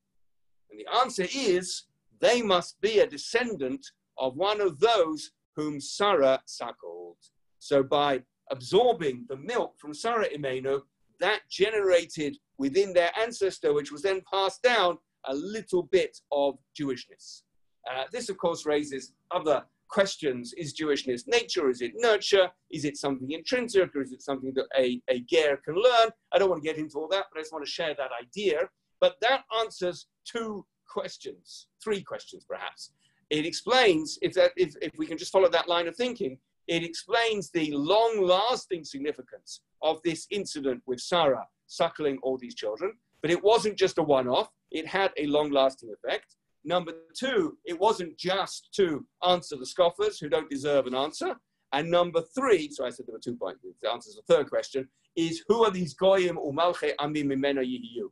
And 0.70 0.78
the 0.78 0.98
answer 1.00 1.26
is 1.34 1.84
they 2.20 2.42
must 2.42 2.78
be 2.82 2.98
a 2.98 3.06
descendant 3.06 3.86
of 4.18 4.36
one 4.36 4.60
of 4.60 4.78
those 4.80 5.30
whom 5.56 5.80
Sarah 5.80 6.42
suckled. 6.44 7.16
So 7.58 7.82
by 7.82 8.20
absorbing 8.50 9.26
the 9.28 9.36
milk 9.36 9.74
from 9.78 9.94
Sarah 9.94 10.28
Imenu, 10.28 10.82
that 11.20 11.40
generated 11.50 12.36
within 12.58 12.92
their 12.92 13.10
ancestor, 13.18 13.72
which 13.72 13.92
was 13.92 14.02
then 14.02 14.22
passed 14.32 14.62
down, 14.62 14.98
a 15.26 15.34
little 15.34 15.82
bit 15.84 16.16
of 16.30 16.54
Jewishness. 16.78 17.42
Uh, 17.90 18.04
this, 18.12 18.28
of 18.28 18.38
course, 18.38 18.66
raises 18.66 19.12
other 19.30 19.64
questions. 19.88 20.52
Is 20.56 20.74
Jewishness 20.74 21.26
nature? 21.26 21.70
Is 21.70 21.80
it 21.80 21.92
nurture? 21.96 22.50
Is 22.70 22.84
it 22.84 22.96
something 22.96 23.30
intrinsic 23.30 23.94
or 23.94 24.02
is 24.02 24.12
it 24.12 24.22
something 24.22 24.52
that 24.54 24.66
a, 24.76 25.00
a 25.08 25.20
ger 25.20 25.58
can 25.64 25.74
learn? 25.74 26.10
I 26.32 26.38
don't 26.38 26.50
want 26.50 26.62
to 26.62 26.68
get 26.68 26.78
into 26.78 26.98
all 26.98 27.08
that, 27.08 27.26
but 27.32 27.38
I 27.38 27.42
just 27.42 27.52
want 27.52 27.64
to 27.64 27.70
share 27.70 27.94
that 27.96 28.10
idea. 28.22 28.68
But 29.00 29.16
that 29.22 29.42
answers 29.60 30.06
two 30.24 30.64
questions, 30.88 31.68
three 31.82 32.02
questions 32.02 32.44
perhaps. 32.48 32.92
It 33.30 33.44
explains, 33.44 34.18
if, 34.22 34.32
that, 34.34 34.52
if, 34.56 34.74
if 34.80 34.92
we 34.98 35.06
can 35.06 35.18
just 35.18 35.32
follow 35.32 35.48
that 35.50 35.68
line 35.68 35.88
of 35.88 35.96
thinking, 35.96 36.38
it 36.68 36.84
explains 36.84 37.50
the 37.50 37.72
long 37.72 38.22
lasting 38.22 38.84
significance 38.84 39.62
of 39.82 40.00
this 40.04 40.26
incident 40.30 40.82
with 40.86 41.00
Sarah 41.00 41.46
suckling 41.66 42.18
all 42.22 42.38
these 42.38 42.54
children. 42.54 42.92
But 43.22 43.30
it 43.30 43.42
wasn't 43.42 43.76
just 43.76 43.98
a 43.98 44.02
one 44.02 44.28
off, 44.28 44.48
it 44.70 44.86
had 44.86 45.10
a 45.16 45.26
long 45.26 45.50
lasting 45.50 45.90
effect. 45.92 46.36
Number 46.64 46.92
two, 47.18 47.56
it 47.64 47.78
wasn't 47.78 48.18
just 48.18 48.68
to 48.76 49.04
answer 49.26 49.56
the 49.56 49.66
scoffers 49.66 50.18
who 50.18 50.28
don't 50.28 50.50
deserve 50.50 50.86
an 50.86 50.94
answer. 50.94 51.34
And 51.72 51.90
number 51.90 52.22
three, 52.34 52.70
so 52.70 52.84
I 52.84 52.90
said 52.90 53.06
there 53.06 53.14
were 53.14 53.20
two 53.20 53.36
points, 53.36 53.60
the 53.82 53.90
answer 53.90 54.10
is 54.10 54.16
the 54.16 54.34
third 54.34 54.48
question, 54.48 54.88
is 55.16 55.42
who 55.48 55.64
are 55.64 55.70
these 55.70 55.94
goyim 55.94 56.36
umalche 56.36 56.92
ami 56.98 57.24
mimena 57.24 57.62
yihiyu? 57.62 58.10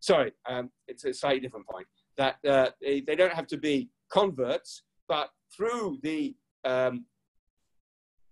Sorry, 0.00 0.32
um, 0.48 0.70
it's 0.88 1.04
a 1.04 1.14
slightly 1.14 1.40
different 1.40 1.66
point. 1.68 1.86
That 2.16 2.36
uh, 2.46 2.70
they, 2.80 3.00
they, 3.00 3.14
don't 3.14 3.32
have 3.32 3.46
to 3.48 3.56
be 3.56 3.88
converts, 4.10 4.82
but 5.08 5.30
through 5.56 5.98
the 6.02 6.34
um, 6.64 7.06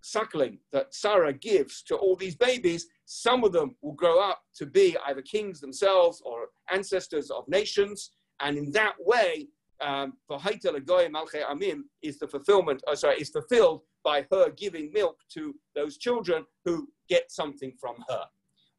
suckling 0.00 0.58
that 0.72 0.94
Sarah 0.94 1.32
gives 1.32 1.82
to 1.84 1.96
all 1.96 2.16
these 2.16 2.36
babies, 2.36 2.86
some 3.04 3.44
of 3.44 3.52
them 3.52 3.76
will 3.82 3.92
grow 3.92 4.20
up 4.20 4.42
to 4.56 4.66
be 4.66 4.96
either 5.06 5.22
kings 5.22 5.60
themselves 5.60 6.22
or 6.24 6.48
ancestors 6.72 7.30
of 7.30 7.44
nations. 7.48 8.10
And 8.40 8.56
in 8.56 8.70
that 8.72 8.94
way, 8.98 9.48
um, 9.80 10.14
Amim 10.30 11.80
is 12.02 12.18
the 12.18 12.28
fulfillment, 12.28 12.82
oh, 12.86 12.94
sorry, 12.94 13.16
is 13.20 13.30
fulfilled 13.30 13.82
by 14.04 14.26
her 14.30 14.50
giving 14.50 14.90
milk 14.92 15.16
to 15.34 15.54
those 15.74 15.96
children 15.98 16.44
who 16.64 16.88
get 17.08 17.30
something 17.30 17.72
from 17.80 17.96
her. 18.08 18.24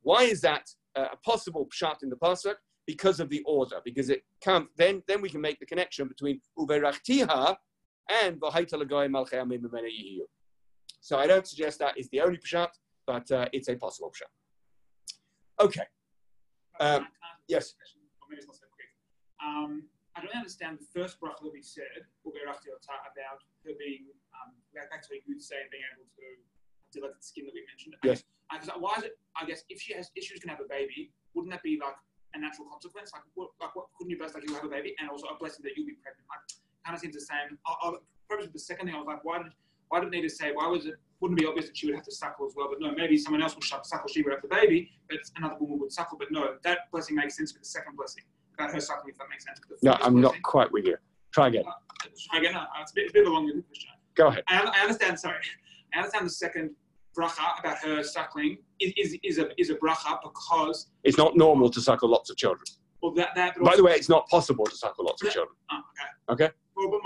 Why 0.01 0.24
is 0.24 0.41
that 0.41 0.69
uh, 0.95 1.07
a 1.13 1.17
possible 1.17 1.67
pshat 1.74 2.03
in 2.03 2.09
the 2.09 2.15
pasuk? 2.15 2.55
Because 2.88 3.19
of 3.19 3.30
the 3.30 3.43
order, 3.45 3.78
because 3.86 4.09
it 4.09 4.24
comes, 4.43 4.67
then, 4.76 5.03
then 5.07 5.22
we 5.22 5.30
can 5.30 5.41
make 5.41 5.59
the 5.59 5.65
connection 5.65 6.07
between 6.07 6.41
uverachtiha 6.57 7.55
and 8.24 8.41
v'haita 8.41 8.74
malchei 8.74 9.36
amim 9.36 9.61
so 11.02 11.18
I 11.18 11.28
don't 11.28 11.45
suggest 11.45 11.80
that 11.80 11.97
is 11.97 12.08
the 12.10 12.22
only 12.22 12.38
pshat, 12.38 12.70
but 13.06 13.30
uh, 13.32 13.47
it's 13.52 13.68
a 13.68 13.76
possible 13.76 14.14
pshat. 14.16 14.32
Okay. 15.66 15.84
Um, 16.80 17.08
yes. 17.47 17.74
Um, 19.43 19.84
I 20.16 20.22
don't 20.22 20.36
understand 20.36 20.78
the 20.80 20.86
first 20.93 21.20
bracha 21.20 21.41
that 21.43 21.52
we 21.52 21.62
said, 21.62 22.06
about 22.26 23.41
her 23.66 23.74
being, 23.78 24.06
um, 24.38 24.54
back 24.74 25.02
to 25.02 25.08
say, 25.39 25.56
being 25.72 25.84
able 25.93 26.06
to 26.06 26.26
deliver 26.93 27.18
the 27.18 27.24
skin 27.24 27.45
that 27.45 27.54
we 27.54 27.66
mentioned. 27.66 27.95
Yes. 28.04 28.24
Because 28.52 28.70
uh, 28.70 28.78
why 28.78 28.93
is 28.97 29.04
it, 29.04 29.18
I 29.36 29.45
guess, 29.45 29.64
if 29.70 29.82
she 29.82 29.93
has, 29.93 30.12
if 30.16 30.26
she 30.26 30.34
was 30.34 30.43
going 30.43 30.54
to 30.54 30.62
have 30.62 30.66
a 30.66 30.70
baby, 30.70 31.12
wouldn't 31.34 31.52
that 31.54 31.64
be 31.64 31.80
like 31.82 31.95
a 32.36 32.39
natural 32.39 32.68
consequence? 32.70 33.12
Like, 33.14 33.24
what, 33.34 33.49
like 33.60 33.74
what, 33.76 33.88
couldn't 33.97 34.12
you 34.12 34.20
both, 34.20 34.36
like, 34.36 34.43
you 34.45 34.54
have 34.54 34.66
a 34.66 34.70
baby 34.70 34.93
and 34.99 35.10
also 35.10 35.28
a 35.28 35.38
blessing 35.39 35.64
that 35.64 35.74
you'll 35.74 35.88
be 35.88 35.97
pregnant? 36.04 36.28
Like, 36.30 36.45
kind 36.86 36.93
of 36.93 37.02
seems 37.02 37.16
the 37.16 37.26
same. 37.26 37.58
I, 37.66 37.72
I, 37.72 37.97
probably 38.28 38.47
the 38.52 38.60
second 38.60 38.86
thing, 38.88 38.95
I 38.95 38.99
was 38.99 39.08
like, 39.08 39.24
why 39.24 39.41
did, 39.41 39.56
why 39.91 39.99
did 39.99 40.09
they 40.09 40.21
need 40.21 40.29
to 40.29 40.33
say, 40.33 40.51
why 40.53 40.67
was 40.67 40.85
it, 40.85 40.95
wouldn't 41.19 41.37
be 41.37 41.45
obvious 41.45 41.67
that 41.67 41.75
she 41.75 41.85
would 41.85 41.95
have 41.95 42.05
to 42.05 42.11
suckle 42.13 42.45
as 42.45 42.53
well, 42.55 42.69
but 42.69 42.79
no, 42.79 42.95
maybe 42.95 43.17
someone 43.17 43.41
else 43.41 43.55
would 43.55 43.63
suckle, 43.63 44.07
she 44.09 44.21
would 44.21 44.31
have 44.31 44.41
the 44.41 44.47
baby, 44.47 44.89
but 45.09 45.19
another 45.35 45.55
woman 45.59 45.79
would 45.79 45.91
suckle, 45.91 46.17
but 46.17 46.31
no, 46.31 46.55
that 46.63 46.89
blessing 46.93 47.17
makes 47.17 47.35
sense 47.35 47.53
with 47.53 47.61
the 47.61 47.67
second 47.67 47.97
blessing, 47.97 48.23
about 48.57 48.71
her 48.73 48.79
suckling, 48.79 49.11
if 49.11 49.17
that 49.17 49.27
makes 49.29 49.43
sense. 49.43 49.59
No, 49.83 49.91
I'm 49.91 50.13
blessing, 50.13 50.21
not 50.21 50.41
quite 50.43 50.71
with 50.71 50.85
you. 50.85 50.95
Try 51.33 51.49
again. 51.49 51.65
Uh, 51.67 52.07
try 52.29 52.39
again, 52.39 52.55
uh, 52.55 52.65
it's, 52.81 52.91
a 52.91 52.95
bit, 52.95 53.03
it's 53.03 53.11
a 53.11 53.13
bit 53.13 53.27
of 53.27 53.33
a 53.33 53.35
long 53.35 53.63
question. 53.67 53.89
Go 54.15 54.27
ahead. 54.27 54.43
I, 54.47 54.61
I, 54.61 54.81
understand, 54.81 55.19
sorry, 55.19 55.35
I 55.93 55.97
understand 55.97 56.25
the 56.25 56.29
second 56.31 56.71
bracha 57.17 57.59
about 57.59 57.77
her 57.79 58.01
suckling 58.01 58.59
is, 58.79 58.93
is, 58.95 59.17
is, 59.23 59.37
a, 59.39 59.49
is 59.59 59.71
a 59.71 59.75
bracha 59.75 60.19
because... 60.23 60.87
It's 61.03 61.17
not 61.17 61.35
normal 61.35 61.69
to 61.69 61.81
suckle 61.81 62.09
lots 62.09 62.29
of 62.29 62.37
children. 62.37 62.63
Well, 63.03 63.13
that, 63.15 63.29
that, 63.35 63.59
By 63.59 63.75
the 63.75 63.83
way, 63.83 63.93
it's 63.93 64.09
not 64.09 64.29
possible 64.29 64.65
to 64.65 64.75
suckle 64.75 65.05
lots 65.05 65.21
of 65.21 65.31
children. 65.31 65.55
Oh, 65.69 65.81
okay. 66.29 66.45
Okay? 66.45 66.53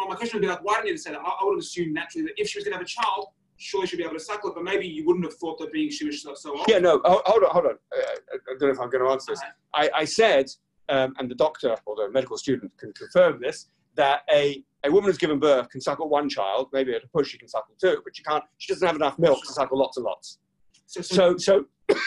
My 0.07 0.15
question 0.15 0.37
would 0.37 0.41
be 0.41 0.47
like, 0.47 0.63
why 0.63 0.75
didn't 0.75 0.91
you 0.91 0.97
say 0.97 1.11
that? 1.11 1.19
I, 1.19 1.29
I 1.29 1.43
would 1.43 1.53
have 1.53 1.59
assumed 1.59 1.93
naturally 1.93 2.25
that 2.25 2.33
if 2.37 2.49
she 2.49 2.57
was 2.57 2.65
going 2.65 2.73
to 2.73 2.77
have 2.77 2.85
a 2.85 2.87
child, 2.87 3.27
surely 3.57 3.87
she'd 3.87 3.97
be 3.97 4.03
able 4.03 4.13
to 4.13 4.19
suckle 4.19 4.49
it, 4.49 4.55
but 4.55 4.63
maybe 4.63 4.87
you 4.87 5.05
wouldn't 5.05 5.25
have 5.25 5.35
thought 5.35 5.57
that 5.59 5.71
being 5.71 5.89
Jewish 5.89 6.23
so, 6.23 6.33
so 6.35 6.57
old. 6.57 6.65
Yeah, 6.67 6.79
no, 6.79 7.01
hold 7.05 7.43
on, 7.43 7.49
hold 7.51 7.65
on. 7.65 7.71
Uh, 7.71 8.01
I 8.33 8.37
don't 8.59 8.61
know 8.61 8.69
if 8.69 8.79
I'm 8.79 8.89
going 8.89 9.03
to 9.03 9.11
answer 9.11 9.31
this. 9.31 9.41
I, 9.73 9.89
I 9.95 10.05
said, 10.05 10.47
um, 10.89 11.13
and 11.19 11.29
the 11.29 11.35
doctor 11.35 11.75
or 11.85 11.95
the 11.95 12.09
medical 12.11 12.37
student 12.37 12.71
can 12.77 12.93
confirm 12.93 13.41
this, 13.41 13.69
that 13.95 14.21
a, 14.31 14.63
a 14.83 14.91
woman 14.91 15.09
who's 15.09 15.17
given 15.17 15.39
birth 15.39 15.69
can 15.69 15.81
suckle 15.81 16.09
one 16.09 16.29
child, 16.29 16.69
maybe 16.73 16.93
at 16.93 17.03
a 17.03 17.07
push 17.07 17.29
she 17.29 17.37
can 17.37 17.47
suckle 17.47 17.75
two, 17.79 18.01
but 18.03 18.15
she 18.15 18.23
can't, 18.23 18.43
she 18.57 18.73
doesn't 18.73 18.85
have 18.85 18.95
enough 18.95 19.17
milk 19.17 19.41
to 19.45 19.53
suckle 19.53 19.79
lots 19.79 19.97
and 19.97 20.05
lots. 20.05 20.39
So, 20.85 21.01
so, 21.01 21.37
So, 21.37 21.65
so 21.89 22.05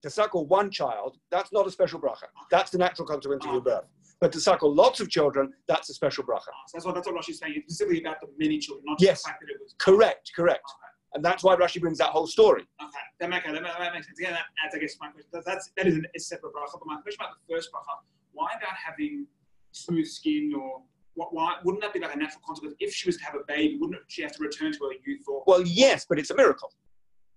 to 0.01 0.09
suckle 0.09 0.47
one 0.47 0.71
child, 0.71 1.17
that's 1.29 1.51
not 1.51 1.67
a 1.67 1.71
special 1.71 1.99
bracha. 1.99 2.25
That's 2.49 2.71
the 2.71 2.77
natural 2.77 3.07
consequence 3.07 3.45
of 3.45 3.51
your 3.51 3.61
birth. 3.61 3.85
But 4.21 4.31
to 4.33 4.39
suckle 4.39 4.73
lots 4.73 4.99
of 4.99 5.09
children, 5.09 5.51
that's 5.67 5.89
a 5.89 5.93
special 5.95 6.23
bracha. 6.23 6.49
Ah, 6.49 6.63
so 6.67 6.73
that's 6.77 6.85
what 6.85 6.93
that's 6.95 7.07
what 7.07 7.15
Rashi's 7.15 7.39
saying. 7.39 7.53
It's 7.57 7.73
specifically 7.73 8.03
about 8.03 8.21
the 8.21 8.27
many 8.37 8.59
children, 8.59 8.85
not 8.85 9.01
Yes. 9.01 9.09
just 9.17 9.23
the 9.23 9.29
fact 9.29 9.41
that 9.41 9.49
it 9.55 9.57
was. 9.59 9.75
Correct, 9.79 10.31
correct. 10.35 10.61
Okay. 10.63 10.91
And 11.15 11.25
that's 11.25 11.43
why 11.43 11.55
Rashi 11.55 11.81
brings 11.81 11.97
that 11.97 12.11
whole 12.11 12.27
story. 12.27 12.61
Okay, 12.81 12.91
that, 13.19 13.29
make, 13.29 13.43
that, 13.43 13.53
makes 13.93 14.05
sense. 14.05 14.17
Yeah, 14.21 14.29
that 14.31 14.45
adds, 14.63 14.75
I 14.75 14.79
guess, 14.79 14.95
my 15.01 15.09
question. 15.09 15.27
That, 15.33 15.43
that's, 15.45 15.71
that 15.75 15.87
is 15.87 15.95
an, 15.95 16.05
a 16.15 16.19
separate 16.19 16.53
bracha. 16.53 16.73
But 16.73 16.85
my 16.85 17.01
question 17.01 17.17
about 17.25 17.33
the 17.47 17.53
first 17.55 17.69
bracha, 17.73 17.97
why 18.31 18.47
about 18.55 18.75
having 18.77 19.25
smooth 19.71 20.05
skin 20.07 20.53
or 20.55 20.83
what, 21.15 21.33
why 21.33 21.55
wouldn't 21.65 21.81
that 21.83 21.91
be 21.91 21.99
like 21.99 22.13
a 22.15 22.17
natural 22.17 22.41
consequence? 22.45 22.75
If 22.79 22.93
she 22.93 23.09
was 23.09 23.17
to 23.17 23.23
have 23.25 23.33
a 23.35 23.43
baby, 23.47 23.77
wouldn't 23.81 23.99
she 24.07 24.21
have 24.21 24.31
to 24.33 24.43
return 24.43 24.71
to 24.71 24.79
her 24.85 24.91
youth 25.05 25.23
or 25.27 25.43
Well, 25.47 25.63
yes, 25.63 26.05
but 26.07 26.19
it's 26.19 26.29
a 26.29 26.35
miracle. 26.35 26.71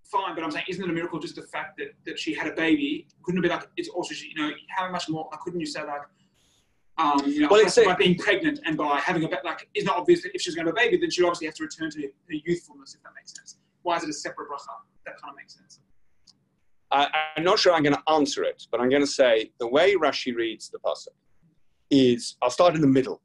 fine? 0.05 0.35
But 0.35 0.43
I'm 0.45 0.51
saying, 0.51 0.65
isn't 0.69 0.83
it 0.83 0.89
a 0.89 0.93
miracle 0.93 1.19
just 1.19 1.35
the 1.35 1.41
fact 1.41 1.77
that, 1.79 1.87
that 2.05 2.17
she 2.19 2.33
had 2.35 2.47
a 2.47 2.53
baby? 2.55 3.07
Couldn't 3.23 3.39
it 3.39 3.41
be 3.43 3.49
like, 3.49 3.67
it's 3.75 3.89
also, 3.89 4.13
you 4.13 4.35
know, 4.41 4.51
how 4.69 4.89
much 4.89 5.09
more, 5.09 5.27
couldn't 5.43 5.59
you 5.59 5.65
say 5.65 5.81
like, 5.83 6.01
um, 6.97 7.21
you 7.25 7.41
know, 7.41 7.47
Well, 7.49 7.61
by, 7.61 7.67
it's 7.67 7.83
by 7.83 7.95
being 7.95 8.17
pregnant 8.17 8.59
and 8.65 8.77
by 8.77 8.99
having 8.99 9.23
a 9.23 9.27
baby, 9.27 9.41
like, 9.43 9.67
it's 9.73 9.85
not 9.85 9.97
obvious 9.97 10.23
that 10.23 10.33
if 10.33 10.41
she's 10.41 10.55
going 10.55 10.65
to 10.65 10.71
have 10.71 10.77
a 10.77 10.79
baby, 10.79 10.97
then 10.97 11.11
she 11.11 11.23
obviously 11.23 11.47
has 11.47 11.55
to 11.55 11.63
return 11.63 11.89
to 11.91 12.01
her 12.01 12.09
youthfulness, 12.29 12.95
if 12.95 13.03
that 13.03 13.11
makes 13.15 13.33
sense. 13.33 13.57
Why 13.83 13.97
is 13.97 14.03
it 14.03 14.09
a 14.09 14.13
separate 14.13 14.49
bracha? 14.49 14.75
That 15.05 15.19
kind 15.21 15.31
of 15.31 15.35
makes 15.37 15.55
sense. 15.55 15.79
I, 16.91 17.07
I'm 17.35 17.43
not 17.43 17.59
sure 17.59 17.73
I'm 17.73 17.83
going 17.83 17.95
to 17.95 18.11
answer 18.11 18.43
it, 18.43 18.67
but 18.71 18.79
I'm 18.79 18.89
going 18.89 19.01
to 19.01 19.07
say 19.07 19.51
the 19.59 19.67
way 19.67 19.95
Rashi 19.95 20.33
reads 20.35 20.69
the 20.69 20.79
pasuk 20.79 21.09
is 21.89 22.37
I'll 22.41 22.49
start 22.49 22.75
in 22.75 22.81
the 22.81 22.87
middle. 22.87 23.21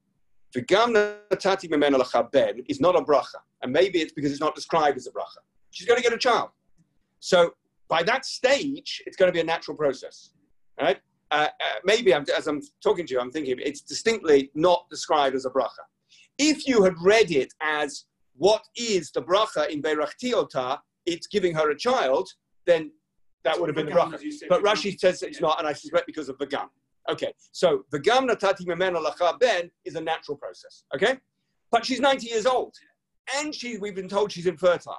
V'gam 0.54 1.16
natati 1.30 1.70
mimena 1.70 2.00
lecha 2.00 2.30
ben 2.32 2.62
is 2.68 2.80
not 2.80 2.96
a 2.96 3.02
bracha, 3.02 3.40
and 3.62 3.72
maybe 3.72 4.00
it's 4.00 4.12
because 4.12 4.32
it's 4.32 4.40
not 4.40 4.54
described 4.54 4.96
as 4.96 5.06
a 5.06 5.10
bracha. 5.10 5.38
She's 5.70 5.86
going 5.86 5.98
to 5.98 6.02
get 6.02 6.12
a 6.12 6.18
child, 6.18 6.50
so 7.20 7.54
by 7.88 8.02
that 8.04 8.24
stage, 8.24 9.02
it's 9.06 9.16
going 9.16 9.28
to 9.28 9.32
be 9.32 9.40
a 9.40 9.44
natural 9.44 9.76
process, 9.76 10.30
right? 10.80 10.98
Uh, 11.30 11.48
uh, 11.48 11.64
maybe 11.84 12.14
I'm, 12.14 12.24
as 12.36 12.46
I'm 12.46 12.60
talking 12.82 13.06
to 13.06 13.14
you, 13.14 13.20
I'm 13.20 13.30
thinking 13.30 13.56
it's 13.60 13.80
distinctly 13.80 14.50
not 14.54 14.86
described 14.90 15.36
as 15.36 15.46
a 15.46 15.50
bracha. 15.50 15.84
If 16.38 16.66
you 16.66 16.82
had 16.82 16.94
read 17.00 17.30
it 17.30 17.52
as 17.62 18.06
what 18.36 18.62
is 18.76 19.10
the 19.12 19.22
bracha 19.22 19.68
in 19.68 19.82
Berachti 19.82 20.32
Ota, 20.32 20.80
it's 21.06 21.26
giving 21.26 21.54
her 21.54 21.70
a 21.70 21.76
child, 21.76 22.28
then 22.66 22.90
that 23.44 23.58
would 23.58 23.68
have 23.68 23.76
been 23.76 23.86
the 23.86 23.92
bracha. 23.92 24.20
But 24.48 24.62
Rashi 24.62 24.98
says 24.98 25.22
it's 25.22 25.40
not, 25.40 25.58
and 25.58 25.68
I 25.68 25.72
suspect 25.72 26.06
because 26.06 26.28
of 26.28 26.38
the 26.38 26.46
Vagam. 26.46 26.68
Okay, 27.08 27.32
so 27.52 27.84
the 27.90 27.98
Vagam 27.98 28.28
natati 28.28 28.66
memena 28.66 29.04
lacha 29.04 29.38
ben 29.38 29.70
is 29.84 29.94
a 29.94 30.00
natural 30.00 30.36
process. 30.36 30.84
Okay, 30.94 31.18
but 31.70 31.84
she's 31.84 32.00
90 32.00 32.26
years 32.26 32.46
old, 32.46 32.74
and 33.36 33.54
she 33.54 33.78
we've 33.78 33.94
been 33.94 34.08
told 34.08 34.32
she's 34.32 34.46
infertile. 34.46 34.98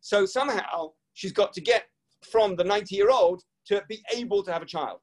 So 0.00 0.26
somehow 0.26 0.92
she's 1.14 1.32
got 1.32 1.52
to 1.54 1.60
get 1.60 1.84
from 2.30 2.56
the 2.56 2.64
90 2.64 2.94
year 2.94 3.10
old 3.10 3.42
to 3.66 3.82
be 3.88 4.02
able 4.14 4.42
to 4.44 4.52
have 4.52 4.62
a 4.62 4.66
child. 4.66 5.00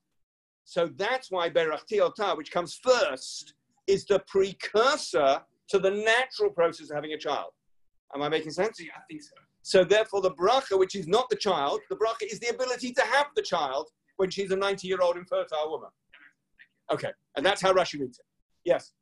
So 0.69 0.87
that's 0.97 1.31
why 1.31 1.49
Berachti 1.49 1.99
Ota, 1.99 2.35
which 2.35 2.51
comes 2.51 2.79
first, 2.83 3.55
is 3.87 4.05
the 4.05 4.19
precursor 4.27 5.41
to 5.69 5.79
the 5.79 5.89
natural 5.89 6.51
process 6.51 6.91
of 6.91 6.95
having 6.95 7.13
a 7.13 7.17
child. 7.17 7.51
Am 8.13 8.21
I 8.21 8.29
making 8.29 8.51
sense? 8.51 8.79
I 8.79 9.01
think 9.09 9.23
so. 9.23 9.33
So 9.63 9.83
therefore, 9.83 10.21
the 10.21 10.31
bracha, 10.31 10.77
which 10.77 10.95
is 10.95 11.07
not 11.07 11.29
the 11.29 11.35
child, 11.35 11.81
the 11.89 11.95
bracha 11.95 12.25
is 12.29 12.39
the 12.39 12.49
ability 12.49 12.93
to 12.93 13.01
have 13.01 13.27
the 13.35 13.41
child 13.41 13.89
when 14.17 14.29
she's 14.29 14.51
a 14.51 14.55
90-year-old 14.55 15.17
infertile 15.17 15.69
woman. 15.69 15.89
Okay, 16.93 17.13
and 17.35 17.45
that's 17.45 17.61
how 17.61 17.73
Rashi 17.73 17.99
reads 17.99 18.17
it. 18.17 18.25
Yes. 18.65 18.93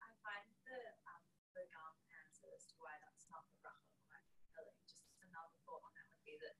I 0.00 0.08
find 0.24 0.44
the 0.68 0.80
um, 1.08 1.24
the 1.56 1.64
gum 1.72 1.92
answer 2.24 2.44
as 2.52 2.68
to 2.72 2.76
why 2.80 2.92
that's 3.04 3.24
not 3.32 3.44
the 3.52 3.56
bracha 3.64 3.88
quite 4.04 4.24
compelling. 4.36 4.76
Just 4.84 5.08
another 5.24 5.56
thought 5.64 5.80
on 5.80 5.92
that 5.96 6.08
would 6.12 6.24
be 6.28 6.36
that 6.44 6.56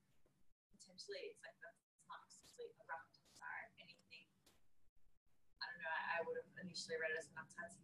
potentially 0.72 1.28
it's 1.28 1.44
like 1.44 1.56
that's 1.60 1.84
not 2.08 2.24
necessarily 2.24 2.72
a 2.72 2.84
bracha 2.88 3.20
to 3.20 3.24
start 3.36 3.68
anything. 3.84 4.24
I 5.60 5.64
don't 5.68 5.82
know. 5.84 5.92
I, 5.92 6.02
I 6.16 6.18
would 6.24 6.40
have 6.40 6.48
initially 6.70 6.94
read 7.02 7.10
it 7.10 7.18
as 7.18 7.26
atati 7.34 7.82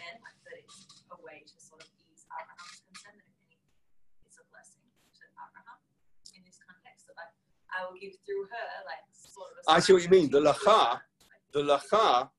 men 0.00 0.16
like 0.24 0.40
that 0.48 0.56
it's 0.56 1.04
a 1.12 1.18
way 1.20 1.44
to 1.44 1.54
sort 1.60 1.84
of 1.84 1.88
ease 2.08 2.24
Abraham's 2.32 2.80
concern 2.88 3.12
that 3.20 3.28
if 3.28 3.36
anything, 3.44 3.60
it's 4.24 4.40
a 4.40 4.44
blessing 4.48 4.88
to 4.88 5.22
Abraham 5.36 5.78
in 6.32 6.40
this 6.48 6.56
context. 6.64 7.04
That 7.12 7.20
like 7.20 7.32
I 7.76 7.84
will 7.84 8.00
give 8.00 8.16
through 8.24 8.48
her, 8.48 8.68
like 8.88 9.04
sort 9.12 9.52
of. 9.52 9.68
a 9.68 9.76
I 9.76 9.84
see 9.84 9.92
what 9.92 10.00
you 10.00 10.08
mean. 10.08 10.32
The 10.32 10.40
lacha, 10.40 11.04
The 11.52 11.60
lacha, 11.62 12.32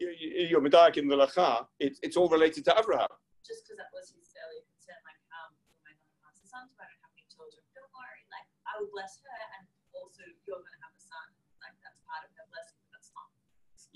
you- 0.00 0.08
you- 0.16 0.48
you're 0.56 0.64
in 0.64 1.06
the 1.12 1.16
lacha, 1.20 1.68
it's, 1.78 2.00
it's 2.02 2.16
all 2.16 2.28
related 2.32 2.64
to 2.64 2.72
Abraham. 2.72 3.12
just 3.44 3.68
because 3.68 3.76
that 3.76 3.92
was 3.92 4.08
his 4.16 4.32
earlier 4.40 4.64
concern, 4.72 4.98
like, 5.04 5.20
um, 5.36 5.52
going 5.84 5.94
to 6.00 6.08
pass 6.24 6.40
the? 6.40 6.48
I 6.80 6.84
don't 6.88 7.00
have 7.04 7.12
any 7.12 7.26
children. 7.28 7.60
Don't 7.76 7.92
worry, 7.92 8.24
like, 8.32 8.48
I 8.66 8.80
will 8.80 8.90
bless 8.90 9.20
her, 9.22 9.38
and 9.60 9.68
also 9.94 10.24
you're 10.48 10.58
going 10.64 10.72
to 10.74 10.82
have 10.82 10.94
a 10.96 11.02
son. 11.04 11.26
Like, 11.62 11.76
that's 11.84 12.00
part 12.08 12.24
of 12.26 12.30
her 12.34 12.46
blessing. 12.50 12.80
but 12.88 12.98
That's 12.98 13.10
not. 13.14 13.28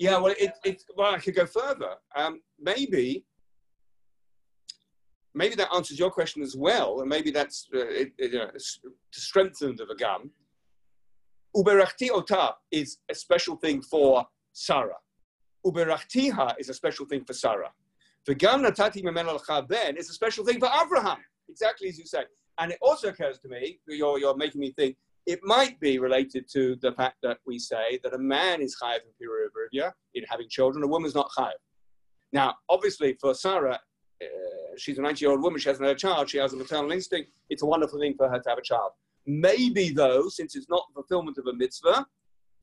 Yeah, 0.05 0.19
well, 0.19 0.35
it, 0.47 0.53
it, 0.65 0.83
well, 0.97 1.15
I 1.15 1.19
could 1.19 1.37
go 1.37 1.47
further. 1.47 1.93
Um, 2.17 2.41
maybe, 2.61 3.25
maybe 5.33 5.55
that 5.55 5.69
answers 5.73 5.97
your 6.03 6.11
question 6.11 6.43
as 6.43 6.55
well, 6.57 7.01
and 7.01 7.09
maybe 7.09 7.31
that's 7.31 7.69
uh, 7.73 7.79
it, 8.03 8.11
it, 8.19 8.33
you 8.33 8.39
know, 8.41 8.51
s- 8.55 8.81
to 9.15 9.21
strengthen 9.21 9.77
the 9.77 9.85
vagam. 9.85 10.23
Uberachti 11.55 12.09
ota 12.11 12.55
is 12.73 12.99
a 13.09 13.15
special 13.15 13.55
thing 13.65 13.81
for 13.81 14.27
Sarah. 14.53 15.01
Uberachtiha 15.65 16.55
is 16.59 16.69
a 16.69 16.75
special 16.75 17.07
thing 17.07 17.23
for 17.25 17.35
Sarah. 17.35 17.71
Vagam 18.29 18.59
natati 18.67 19.01
lecha 19.05 19.69
ben 19.69 19.97
is 19.97 20.11
a 20.11 20.15
special 20.15 20.45
thing 20.45 20.59
for 20.59 20.69
Abraham, 20.83 21.19
exactly 21.49 21.89
as 21.89 21.97
you 21.97 22.07
say. 22.07 22.25
And 22.59 22.73
it 22.73 22.79
also 22.83 23.09
occurs 23.09 23.39
to 23.41 23.49
me, 23.49 23.79
you're, 23.87 24.19
you're 24.19 24.37
making 24.37 24.61
me 24.61 24.73
think, 24.73 24.97
it 25.27 25.41
might 25.43 25.79
be 25.81 25.99
related 25.99 26.49
to 26.53 26.77
the 26.83 26.93
fact 26.93 27.17
that 27.23 27.39
we 27.47 27.59
say 27.59 27.99
that 28.03 28.15
a 28.15 28.19
man 28.19 28.61
is 28.61 28.77
chayav 28.83 28.99
in 29.07 29.27
Piruvia 29.27 29.93
in 30.15 30.25
having 30.29 30.49
children, 30.49 30.83
a 30.83 30.87
woman's 30.87 31.15
not 31.15 31.31
chayav. 31.37 31.53
Now, 32.33 32.55
obviously, 32.69 33.17
for 33.21 33.35
Sarah, 33.35 33.79
uh, 34.23 34.27
she's 34.77 34.99
a 34.99 35.03
90 35.03 35.25
year 35.25 35.31
old 35.31 35.43
woman, 35.43 35.61
she 35.61 35.69
hasn't 35.69 35.87
had 35.87 35.97
a 35.97 35.99
child, 35.99 36.31
she 36.31 36.39
has 36.39 36.53
a 36.53 36.57
maternal 36.57 36.93
instinct, 36.93 37.31
it's 37.51 37.63
a 37.63 37.67
wonderful 37.67 38.01
thing 38.01 38.15
for 38.17 38.29
her 38.29 38.39
to 38.39 38.49
have 38.49 38.59
a 38.59 38.63
child. 38.63 38.93
Maybe, 39.27 39.91
though, 39.91 40.29
since 40.29 40.57
it's 40.57 40.69
not 40.69 40.85
the 40.89 40.95
fulfillment 40.95 41.39
of 41.39 41.47
a 41.47 41.53
mitzvah, 41.53 42.07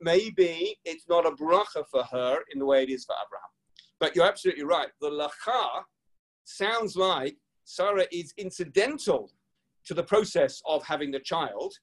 maybe 0.01 0.77
it's 0.85 1.07
not 1.07 1.25
a 1.25 1.31
bracha 1.31 1.85
for 1.89 2.03
her 2.03 2.39
in 2.51 2.59
the 2.59 2.65
way 2.65 2.83
it 2.83 2.89
is 2.89 3.05
for 3.05 3.13
Abraham. 3.13 3.49
But 3.99 4.15
you're 4.15 4.25
absolutely 4.25 4.63
right. 4.63 4.89
The 5.01 5.09
lacha 5.09 5.83
sounds 6.45 6.95
like 6.95 7.37
Sarah 7.63 8.05
is 8.11 8.33
incidental 8.37 9.31
to 9.85 9.93
the 9.93 10.03
process 10.03 10.61
of 10.65 10.83
having 10.83 11.11
the 11.11 11.19
child. 11.19 11.73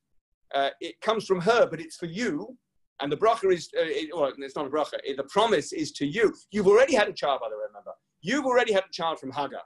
Uh, 0.54 0.70
it 0.80 1.00
comes 1.00 1.26
from 1.26 1.40
her, 1.40 1.66
but 1.68 1.80
it's 1.80 1.96
for 1.96 2.06
you. 2.06 2.56
And 3.00 3.12
the 3.12 3.16
bracha 3.16 3.52
is, 3.52 3.68
uh, 3.76 3.82
it, 3.82 4.10
well, 4.14 4.32
it's 4.38 4.56
not 4.56 4.66
a 4.66 4.70
bracha. 4.70 4.94
The 5.16 5.24
promise 5.24 5.72
is 5.72 5.92
to 5.92 6.06
you. 6.06 6.34
You've 6.50 6.66
already 6.66 6.94
had 6.94 7.08
a 7.08 7.12
child, 7.12 7.40
by 7.42 7.48
the 7.50 7.56
way, 7.56 7.64
remember. 7.66 7.92
You've 8.22 8.46
already 8.46 8.72
had 8.72 8.84
a 8.84 8.92
child 8.92 9.18
from 9.18 9.32
Hagar. 9.32 9.60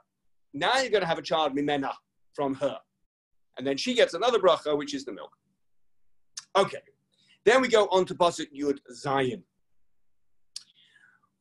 Now 0.53 0.79
you're 0.79 0.89
going 0.89 1.01
to 1.01 1.07
have 1.07 1.17
a 1.17 1.21
child, 1.23 1.55
Mimena, 1.55 1.93
from 2.33 2.55
her. 2.55 2.77
And 3.57 3.65
then 3.65 3.77
she 3.77 3.93
gets 3.93 4.13
another 4.13 4.39
bracha, 4.39 4.77
which 4.77 4.93
is 4.93 5.05
the 5.05 5.13
milk. 5.13 5.31
Okay. 6.57 6.81
Then 7.45 7.61
we 7.61 7.69
go 7.69 7.85
on 7.85 8.05
to 8.05 8.15
Pasuk 8.15 8.47
Yud 8.53 8.79
Zayin. 9.03 9.43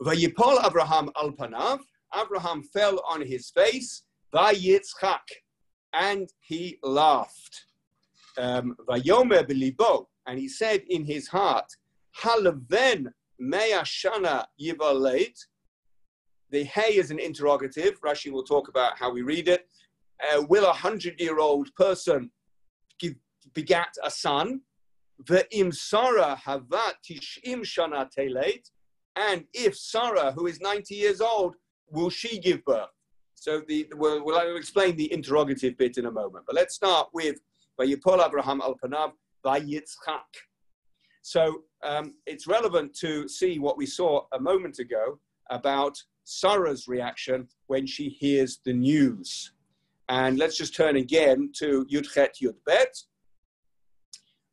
Vayipol 0.03 0.65
Abraham 0.65 1.11
al 1.21 1.33
panav. 1.33 1.81
Abraham 2.15 2.63
fell 2.63 3.03
on 3.09 3.21
his 3.21 3.51
face. 3.51 4.03
Vayitzchak. 4.35 5.19
And 5.93 6.29
he 6.41 6.79
laughed. 6.83 7.65
Um, 8.41 8.77
Vayomer. 8.89 10.07
And 10.27 10.39
he 10.39 10.49
said 10.49 10.83
in 10.89 11.05
his 11.05 11.29
heart, 11.29 11.67
Halaven 12.23 13.07
mea 13.39 13.83
yivaleit. 14.61 15.39
The 16.51 16.65
hey 16.65 16.97
is 16.97 17.11
an 17.11 17.19
interrogative. 17.19 18.01
Rashi 18.01 18.33
will 18.33 18.43
talk 18.43 18.69
about 18.69 18.99
how 18.99 19.11
we 19.11 19.23
read 19.23 19.49
it. 19.49 19.69
Uh, 20.21 20.43
will 20.49 20.67
a 20.67 20.73
hundred-year-old 20.73 21.75
person 21.77 22.31
give, 22.99 23.15
begat 23.55 23.95
a 24.05 24.11
son? 24.11 24.61
Ve'im 25.25 25.75
Sarah 25.75 26.41
havat 26.47 26.95
tishim 27.09 27.61
shana 27.61 28.09
teleit. 28.17 28.71
And 29.17 29.45
if 29.53 29.77
Sarah, 29.77 30.33
who 30.33 30.47
is 30.47 30.61
90 30.61 30.95
years 30.95 31.21
old, 31.21 31.55
will 31.91 32.11
she 32.11 32.39
give 32.39 32.65
birth? 32.65 32.89
So 33.35 33.63
the, 33.67 33.87
we'll, 33.95 34.25
we'll 34.25 34.57
explain 34.57 34.97
the 34.97 35.13
interrogative 35.13 35.77
bit 35.79 35.99
in 35.99 36.07
a 36.07 36.11
moment. 36.11 36.45
But 36.47 36.57
let's 36.57 36.75
start 36.75 37.09
with 37.13 37.41
Vayipol 37.80 38.26
Abraham 38.26 38.62
al 38.62 38.76
panav 38.84 39.12
vayitzchak. 39.46 40.32
So 41.22 41.64
um, 41.84 42.14
it's 42.26 42.48
relevant 42.48 42.96
to 43.00 43.28
see 43.28 43.60
what 43.60 43.78
we 43.78 43.86
saw 43.86 44.26
a 44.34 44.40
moment 44.40 44.80
ago 44.80 45.20
about 45.50 45.98
Sarah's 46.24 46.88
reaction 46.88 47.48
when 47.68 47.86
she 47.86 48.10
hears 48.10 48.60
the 48.66 48.74
news. 48.74 49.52
And 50.10 50.38
let's 50.38 50.58
just 50.58 50.76
turn 50.76 50.98
again 50.98 51.52
to 51.60 51.86
Yudchet 51.92 52.42
Yudbet. 52.42 53.06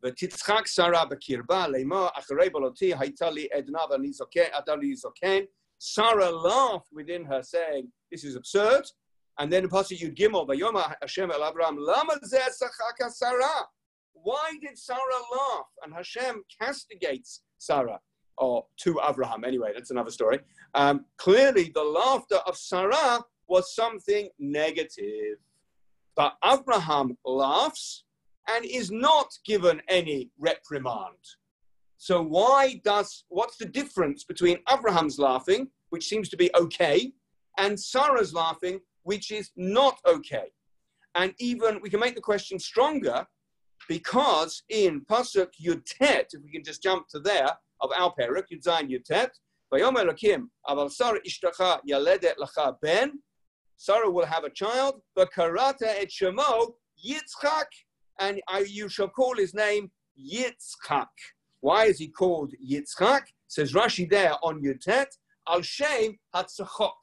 ותצחק 0.04 0.66
שרה 0.66 1.04
בקרבה 1.04 1.68
לאמור, 1.68 2.08
אחרי 2.14 2.50
בלותי 2.50 2.92
הייתה 2.98 3.30
לי 3.30 3.46
עדנה 3.52 3.80
ואני 3.90 4.12
זוקן, 4.12 4.48
אתה 4.58 4.76
לי 4.76 4.96
זוקן. 4.96 5.40
Sarah 5.78 6.30
laughed 6.30 6.90
within 6.92 7.24
her, 7.24 7.42
saying, 7.42 7.90
This 8.10 8.24
is 8.24 8.36
absurd. 8.36 8.84
And 9.39 9.51
then 9.51 9.67
Pasuk 9.69 9.99
Yud 9.99 10.15
Gimel, 10.15 10.47
Vayoma 10.47 10.95
Hashem 11.01 11.31
el 11.31 11.47
Abraham, 11.47 11.77
Lama 11.79 12.15
Sarah. 12.23 13.67
Why 14.13 14.51
did 14.61 14.77
Sarah 14.77 14.99
laugh? 15.31 15.67
And 15.83 15.93
Hashem 15.93 16.43
castigates 16.59 17.41
Sarah, 17.59 17.99
or 18.37 18.65
to 18.77 18.99
Abraham, 19.07 19.43
anyway, 19.43 19.71
that's 19.73 19.91
another 19.91 20.11
story. 20.11 20.39
Um, 20.73 21.05
clearly, 21.17 21.71
the 21.73 21.83
laughter 21.83 22.37
of 22.47 22.57
Sarah 22.57 23.23
was 23.47 23.75
something 23.75 24.29
negative. 24.39 25.37
But 26.15 26.33
Abraham 26.43 27.17
laughs 27.25 28.03
and 28.49 28.65
is 28.65 28.91
not 28.91 29.27
given 29.45 29.81
any 29.87 30.31
reprimand. 30.39 31.17
So 31.97 32.21
why 32.21 32.81
does 32.83 33.25
what's 33.29 33.57
the 33.57 33.65
difference 33.65 34.23
between 34.23 34.59
Abraham's 34.71 35.19
laughing, 35.19 35.67
which 35.89 36.07
seems 36.07 36.29
to 36.29 36.37
be 36.37 36.49
okay, 36.55 37.11
and 37.57 37.79
Sarah's 37.79 38.33
laughing, 38.33 38.79
which 39.07 39.31
is 39.31 39.51
not 39.55 39.97
okay? 40.05 40.49
And 41.15 41.33
even 41.39 41.79
we 41.81 41.89
can 41.89 42.01
make 42.01 42.15
the 42.15 42.29
question 42.31 42.59
stronger 42.59 43.25
because 43.87 44.63
in 44.67 45.05
Pasuk 45.09 45.51
Yud 45.65 45.81
Tet, 45.85 46.27
if 46.33 46.43
we 46.43 46.51
can 46.51 46.63
just 46.63 46.83
jump 46.83 47.07
to 47.11 47.19
there 47.19 47.51
of 47.79 47.89
our 47.97 48.13
parak, 48.19 48.47
Yud 48.51 48.63
Zayin 48.67 48.89
Yud 48.89 49.05
Tet, 49.05 49.31
Vayomer 49.73 50.05
Aval 50.69 50.91
Sarah 50.91 51.21
Ishtacha 51.25 51.79
Yaledet 51.89 52.35
Lacha 52.37 52.75
Ben, 52.81 53.13
Sarah 53.77 54.11
will 54.11 54.25
have 54.25 54.43
a 54.43 54.49
child, 54.49 55.01
Karata 55.17 55.83
et 55.83 56.09
Shemo 56.09 56.73
Yitzchak, 57.07 57.69
and 58.19 58.41
you 58.65 58.89
shall 58.89 59.07
call 59.07 59.35
his 59.37 59.53
name 59.53 59.89
Yitzchak. 60.19 61.15
Why 61.61 61.85
is 61.85 61.97
he 61.97 62.09
called 62.09 62.53
Yitzchak? 62.71 63.21
Says 63.47 63.71
Rashi 63.71 64.09
there 64.09 64.35
on 64.43 64.61
Yud 64.61 64.81
Tet, 64.81 65.09
Al 65.47 65.61
Shem 65.61 66.17
Hatzachok, 66.35 66.99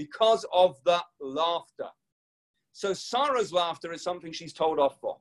because 0.00 0.46
of 0.50 0.78
the 0.86 0.98
laughter. 1.20 1.90
So 2.72 2.94
Sarah's 2.94 3.52
laughter 3.52 3.92
is 3.92 4.02
something 4.02 4.32
she's 4.32 4.54
told 4.54 4.78
off 4.78 4.98
for. 4.98 5.18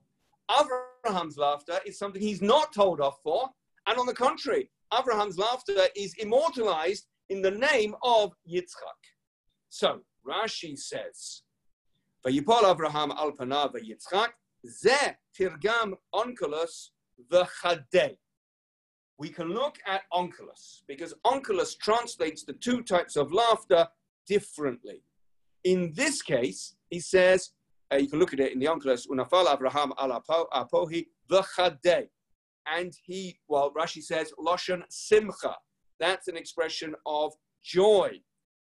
Abraham's 0.50 1.38
laughter 1.38 1.80
is 1.86 2.00
something 2.00 2.22
he's 2.22 2.42
not 2.42 2.72
told 2.74 3.02
off 3.02 3.18
for. 3.22 3.50
And 3.88 4.00
on 4.00 4.06
the 4.06 4.14
contrary, 4.14 4.72
Abraham's 4.98 5.38
laughter 5.38 5.82
is 5.98 6.14
immortalized 6.18 7.08
in 7.28 7.42
the 7.42 7.52
name 7.52 7.94
of 8.04 8.32
Yitzchak. 8.50 9.02
So 9.68 10.00
Rashi 10.26 10.78
says, 10.80 11.42
Vayipol 12.26 12.72
Abraham 12.72 13.12
al 13.12 13.34
panav 13.34 13.74
Yitzchak, 13.76 14.30
ze 14.66 14.96
tirgam 15.38 15.96
onkelos 16.16 16.92
v'chadei. 17.30 18.16
We 19.18 19.28
can 19.28 19.50
look 19.50 19.78
at 19.86 20.04
onkelos 20.14 20.84
because 20.88 21.14
onkelos 21.26 21.78
translates 21.78 22.46
the 22.46 22.54
two 22.54 22.82
types 22.82 23.18
of 23.18 23.34
laughter 23.34 23.86
differently. 24.30 25.04
In 25.64 25.92
this 25.96 26.22
case, 26.22 26.76
he 26.90 27.00
says, 27.00 27.50
uh, 27.92 27.98
you 27.98 28.08
can 28.08 28.20
look 28.20 28.34
at 28.34 28.40
it 28.40 28.54
in 28.54 28.60
the 28.60 28.68
onkelos, 28.68 29.08
unafal 29.08 29.52
Abraham 29.54 29.92
apohi. 30.00 31.06
And 32.68 32.94
he, 33.04 33.40
well, 33.48 33.74
Rashi 33.74 34.02
says, 34.04 34.32
loshan 34.40 34.84
simcha. 34.90 35.56
That's 36.00 36.28
an 36.28 36.38
expression 36.38 36.94
of 37.06 37.34
joy. 37.64 38.22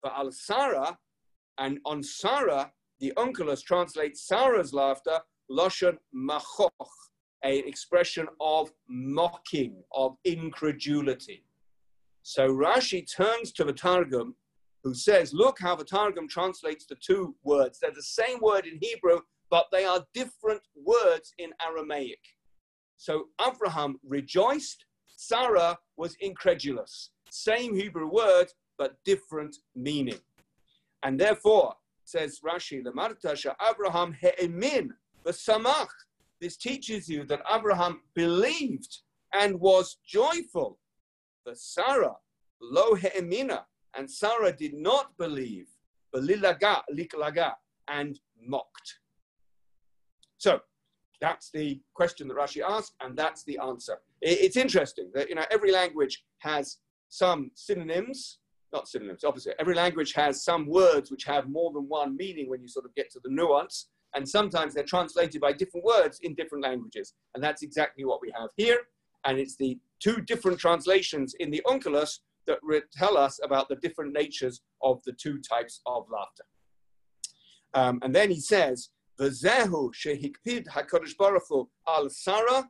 But 0.03 0.13
al 0.17 0.33
Sarah, 0.33 0.99
and 1.59 1.79
on 1.87 2.03
Sarah, 2.03 2.73
the 3.01 3.13
onkelos 3.17 3.63
translates 3.63 4.27
Sarah's 4.27 4.73
laughter, 4.75 5.21
loshan 5.51 5.97
machoch, 6.15 6.71
an 7.43 7.63
expression 7.67 8.27
of 8.41 8.73
mocking, 8.89 9.75
of 9.93 10.17
incredulity. 10.25 11.45
So 12.23 12.49
Rashi 12.49 13.07
turns 13.17 13.53
to 13.53 13.65
the 13.65 13.73
Targum, 13.73 14.35
who 14.85 14.95
says, 14.95 15.33
Look 15.33 15.59
how 15.59 15.75
the 15.75 15.85
Targum 15.85 16.29
translates 16.29 16.87
the 16.87 16.97
two 16.97 17.35
words. 17.43 17.81
They're 17.81 17.91
the 17.91 18.03
same 18.03 18.39
word 18.41 18.67
in 18.67 18.79
Hebrew, 18.81 19.21
but 19.51 19.67
they 19.73 19.85
are 19.85 20.05
different 20.13 20.61
words 20.77 21.33
in 21.39 21.51
Aramaic. 21.67 22.21
So 22.97 23.29
Abraham 23.45 23.99
rejoiced, 24.07 24.85
Sarah 25.09 25.77
was 25.97 26.17
incredulous. 26.21 27.11
Same 27.31 27.75
Hebrew 27.75 28.09
word, 28.09 28.49
but 28.79 28.97
different 29.05 29.57
meaning. 29.75 30.19
And 31.03 31.19
therefore, 31.19 31.75
says 32.05 32.41
Rashi, 32.45 32.85
Lamarta 32.85 33.55
Abraham 33.69 34.15
he'emin 34.21 34.93
v'samach. 35.25 35.89
This 36.41 36.57
teaches 36.57 37.09
you 37.09 37.25
that 37.25 37.43
Abraham 37.51 38.03
believed 38.15 38.99
and 39.33 39.59
was 39.59 39.97
joyful. 40.07 40.79
But 41.45 41.59
Sarah, 41.59 42.17
lo 42.61 42.95
he'emina, 42.95 43.65
and 43.97 44.11
Sarah 44.11 44.53
did 44.53 44.75
not 44.75 45.17
believe, 45.19 45.69
liklaga, 46.15 47.53
and 47.89 48.19
mocked. 48.41 48.99
So 50.39 50.61
that's 51.21 51.51
the 51.51 51.81
question 51.95 52.29
that 52.29 52.37
Rashi 52.37 52.63
asked, 52.67 52.95
and 53.01 53.17
that's 53.17 53.45
the 53.45 53.59
answer. 53.59 53.99
It's 54.21 54.57
interesting 54.57 55.11
that 55.15 55.29
you 55.29 55.35
know 55.35 55.45
every 55.51 55.73
language 55.73 56.25
has 56.39 56.79
some 57.09 57.51
synonyms 57.55 58.39
not 58.75 58.89
synonyms, 58.89 59.25
opposite. 59.25 59.55
Every 59.59 59.75
language 59.75 60.13
has 60.15 60.45
some 60.45 60.67
words 60.67 61.11
which 61.11 61.25
have 61.25 61.49
more 61.49 61.73
than 61.73 61.89
one 61.89 62.17
meaning 62.17 62.51
when 62.51 62.61
you 62.61 62.69
sort 62.69 62.85
of 62.85 62.95
get 62.95 63.11
to 63.13 63.21
the 63.23 63.31
nuance, 63.31 63.89
and 64.15 64.29
sometimes 64.29 64.75
they're 64.75 64.85
translated 64.85 65.41
by 65.41 65.53
different 65.53 65.87
words 65.87 66.19
in 66.23 66.35
different 66.35 66.65
languages. 66.65 67.15
And 67.35 67.43
that's 67.43 67.63
exactly 67.63 68.05
what 68.05 68.21
we 68.21 68.33
have 68.37 68.51
here. 68.57 68.79
And 69.25 69.39
it's 69.39 69.57
the 69.57 69.79
two 70.01 70.21
different 70.23 70.59
translations 70.59 71.35
in 71.41 71.51
the 71.51 71.63
Onkelos 71.67 72.19
that 72.47 72.59
tell 72.93 73.17
us 73.17 73.41
about 73.43 73.69
the 73.69 73.77
different 73.77 74.13
natures 74.13 74.61
of 74.83 75.03
the 75.05 75.13
two 75.13 75.41
types 75.41 75.81
of 75.87 76.05
laughter. 76.13 76.45
Um, 77.75 77.99
and 78.03 78.15
then 78.15 78.31
he 78.31 78.41
says, 78.41 78.91
V'zehu 79.21 79.91
shehikpid 79.95 80.67
HaKadosh 80.69 81.17
Baruch 81.17 81.69
al 81.89 82.09
Sarah. 82.09 82.69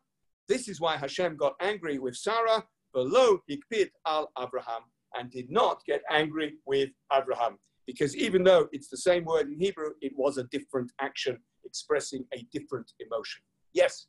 This 0.49 0.68
is 0.68 0.81
why 0.81 0.97
Hashem 0.97 1.37
got 1.37 1.55
angry 1.61 1.99
with 1.99 2.16
Sarah. 2.16 2.64
Below 2.93 3.39
hikpid 3.51 3.91
al 4.07 4.31
Abraham 4.39 4.83
and 5.14 5.31
did 5.31 5.51
not 5.51 5.81
get 5.87 6.03
angry 6.11 6.55
with 6.66 6.91
Abraham. 7.12 7.59
Because 7.87 8.16
even 8.16 8.45
though 8.45 8.68
it's 8.72 8.89
the 8.89 8.97
same 8.97 9.25
word 9.25 9.49
in 9.49 9.59
Hebrew, 9.59 9.91
it 10.01 10.12
was 10.16 10.39
a 10.39 10.45
different 10.45 10.91
action 11.01 11.39
expressing 11.64 12.25
a 12.35 12.47
different 12.53 12.93
emotion. 13.01 13.43
Yes? 13.72 14.07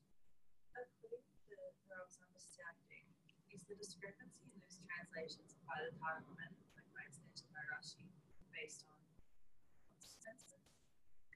Is 3.54 3.62
the 3.70 3.76
discrepancy 3.76 4.44
in 4.54 4.60
those 4.60 4.80
translations 4.84 5.55
by 5.66 5.82
the 5.82 5.94
like 5.98 6.90
by 6.94 7.02
extension 7.06 7.50
by 7.52 7.64
Rashi 7.74 8.06
based 8.54 8.86
on 8.88 8.98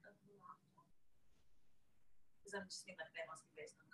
of 0.05 0.15
laughter? 0.39 0.85
Because 2.41 2.53
I'm 2.57 2.65
just 2.69 2.85
thinking 2.85 3.01
like 3.01 3.13
they 3.17 3.25
must 3.25 3.43
be 3.45 3.53
based 3.57 3.77
on 3.81 3.89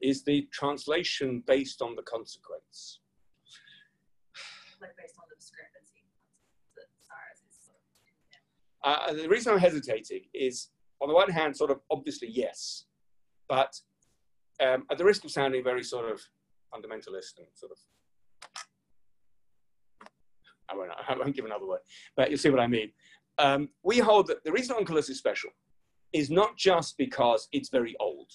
is 0.00 0.22
the 0.22 0.48
translation 0.52 1.42
based 1.46 1.82
on 1.82 1.96
the 1.96 2.02
consequence? 2.02 3.00
Like 4.80 4.96
based 4.96 5.14
on 5.18 5.24
the 5.30 5.36
discrepancy. 5.36 6.04
Uh, 8.84 9.12
the 9.12 9.28
reason 9.28 9.52
I'm 9.52 9.58
hesitating 9.58 10.22
is, 10.32 10.68
on 11.00 11.08
the 11.08 11.14
one 11.14 11.28
hand, 11.28 11.56
sort 11.56 11.72
of 11.72 11.80
obviously 11.90 12.28
yes, 12.30 12.84
but 13.48 13.74
um, 14.60 14.84
at 14.90 14.98
the 14.98 15.04
risk 15.04 15.24
of 15.24 15.32
sounding 15.32 15.64
very 15.64 15.82
sort 15.82 16.08
of 16.10 16.20
fundamentalist 16.74 17.38
and 17.38 17.46
sort 17.54 17.72
of, 17.72 17.78
I 20.70 20.76
won't, 20.76 20.90
I 21.08 21.16
won't 21.16 21.34
give 21.34 21.44
another 21.44 21.66
word, 21.66 21.80
but 22.16 22.30
you'll 22.30 22.38
see 22.38 22.50
what 22.50 22.60
I 22.60 22.66
mean. 22.66 22.90
Um, 23.38 23.68
we 23.82 23.98
hold 23.98 24.28
that 24.28 24.44
the 24.44 24.52
reason 24.52 24.76
Onkelos 24.76 25.10
is 25.10 25.18
special 25.18 25.50
is 26.12 26.30
not 26.30 26.56
just 26.56 26.96
because 26.96 27.48
it's 27.52 27.68
very 27.68 27.94
old 28.00 28.32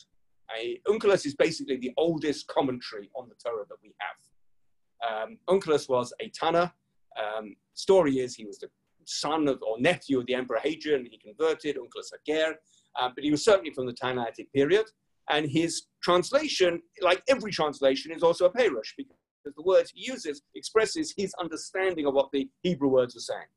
a, 0.58 0.80
Onkelos 0.88 1.26
is 1.26 1.36
basically 1.36 1.78
the 1.78 1.92
oldest 1.98 2.48
commentary 2.48 3.10
on 3.16 3.30
the 3.30 3.36
Torah 3.36 3.66
that 3.70 3.78
we 3.84 3.94
have. 4.00 5.24
Um, 5.28 5.38
Onkelos 5.50 5.90
was 5.90 6.14
a 6.22 6.30
Tana. 6.30 6.74
Um, 7.20 7.56
story 7.74 8.20
is 8.20 8.36
he 8.36 8.46
was 8.46 8.60
the 8.60 8.70
son 9.06 9.48
of, 9.48 9.62
or 9.62 9.80
nephew 9.80 10.20
of 10.20 10.26
the 10.26 10.36
Emperor 10.36 10.60
Hadrian. 10.62 11.08
He 11.10 11.18
converted, 11.18 11.78
Onkelos 11.78 12.12
Hager, 12.26 12.56
um, 13.00 13.14
but 13.16 13.24
he 13.24 13.32
was 13.32 13.44
certainly 13.44 13.72
from 13.72 13.86
the 13.86 13.94
Tanaitic 13.94 14.52
period. 14.54 14.86
And 15.30 15.50
his 15.50 15.84
translation, 16.02 16.82
like 17.02 17.22
every 17.30 17.52
translation, 17.52 18.12
is 18.12 18.24
also 18.24 18.46
a 18.46 18.52
Perush 18.52 18.94
because 18.98 19.16
the 19.44 19.64
words 19.64 19.92
he 19.94 20.06
uses 20.06 20.42
expresses 20.56 21.14
his 21.18 21.34
understanding 21.40 22.06
of 22.06 22.14
what 22.14 22.30
the 22.32 22.50
Hebrew 22.64 22.90
words 22.90 23.16
are 23.16 23.22
saying. 23.22 23.48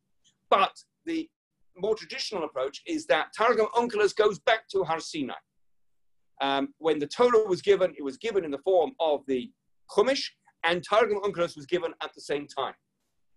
But 0.50 0.72
the 1.04 1.28
more 1.76 1.94
traditional 1.94 2.44
approach 2.44 2.82
is 2.86 3.06
that 3.06 3.28
Targum 3.36 3.66
Onkelos 3.74 4.14
goes 4.14 4.38
back 4.38 4.68
to 4.68 4.84
Har 4.84 5.00
Sinai. 5.00 5.34
Um, 6.40 6.74
when 6.78 6.98
the 6.98 7.06
Torah 7.06 7.46
was 7.46 7.62
given, 7.62 7.94
it 7.96 8.02
was 8.02 8.16
given 8.16 8.44
in 8.44 8.50
the 8.50 8.58
form 8.58 8.92
of 9.00 9.22
the 9.26 9.50
Chumash, 9.90 10.30
and 10.64 10.82
Targum 10.88 11.20
Onkelos 11.20 11.56
was 11.56 11.66
given 11.66 11.92
at 12.02 12.12
the 12.14 12.20
same 12.20 12.46
time. 12.46 12.74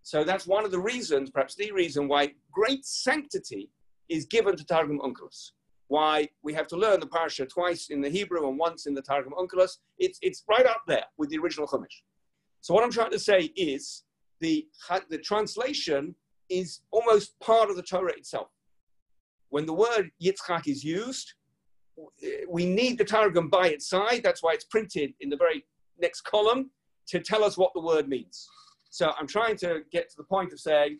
So 0.03 0.23
that's 0.23 0.47
one 0.47 0.63
of 0.63 0.71
the 0.71 0.79
reasons, 0.79 1.29
perhaps 1.29 1.55
the 1.55 1.71
reason, 1.71 2.07
why 2.07 2.33
great 2.51 2.85
sanctity 2.85 3.69
is 4.09 4.25
given 4.25 4.55
to 4.55 4.65
Targum 4.65 4.99
Onkelos. 4.99 5.51
Why 5.87 6.27
we 6.43 6.53
have 6.53 6.67
to 6.67 6.75
learn 6.75 6.99
the 6.99 7.07
parsha 7.07 7.47
twice 7.47 7.89
in 7.89 8.01
the 8.01 8.09
Hebrew 8.09 8.47
and 8.49 8.57
once 8.57 8.87
in 8.87 8.93
the 8.93 9.01
Targum 9.01 9.33
Onkelos. 9.37 9.77
It's, 9.97 10.19
it's 10.21 10.43
right 10.49 10.65
up 10.65 10.81
there 10.87 11.05
with 11.17 11.29
the 11.29 11.37
original 11.37 11.67
Chumash. 11.67 12.01
So 12.61 12.73
what 12.73 12.83
I'm 12.83 12.91
trying 12.91 13.11
to 13.11 13.19
say 13.19 13.51
is 13.55 14.03
the, 14.41 14.67
the 15.09 15.17
translation 15.17 16.15
is 16.49 16.81
almost 16.91 17.39
part 17.39 17.69
of 17.69 17.75
the 17.75 17.83
Torah 17.83 18.13
itself. 18.13 18.49
When 19.49 19.65
the 19.65 19.73
word 19.73 20.11
Yitzchak 20.21 20.67
is 20.67 20.83
used, 20.83 21.33
we 22.49 22.65
need 22.65 22.97
the 22.97 23.05
Targum 23.05 23.49
by 23.49 23.69
its 23.69 23.87
side. 23.87 24.21
That's 24.23 24.43
why 24.43 24.53
it's 24.53 24.65
printed 24.65 25.13
in 25.21 25.29
the 25.29 25.37
very 25.37 25.65
next 25.99 26.21
column 26.21 26.69
to 27.07 27.19
tell 27.19 27.43
us 27.43 27.57
what 27.57 27.71
the 27.73 27.81
word 27.81 28.07
means. 28.07 28.47
So 28.89 29.13
I'm 29.17 29.27
trying 29.27 29.57
to 29.57 29.81
get 29.91 30.09
to 30.09 30.17
the 30.17 30.23
point 30.23 30.53
of 30.53 30.59
saying, 30.59 30.99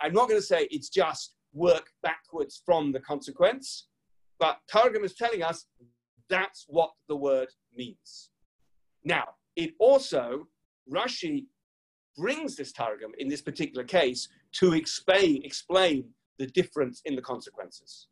I'm 0.00 0.12
not 0.12 0.28
going 0.28 0.40
to 0.40 0.46
say 0.46 0.66
it's 0.70 0.88
just 0.88 1.34
work 1.52 1.90
backwards 2.02 2.62
from 2.64 2.92
the 2.92 3.00
consequence, 3.00 3.86
but 4.38 4.58
Targum 4.70 5.04
is 5.04 5.14
telling 5.14 5.42
us 5.42 5.66
that's 6.28 6.64
what 6.68 6.90
the 7.08 7.16
word 7.16 7.48
means. 7.74 8.30
Now, 9.04 9.24
it 9.56 9.74
also, 9.78 10.48
Rashi 10.92 11.46
brings 12.16 12.56
this 12.56 12.72
Targum 12.72 13.12
in 13.18 13.28
this 13.28 13.42
particular 13.42 13.84
case 13.84 14.28
to 14.52 14.72
explain, 14.72 15.42
explain 15.44 16.08
the 16.38 16.46
difference 16.46 17.02
in 17.04 17.14
the 17.14 17.22
consequences. 17.22 18.08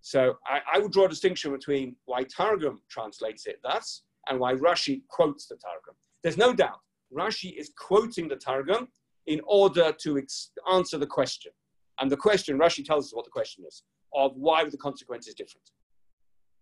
So 0.00 0.34
I, 0.46 0.60
I 0.74 0.78
would 0.78 0.92
draw 0.92 1.06
a 1.06 1.08
distinction 1.08 1.52
between 1.52 1.96
why 2.04 2.24
Targum 2.24 2.82
translates 2.90 3.46
it 3.46 3.60
thus 3.62 4.02
and 4.28 4.38
why 4.38 4.54
Rashi 4.54 5.02
quotes 5.08 5.46
the 5.46 5.56
Targum. 5.56 5.94
There's 6.22 6.36
no 6.36 6.52
doubt 6.52 6.80
Rashi 7.16 7.58
is 7.58 7.72
quoting 7.78 8.28
the 8.28 8.36
Targum 8.36 8.88
in 9.26 9.40
order 9.46 9.92
to 10.02 10.18
ex- 10.18 10.50
answer 10.70 10.98
the 10.98 11.06
question. 11.06 11.52
And 12.00 12.10
the 12.10 12.16
question, 12.16 12.58
Rashi 12.58 12.84
tells 12.84 13.06
us 13.06 13.14
what 13.14 13.24
the 13.24 13.30
question 13.30 13.64
is 13.66 13.82
of 14.14 14.32
why 14.36 14.64
the 14.64 14.76
consequence 14.76 15.26
is 15.26 15.34
different. 15.34 15.70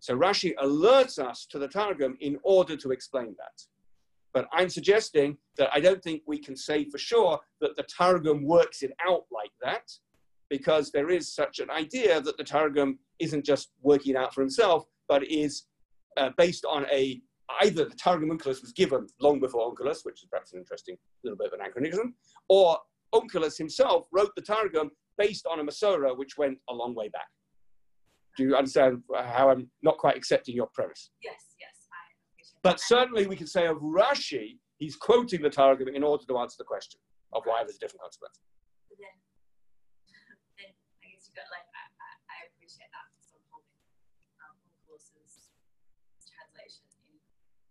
So 0.00 0.16
Rashi 0.16 0.52
alerts 0.62 1.18
us 1.18 1.46
to 1.50 1.58
the 1.58 1.68
Targum 1.68 2.16
in 2.20 2.38
order 2.42 2.76
to 2.76 2.90
explain 2.90 3.34
that. 3.38 3.62
But 4.34 4.48
I'm 4.52 4.70
suggesting 4.70 5.36
that 5.58 5.70
I 5.72 5.80
don't 5.80 6.02
think 6.02 6.22
we 6.26 6.38
can 6.38 6.56
say 6.56 6.84
for 6.84 6.98
sure 6.98 7.38
that 7.60 7.76
the 7.76 7.84
Targum 7.84 8.44
works 8.44 8.82
it 8.82 8.92
out 9.06 9.24
like 9.30 9.52
that, 9.62 9.90
because 10.48 10.90
there 10.90 11.10
is 11.10 11.34
such 11.34 11.60
an 11.60 11.70
idea 11.70 12.20
that 12.20 12.36
the 12.36 12.44
Targum 12.44 12.98
isn't 13.18 13.44
just 13.44 13.70
working 13.82 14.14
it 14.14 14.18
out 14.18 14.34
for 14.34 14.40
himself, 14.40 14.84
but 15.08 15.24
is 15.24 15.64
uh, 16.16 16.30
based 16.36 16.64
on 16.64 16.86
a 16.92 17.20
either 17.60 17.84
the 17.84 17.94
Targum 17.96 18.30
Onkelos 18.30 18.62
was 18.62 18.72
given 18.72 19.06
long 19.20 19.38
before 19.38 19.72
Onkelos, 19.72 20.04
which 20.04 20.22
is 20.22 20.28
perhaps 20.30 20.52
an 20.52 20.58
interesting 20.58 20.96
little 21.22 21.36
bit 21.36 21.48
of 21.48 21.52
anachronism, 21.52 22.14
or 22.48 22.78
Onkelos 23.14 23.58
himself 23.58 24.06
wrote 24.10 24.30
the 24.36 24.42
Targum 24.42 24.90
based 25.18 25.46
on 25.46 25.60
a 25.60 25.64
Masorah 25.64 26.16
which 26.16 26.38
went 26.38 26.58
a 26.70 26.74
long 26.74 26.94
way 26.94 27.08
back. 27.08 27.28
Do 28.36 28.44
you 28.44 28.56
understand 28.56 29.02
how 29.12 29.50
I'm 29.50 29.68
not 29.82 29.98
quite 29.98 30.16
accepting 30.16 30.54
your 30.56 30.68
premise? 30.72 31.10
Yes, 31.22 31.54
yes. 31.60 31.76
but 32.62 32.80
certainly 32.80 33.26
we 33.26 33.36
can 33.36 33.46
say 33.46 33.66
of 33.66 33.76
Rashi, 33.78 34.56
he's 34.78 34.96
quoting 34.96 35.42
the 35.42 35.50
Targum 35.50 35.88
in 35.88 36.02
order 36.02 36.24
to 36.26 36.38
answer 36.38 36.56
the 36.58 36.64
question 36.64 36.98
of 37.32 37.42
why 37.44 37.60
there's 37.64 37.76
a 37.76 37.82
different 37.82 38.00
consequence. 38.02 38.40
Then, 38.96 39.12
then 40.56 40.72
I 41.02 41.06
guess 41.12 41.28
you 41.28 41.34
got 41.36 41.48
like 41.52 41.68
I, 41.76 41.82
I, 41.92 42.10
I 42.28 42.36
appreciate 42.52 42.88
that 42.92 43.04
for 43.12 43.20
some 43.20 43.42
holding 43.52 43.76
um, 44.48 44.56
courses 44.88 45.52
translation 46.24 46.88
in 47.04 47.20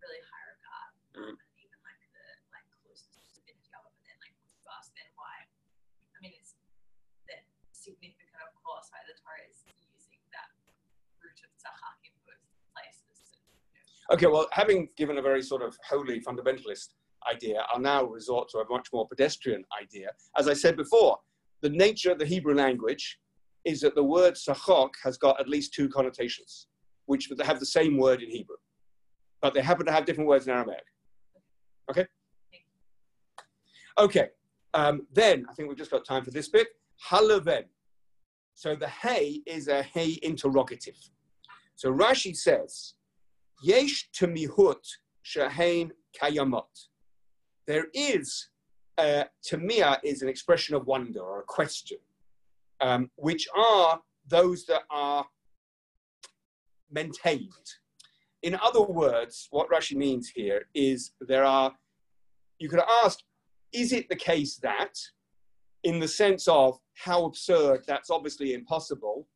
really 0.01 0.21
high 0.29 0.45
regard, 0.45 0.91
um, 0.91 1.21
Mm. 1.21 1.35
and 1.41 1.57
even 1.59 1.79
like 1.83 2.01
the 2.13 2.25
like 2.53 2.65
closest 2.85 3.33
divinity 3.35 3.69
of 3.75 3.83
it. 3.89 3.93
But 3.97 4.03
then 4.05 4.17
like 4.21 4.33
when 4.37 4.49
you 4.53 4.65
ask 4.77 4.93
then 4.93 5.09
why, 5.17 5.45
I 6.13 6.17
mean 6.21 6.37
it's 6.37 6.53
significant 7.73 8.37
of 8.45 8.53
course 8.61 8.87
why 8.93 9.01
the 9.09 9.17
Torah 9.17 9.41
is 9.49 9.57
in 12.03 12.11
both 12.25 12.37
places. 12.73 13.39
Okay, 14.13 14.27
well, 14.27 14.47
having 14.51 14.89
given 14.97 15.17
a 15.17 15.21
very 15.21 15.41
sort 15.41 15.61
of 15.61 15.77
holy 15.87 16.19
fundamentalist 16.21 16.89
idea, 17.31 17.63
I'll 17.71 17.79
now 17.79 18.03
resort 18.03 18.49
to 18.49 18.59
a 18.59 18.65
much 18.69 18.87
more 18.93 19.07
pedestrian 19.07 19.63
idea. 19.81 20.09
As 20.37 20.47
I 20.47 20.53
said 20.53 20.75
before, 20.77 21.17
the 21.61 21.69
nature 21.69 22.11
of 22.11 22.19
the 22.19 22.25
Hebrew 22.25 22.55
language 22.55 23.19
is 23.65 23.81
that 23.81 23.95
the 23.95 24.03
word 24.03 24.33
sachok 24.33 24.89
has 25.03 25.17
got 25.17 25.39
at 25.39 25.47
least 25.47 25.73
two 25.73 25.87
connotations, 25.89 26.67
which 27.05 27.29
have 27.43 27.59
the 27.59 27.65
same 27.65 27.97
word 27.97 28.21
in 28.21 28.29
Hebrew, 28.29 28.55
but 29.41 29.53
they 29.53 29.61
happen 29.61 29.85
to 29.85 29.91
have 29.91 30.05
different 30.05 30.27
words 30.27 30.47
in 30.47 30.53
Aramaic. 30.53 30.83
Okay? 31.89 32.05
Okay, 33.97 34.29
um, 34.73 35.05
then 35.11 35.45
I 35.49 35.53
think 35.53 35.69
we've 35.69 35.77
just 35.77 35.91
got 35.91 36.05
time 36.05 36.23
for 36.23 36.31
this 36.31 36.47
bit. 36.47 36.67
Halaven. 37.09 37.65
So 38.55 38.75
the 38.75 38.87
hey 38.87 39.41
is 39.45 39.67
a 39.67 39.83
hey 39.83 40.19
interrogative. 40.23 40.97
So 41.81 41.91
Rashi 41.91 42.37
says, 42.37 42.93
Yesh 43.63 44.07
temihut 44.15 44.85
shahain 45.25 45.89
kayamot. 46.15 46.69
There 47.65 47.87
is, 47.95 48.49
uh, 48.99 49.23
tamia 49.43 49.97
is 50.03 50.21
an 50.21 50.29
expression 50.29 50.75
of 50.75 50.85
wonder 50.85 51.21
or 51.21 51.39
a 51.39 51.43
question, 51.43 51.97
um, 52.81 53.09
which 53.15 53.47
are 53.57 53.99
those 54.27 54.63
that 54.67 54.83
are 54.91 55.25
maintained. 56.91 57.67
In 58.43 58.59
other 58.61 58.83
words, 58.83 59.47
what 59.49 59.67
Rashi 59.71 59.95
means 59.95 60.29
here 60.29 60.67
is 60.75 61.13
there 61.19 61.45
are, 61.45 61.73
you 62.59 62.69
could 62.69 62.83
ask, 63.03 63.21
is 63.73 63.91
it 63.91 64.07
the 64.07 64.15
case 64.15 64.57
that, 64.57 64.93
in 65.83 65.99
the 65.99 66.07
sense 66.07 66.47
of 66.47 66.77
how 66.93 67.25
absurd, 67.25 67.85
that's 67.87 68.11
obviously 68.11 68.53
impossible, 68.53 69.27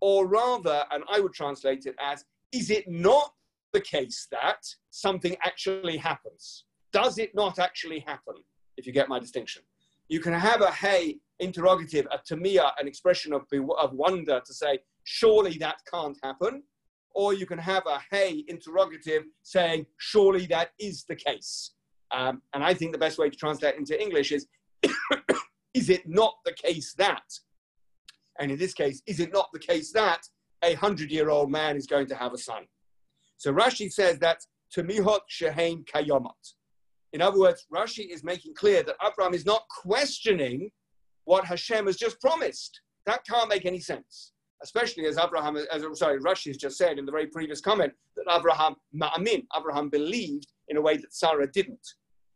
or 0.00 0.26
rather, 0.26 0.84
and 0.90 1.04
I 1.10 1.20
would 1.20 1.32
translate 1.32 1.86
it 1.86 1.94
as, 2.00 2.24
is 2.52 2.70
it 2.70 2.88
not 2.88 3.32
the 3.72 3.80
case 3.80 4.28
that 4.30 4.64
something 4.90 5.36
actually 5.44 5.96
happens? 5.96 6.64
Does 6.92 7.18
it 7.18 7.34
not 7.34 7.58
actually 7.58 8.00
happen? 8.00 8.34
If 8.76 8.86
you 8.86 8.92
get 8.92 9.08
my 9.08 9.18
distinction, 9.18 9.62
you 10.08 10.20
can 10.20 10.32
have 10.32 10.60
a 10.60 10.70
hey 10.70 11.18
interrogative, 11.40 12.06
a 12.10 12.18
tamia, 12.18 12.72
an 12.78 12.86
expression 12.86 13.32
of, 13.32 13.42
of 13.78 13.92
wonder 13.92 14.40
to 14.44 14.54
say, 14.54 14.78
surely 15.04 15.58
that 15.58 15.76
can't 15.92 16.16
happen. 16.22 16.62
Or 17.14 17.32
you 17.32 17.46
can 17.46 17.58
have 17.58 17.84
a 17.86 18.00
hey 18.10 18.44
interrogative 18.48 19.24
saying, 19.42 19.86
surely 19.98 20.46
that 20.46 20.70
is 20.78 21.04
the 21.04 21.16
case. 21.16 21.72
Um, 22.10 22.42
and 22.52 22.62
I 22.62 22.74
think 22.74 22.92
the 22.92 22.98
best 22.98 23.18
way 23.18 23.30
to 23.30 23.36
translate 23.36 23.76
into 23.76 24.00
English 24.00 24.32
is, 24.32 24.46
is 25.74 25.90
it 25.90 26.08
not 26.08 26.34
the 26.44 26.52
case 26.52 26.94
that? 26.98 27.24
And 28.38 28.50
in 28.50 28.58
this 28.58 28.74
case, 28.74 29.02
is 29.06 29.20
it 29.20 29.32
not 29.32 29.48
the 29.52 29.58
case 29.58 29.92
that 29.92 30.22
a 30.62 30.74
hundred 30.74 31.10
year 31.10 31.30
old 31.30 31.50
man 31.50 31.76
is 31.76 31.86
going 31.86 32.06
to 32.08 32.14
have 32.14 32.32
a 32.32 32.38
son? 32.38 32.64
So 33.36 33.52
Rashi 33.52 33.92
says 33.92 34.18
that 34.20 34.38
Tamihot 34.74 35.20
Shehain 35.30 35.84
Kayomat. 35.86 36.54
In 37.12 37.22
other 37.22 37.38
words, 37.38 37.66
Rashi 37.72 38.08
is 38.12 38.24
making 38.24 38.54
clear 38.54 38.82
that 38.82 38.96
Abraham 39.04 39.34
is 39.34 39.46
not 39.46 39.62
questioning 39.68 40.70
what 41.24 41.44
Hashem 41.44 41.86
has 41.86 41.96
just 41.96 42.20
promised. 42.20 42.80
That 43.06 43.24
can't 43.24 43.48
make 43.48 43.66
any 43.66 43.80
sense. 43.80 44.32
Especially 44.62 45.06
as 45.06 45.18
Abraham, 45.18 45.56
as 45.56 45.84
sorry, 45.94 46.18
Rashi 46.20 46.48
has 46.48 46.56
just 46.56 46.76
said 46.76 46.98
in 46.98 47.06
the 47.06 47.12
very 47.12 47.26
previous 47.26 47.60
comment 47.60 47.92
that 48.16 48.24
Abraham 48.34 48.74
ma'amin, 48.94 49.46
Abraham 49.56 49.90
believed 49.90 50.46
in 50.68 50.76
a 50.76 50.80
way 50.80 50.96
that 50.96 51.14
Sarah 51.14 51.50
didn't. 51.50 51.86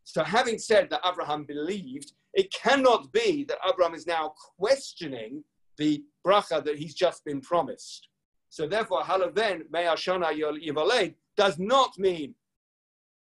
So 0.04 0.22
having 0.22 0.58
said 0.58 0.90
that 0.90 1.00
Abraham 1.06 1.44
believed, 1.44 2.12
it 2.34 2.52
cannot 2.52 3.12
be 3.12 3.44
that 3.44 3.58
Abraham 3.68 3.94
is 3.94 4.06
now 4.06 4.32
questioning 4.58 5.42
the 5.78 6.02
bracha 6.26 6.62
that 6.64 6.76
he's 6.76 6.94
just 6.94 7.24
been 7.24 7.40
promised. 7.40 8.08
So 8.50 8.66
therefore, 8.66 9.02
halaven 9.02 9.62
me'ashana 9.70 10.32
yivaled 10.34 11.14
does 11.36 11.58
not 11.58 11.96
mean, 11.98 12.34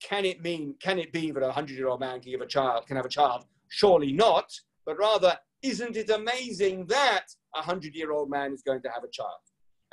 can 0.03 0.25
it 0.25 0.43
mean, 0.43 0.75
can 0.81 0.99
it 0.99 1.13
be 1.13 1.31
that 1.31 1.43
a 1.43 1.53
hundred-year-old 1.53 2.01
man 2.01 2.21
can 2.21 2.33
give 2.33 2.41
a 2.41 2.47
child, 2.47 2.87
can 2.87 2.97
have 2.97 3.05
a 3.05 3.11
child? 3.11 3.45
Surely 3.69 4.13
not, 4.13 4.51
but 4.87 4.99
rather, 4.99 5.37
isn't 5.63 5.97
it 5.97 6.11
amazing 6.11 6.87
that 6.87 7.27
a 7.55 7.63
hundred-year-old 7.63 8.31
man 8.31 8.53
is 8.53 8.63
going 8.63 8.83
to 8.83 8.89
have 8.89 9.05
a 9.05 9.11
child? 9.11 9.43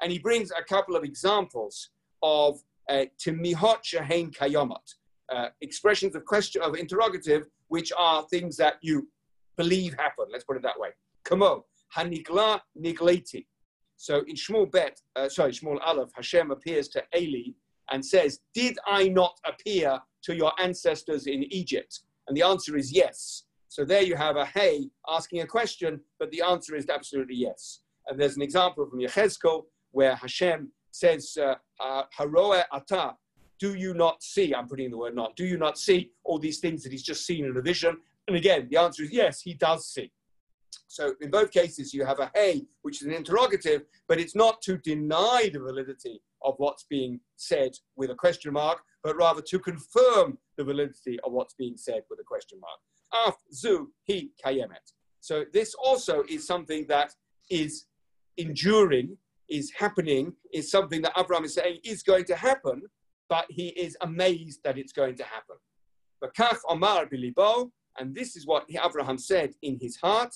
And 0.02 0.12
he 0.12 0.20
brings 0.20 0.52
a 0.52 0.64
couple 0.64 0.96
of 0.96 1.04
examples 1.04 1.90
of 2.24 2.60
uh, 2.90 3.06
timihot 3.24 3.84
shehein 3.84 4.36
kayomat, 4.36 4.88
uh, 5.32 5.50
expressions 5.62 6.16
of 6.16 6.24
question 6.24 6.62
of 6.62 6.76
interrogative, 6.76 7.48
which 7.68 7.92
are 7.98 8.26
things 8.30 8.56
that 8.58 8.76
you 8.82 9.10
believe 9.58 9.94
happen. 9.96 10.26
Let's 10.32 10.46
put 10.46 10.56
it 10.56 10.64
that 10.64 10.80
way. 10.80 10.90
Kamo 11.26 11.66
hanigla 11.96 12.62
nigleti. 12.82 13.46
So 13.96 14.24
in 14.28 14.36
Shmuel 14.36 14.72
Bet, 14.72 15.02
uh, 15.16 15.30
sorry, 15.30 15.52
Shmuel 15.52 15.80
Aleph, 15.84 16.12
Hashem 16.16 16.52
appears 16.52 16.88
to 16.90 17.04
Eli 17.16 17.54
and 17.92 18.06
says, 18.06 18.40
"Did 18.54 18.78
I 18.86 19.08
not 19.08 19.40
appear 19.46 20.00
to 20.24 20.36
your 20.36 20.54
ancestors 20.62 21.28
in 21.28 21.44
Egypt?" 21.52 22.02
And 22.28 22.36
the 22.36 22.44
answer 22.44 22.78
is 22.78 22.92
yes. 22.92 23.44
So 23.70 23.86
there 23.86 24.02
you 24.02 24.16
have 24.16 24.38
a 24.38 24.46
hey 24.46 24.90
asking 25.08 25.42
a 25.42 25.48
question, 25.48 26.02
but 26.20 26.32
the 26.32 26.42
answer 26.42 26.76
is 26.76 26.88
absolutely 26.90 27.36
yes. 27.36 27.82
And 28.08 28.20
there's 28.20 28.36
an 28.36 28.42
example 28.42 28.88
from 28.90 29.00
Yechezkel 29.00 29.66
where 29.92 30.16
Hashem 30.16 30.72
says, 30.92 31.38
uh, 31.40 31.56
uh, 31.80 32.04
ata 32.72 33.16
Do 33.60 33.76
you 33.76 33.94
not 33.94 34.24
see? 34.24 34.54
I'm 34.54 34.68
putting 34.68 34.86
in 34.86 34.92
the 34.92 34.98
word 34.98 35.16
not. 35.16 35.36
Do 35.36 35.46
you 35.46 35.58
not 35.58 35.78
see 35.78 36.12
all 36.24 36.40
these 36.40 36.60
things 36.60 36.84
that 36.84 36.92
he's 36.92 37.04
just 37.04 37.26
seen 37.26 37.46
in 37.46 37.56
a 37.58 37.62
vision? 37.62 37.98
And 38.28 38.36
again, 38.36 38.68
the 38.70 38.78
answer 38.78 39.04
is 39.04 39.12
yes, 39.12 39.42
he 39.42 39.54
does 39.54 39.88
see. 39.88 40.12
So 40.88 41.14
in 41.22 41.30
both 41.30 41.52
cases, 41.52 41.94
you 41.94 42.06
have 42.06 42.20
a 42.20 42.32
hey, 42.34 42.66
which 42.82 43.02
is 43.02 43.08
an 43.08 43.14
interrogative, 43.14 43.84
but 44.08 44.20
it's 44.20 44.36
not 44.36 44.62
to 44.64 44.78
deny 44.78 45.50
the 45.52 45.60
validity 45.60 46.22
of 46.44 46.56
what's 46.58 46.86
being 46.90 47.20
said 47.36 47.72
with 47.96 48.10
a 48.10 48.16
question 48.16 48.54
mark, 48.54 48.80
but 49.04 49.16
rather 49.16 49.42
to 49.42 49.60
confirm 49.60 50.38
the 50.58 50.64
validity 50.64 51.20
of 51.24 51.32
what's 51.34 51.54
being 51.54 51.78
said 51.78 52.02
with 52.10 52.20
a 52.20 52.24
question 52.24 52.60
mark. 52.60 52.80
Af 53.28 53.36
zu 53.52 53.92
hi 54.10 54.28
kayemet. 54.44 54.94
So 55.20 55.46
this 55.54 55.74
also 55.76 56.24
is 56.30 56.48
something 56.48 56.86
that 56.88 57.14
is 57.50 57.86
enduring, 58.38 59.18
is 59.50 59.72
happening, 59.78 60.34
is 60.54 60.72
something 60.72 61.02
that 61.02 61.14
Abraham 61.18 61.46
is 61.46 61.54
saying 61.54 61.80
is 61.84 62.04
going 62.04 62.26
to 62.26 62.36
happen, 62.36 62.82
but 63.30 63.46
he 63.50 63.70
is 63.70 63.98
amazed 64.02 64.60
that 64.64 64.78
it's 64.78 64.94
going 64.94 65.16
to 65.16 65.24
happen. 65.24 65.58
Bakach 66.24 66.60
Omar 66.70 67.06
bilibo, 67.06 67.72
and 68.00 68.16
this 68.16 68.36
is 68.36 68.46
what 68.46 68.66
Abraham 68.84 69.18
said 69.18 69.54
in 69.62 69.78
his 69.80 69.98
heart. 69.98 70.34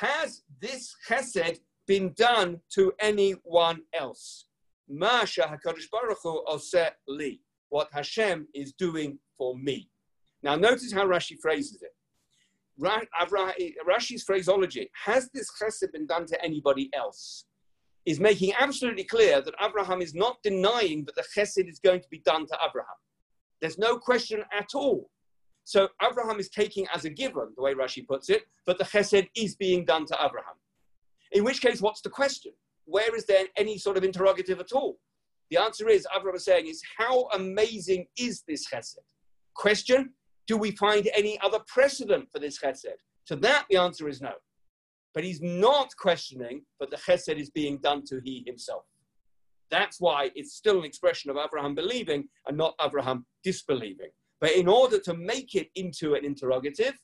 Has 0.00 0.42
this 0.60 0.96
chesed 1.08 1.58
been 1.86 2.12
done 2.14 2.60
to 2.74 2.92
anyone 3.00 3.82
else? 3.94 4.46
Masha 4.88 5.42
HaKadosh 5.42 5.90
Baruch 5.90 6.18
Hu 6.22 6.42
li. 7.08 7.40
What 7.68 7.88
Hashem 7.92 8.48
is 8.54 8.72
doing 8.72 9.18
for 9.36 9.56
me. 9.56 9.88
Now 10.42 10.56
notice 10.56 10.92
how 10.92 11.06
Rashi 11.06 11.38
phrases 11.40 11.82
it. 11.82 11.94
Rashi's 12.80 14.22
phraseology, 14.24 14.90
has 15.04 15.30
this 15.32 15.50
chesed 15.60 15.92
been 15.92 16.06
done 16.06 16.26
to 16.26 16.44
anybody 16.44 16.90
else? 16.94 17.46
Is 18.04 18.18
making 18.18 18.52
absolutely 18.58 19.04
clear 19.04 19.40
that 19.40 19.54
Abraham 19.64 20.02
is 20.02 20.14
not 20.14 20.42
denying 20.42 21.04
that 21.04 21.14
the 21.14 21.24
chesed 21.36 21.68
is 21.68 21.78
going 21.78 22.00
to 22.00 22.08
be 22.08 22.18
done 22.24 22.46
to 22.46 22.58
Abraham. 22.66 22.96
There's 23.60 23.78
no 23.78 23.96
question 23.96 24.42
at 24.52 24.74
all. 24.74 25.08
So 25.64 25.88
Abraham 26.02 26.40
is 26.40 26.48
taking 26.48 26.86
as 26.94 27.04
a 27.04 27.10
given, 27.10 27.52
the 27.56 27.62
way 27.62 27.74
Rashi 27.74 28.06
puts 28.06 28.28
it, 28.30 28.42
that 28.66 28.78
the 28.78 28.84
chesed 28.84 29.28
is 29.36 29.54
being 29.54 29.84
done 29.84 30.06
to 30.06 30.14
Abraham. 30.14 30.54
In 31.32 31.44
which 31.44 31.60
case, 31.60 31.80
what's 31.80 32.00
the 32.00 32.10
question? 32.10 32.52
Where 32.84 33.14
is 33.14 33.26
there 33.26 33.46
any 33.56 33.78
sort 33.78 33.96
of 33.96 34.04
interrogative 34.04 34.60
at 34.60 34.72
all? 34.72 34.98
The 35.50 35.60
answer 35.60 35.88
is, 35.88 36.06
Abraham 36.16 36.36
is 36.36 36.44
saying, 36.44 36.66
is 36.66 36.82
how 36.98 37.28
amazing 37.34 38.06
is 38.18 38.42
this 38.48 38.68
chesed? 38.68 38.96
Question, 39.54 40.10
do 40.46 40.56
we 40.56 40.72
find 40.72 41.08
any 41.14 41.38
other 41.40 41.60
precedent 41.66 42.28
for 42.32 42.38
this 42.38 42.58
chesed? 42.58 42.86
To 43.26 43.36
that, 43.36 43.66
the 43.70 43.76
answer 43.76 44.08
is 44.08 44.20
no. 44.20 44.32
But 45.14 45.24
he's 45.24 45.42
not 45.42 45.94
questioning 45.96 46.62
that 46.80 46.90
the 46.90 46.96
chesed 46.96 47.36
is 47.38 47.50
being 47.50 47.78
done 47.78 48.04
to 48.06 48.20
he 48.24 48.42
himself. 48.46 48.84
That's 49.70 50.00
why 50.00 50.30
it's 50.34 50.54
still 50.54 50.78
an 50.78 50.84
expression 50.84 51.30
of 51.30 51.36
Abraham 51.36 51.74
believing 51.74 52.28
and 52.46 52.56
not 52.56 52.74
Abraham 52.82 53.26
disbelieving. 53.44 54.10
But 54.42 54.56
in 54.56 54.66
order 54.66 54.98
to 54.98 55.14
make 55.14 55.54
it 55.54 55.70
into 55.76 56.14
an 56.14 56.24
interrogative 56.24 56.94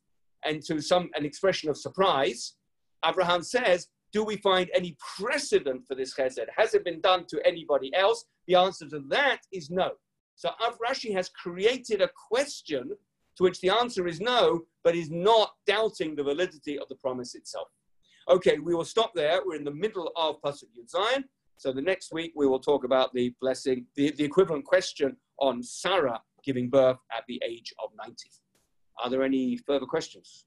and 0.45 0.61
to 0.64 0.82
some 0.82 1.09
an 1.14 1.24
expression 1.24 1.70
of 1.70 1.78
surprise, 1.78 2.55
Abraham 3.07 3.45
says, 3.45 3.86
do 4.12 4.24
we 4.24 4.39
find 4.39 4.68
any 4.74 4.97
precedent 5.16 5.86
for 5.86 5.95
this 5.95 6.14
chesed? 6.16 6.47
Has 6.57 6.74
it 6.74 6.84
been 6.84 7.01
done 7.01 7.26
to 7.28 7.41
anybody 7.47 7.95
else? 7.95 8.24
The 8.49 8.57
answer 8.57 8.89
to 8.89 9.05
that 9.11 9.39
is 9.53 9.70
no. 9.70 9.93
So 10.34 10.51
Rashi 10.84 11.12
has 11.14 11.28
created 11.28 12.03
a 12.03 12.11
question 12.28 12.91
to 13.36 13.43
which 13.45 13.61
the 13.61 13.70
answer 13.70 14.09
is 14.09 14.20
no, 14.20 14.62
but 14.82 14.97
is 14.97 15.11
not 15.11 15.53
doubting 15.64 16.16
the 16.16 16.24
validity 16.24 16.76
of 16.76 16.89
the 16.89 16.97
promise 16.97 17.36
itself. 17.36 17.68
Okay, 18.28 18.59
we 18.59 18.74
will 18.74 18.84
stop 18.84 19.12
there. 19.14 19.43
We're 19.47 19.55
in 19.55 19.64
the 19.64 19.70
middle 19.70 20.11
of 20.16 20.43
Pasuk 20.43 20.70
Yud 20.76 20.91
Zayin. 20.93 21.22
So 21.57 21.72
the 21.72 21.82
next 21.82 22.12
week 22.12 22.32
we 22.34 22.49
will 22.49 22.59
talk 22.59 22.82
about 22.82 23.14
the 23.14 23.32
blessing, 23.41 23.86
the, 23.95 24.11
the 24.11 24.24
equivalent 24.24 24.64
question 24.64 25.16
on 25.39 25.62
Sarah 25.62 26.20
giving 26.45 26.68
birth 26.68 26.99
at 27.16 27.24
the 27.28 27.41
age 27.45 27.72
of 27.82 27.91
90. 27.99 28.14
Are 29.03 29.11
there 29.11 29.22
any 29.22 29.57
further 29.59 29.86
questions? 29.86 30.47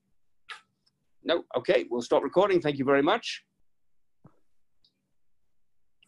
No? 1.23 1.43
Okay, 1.55 1.85
we'll 1.89 2.01
stop 2.01 2.23
recording. 2.23 2.61
Thank 2.61 2.77
you 2.77 2.85
very 2.85 3.03
much. 3.03 3.43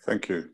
Thank 0.05 0.27
you. 0.29 0.49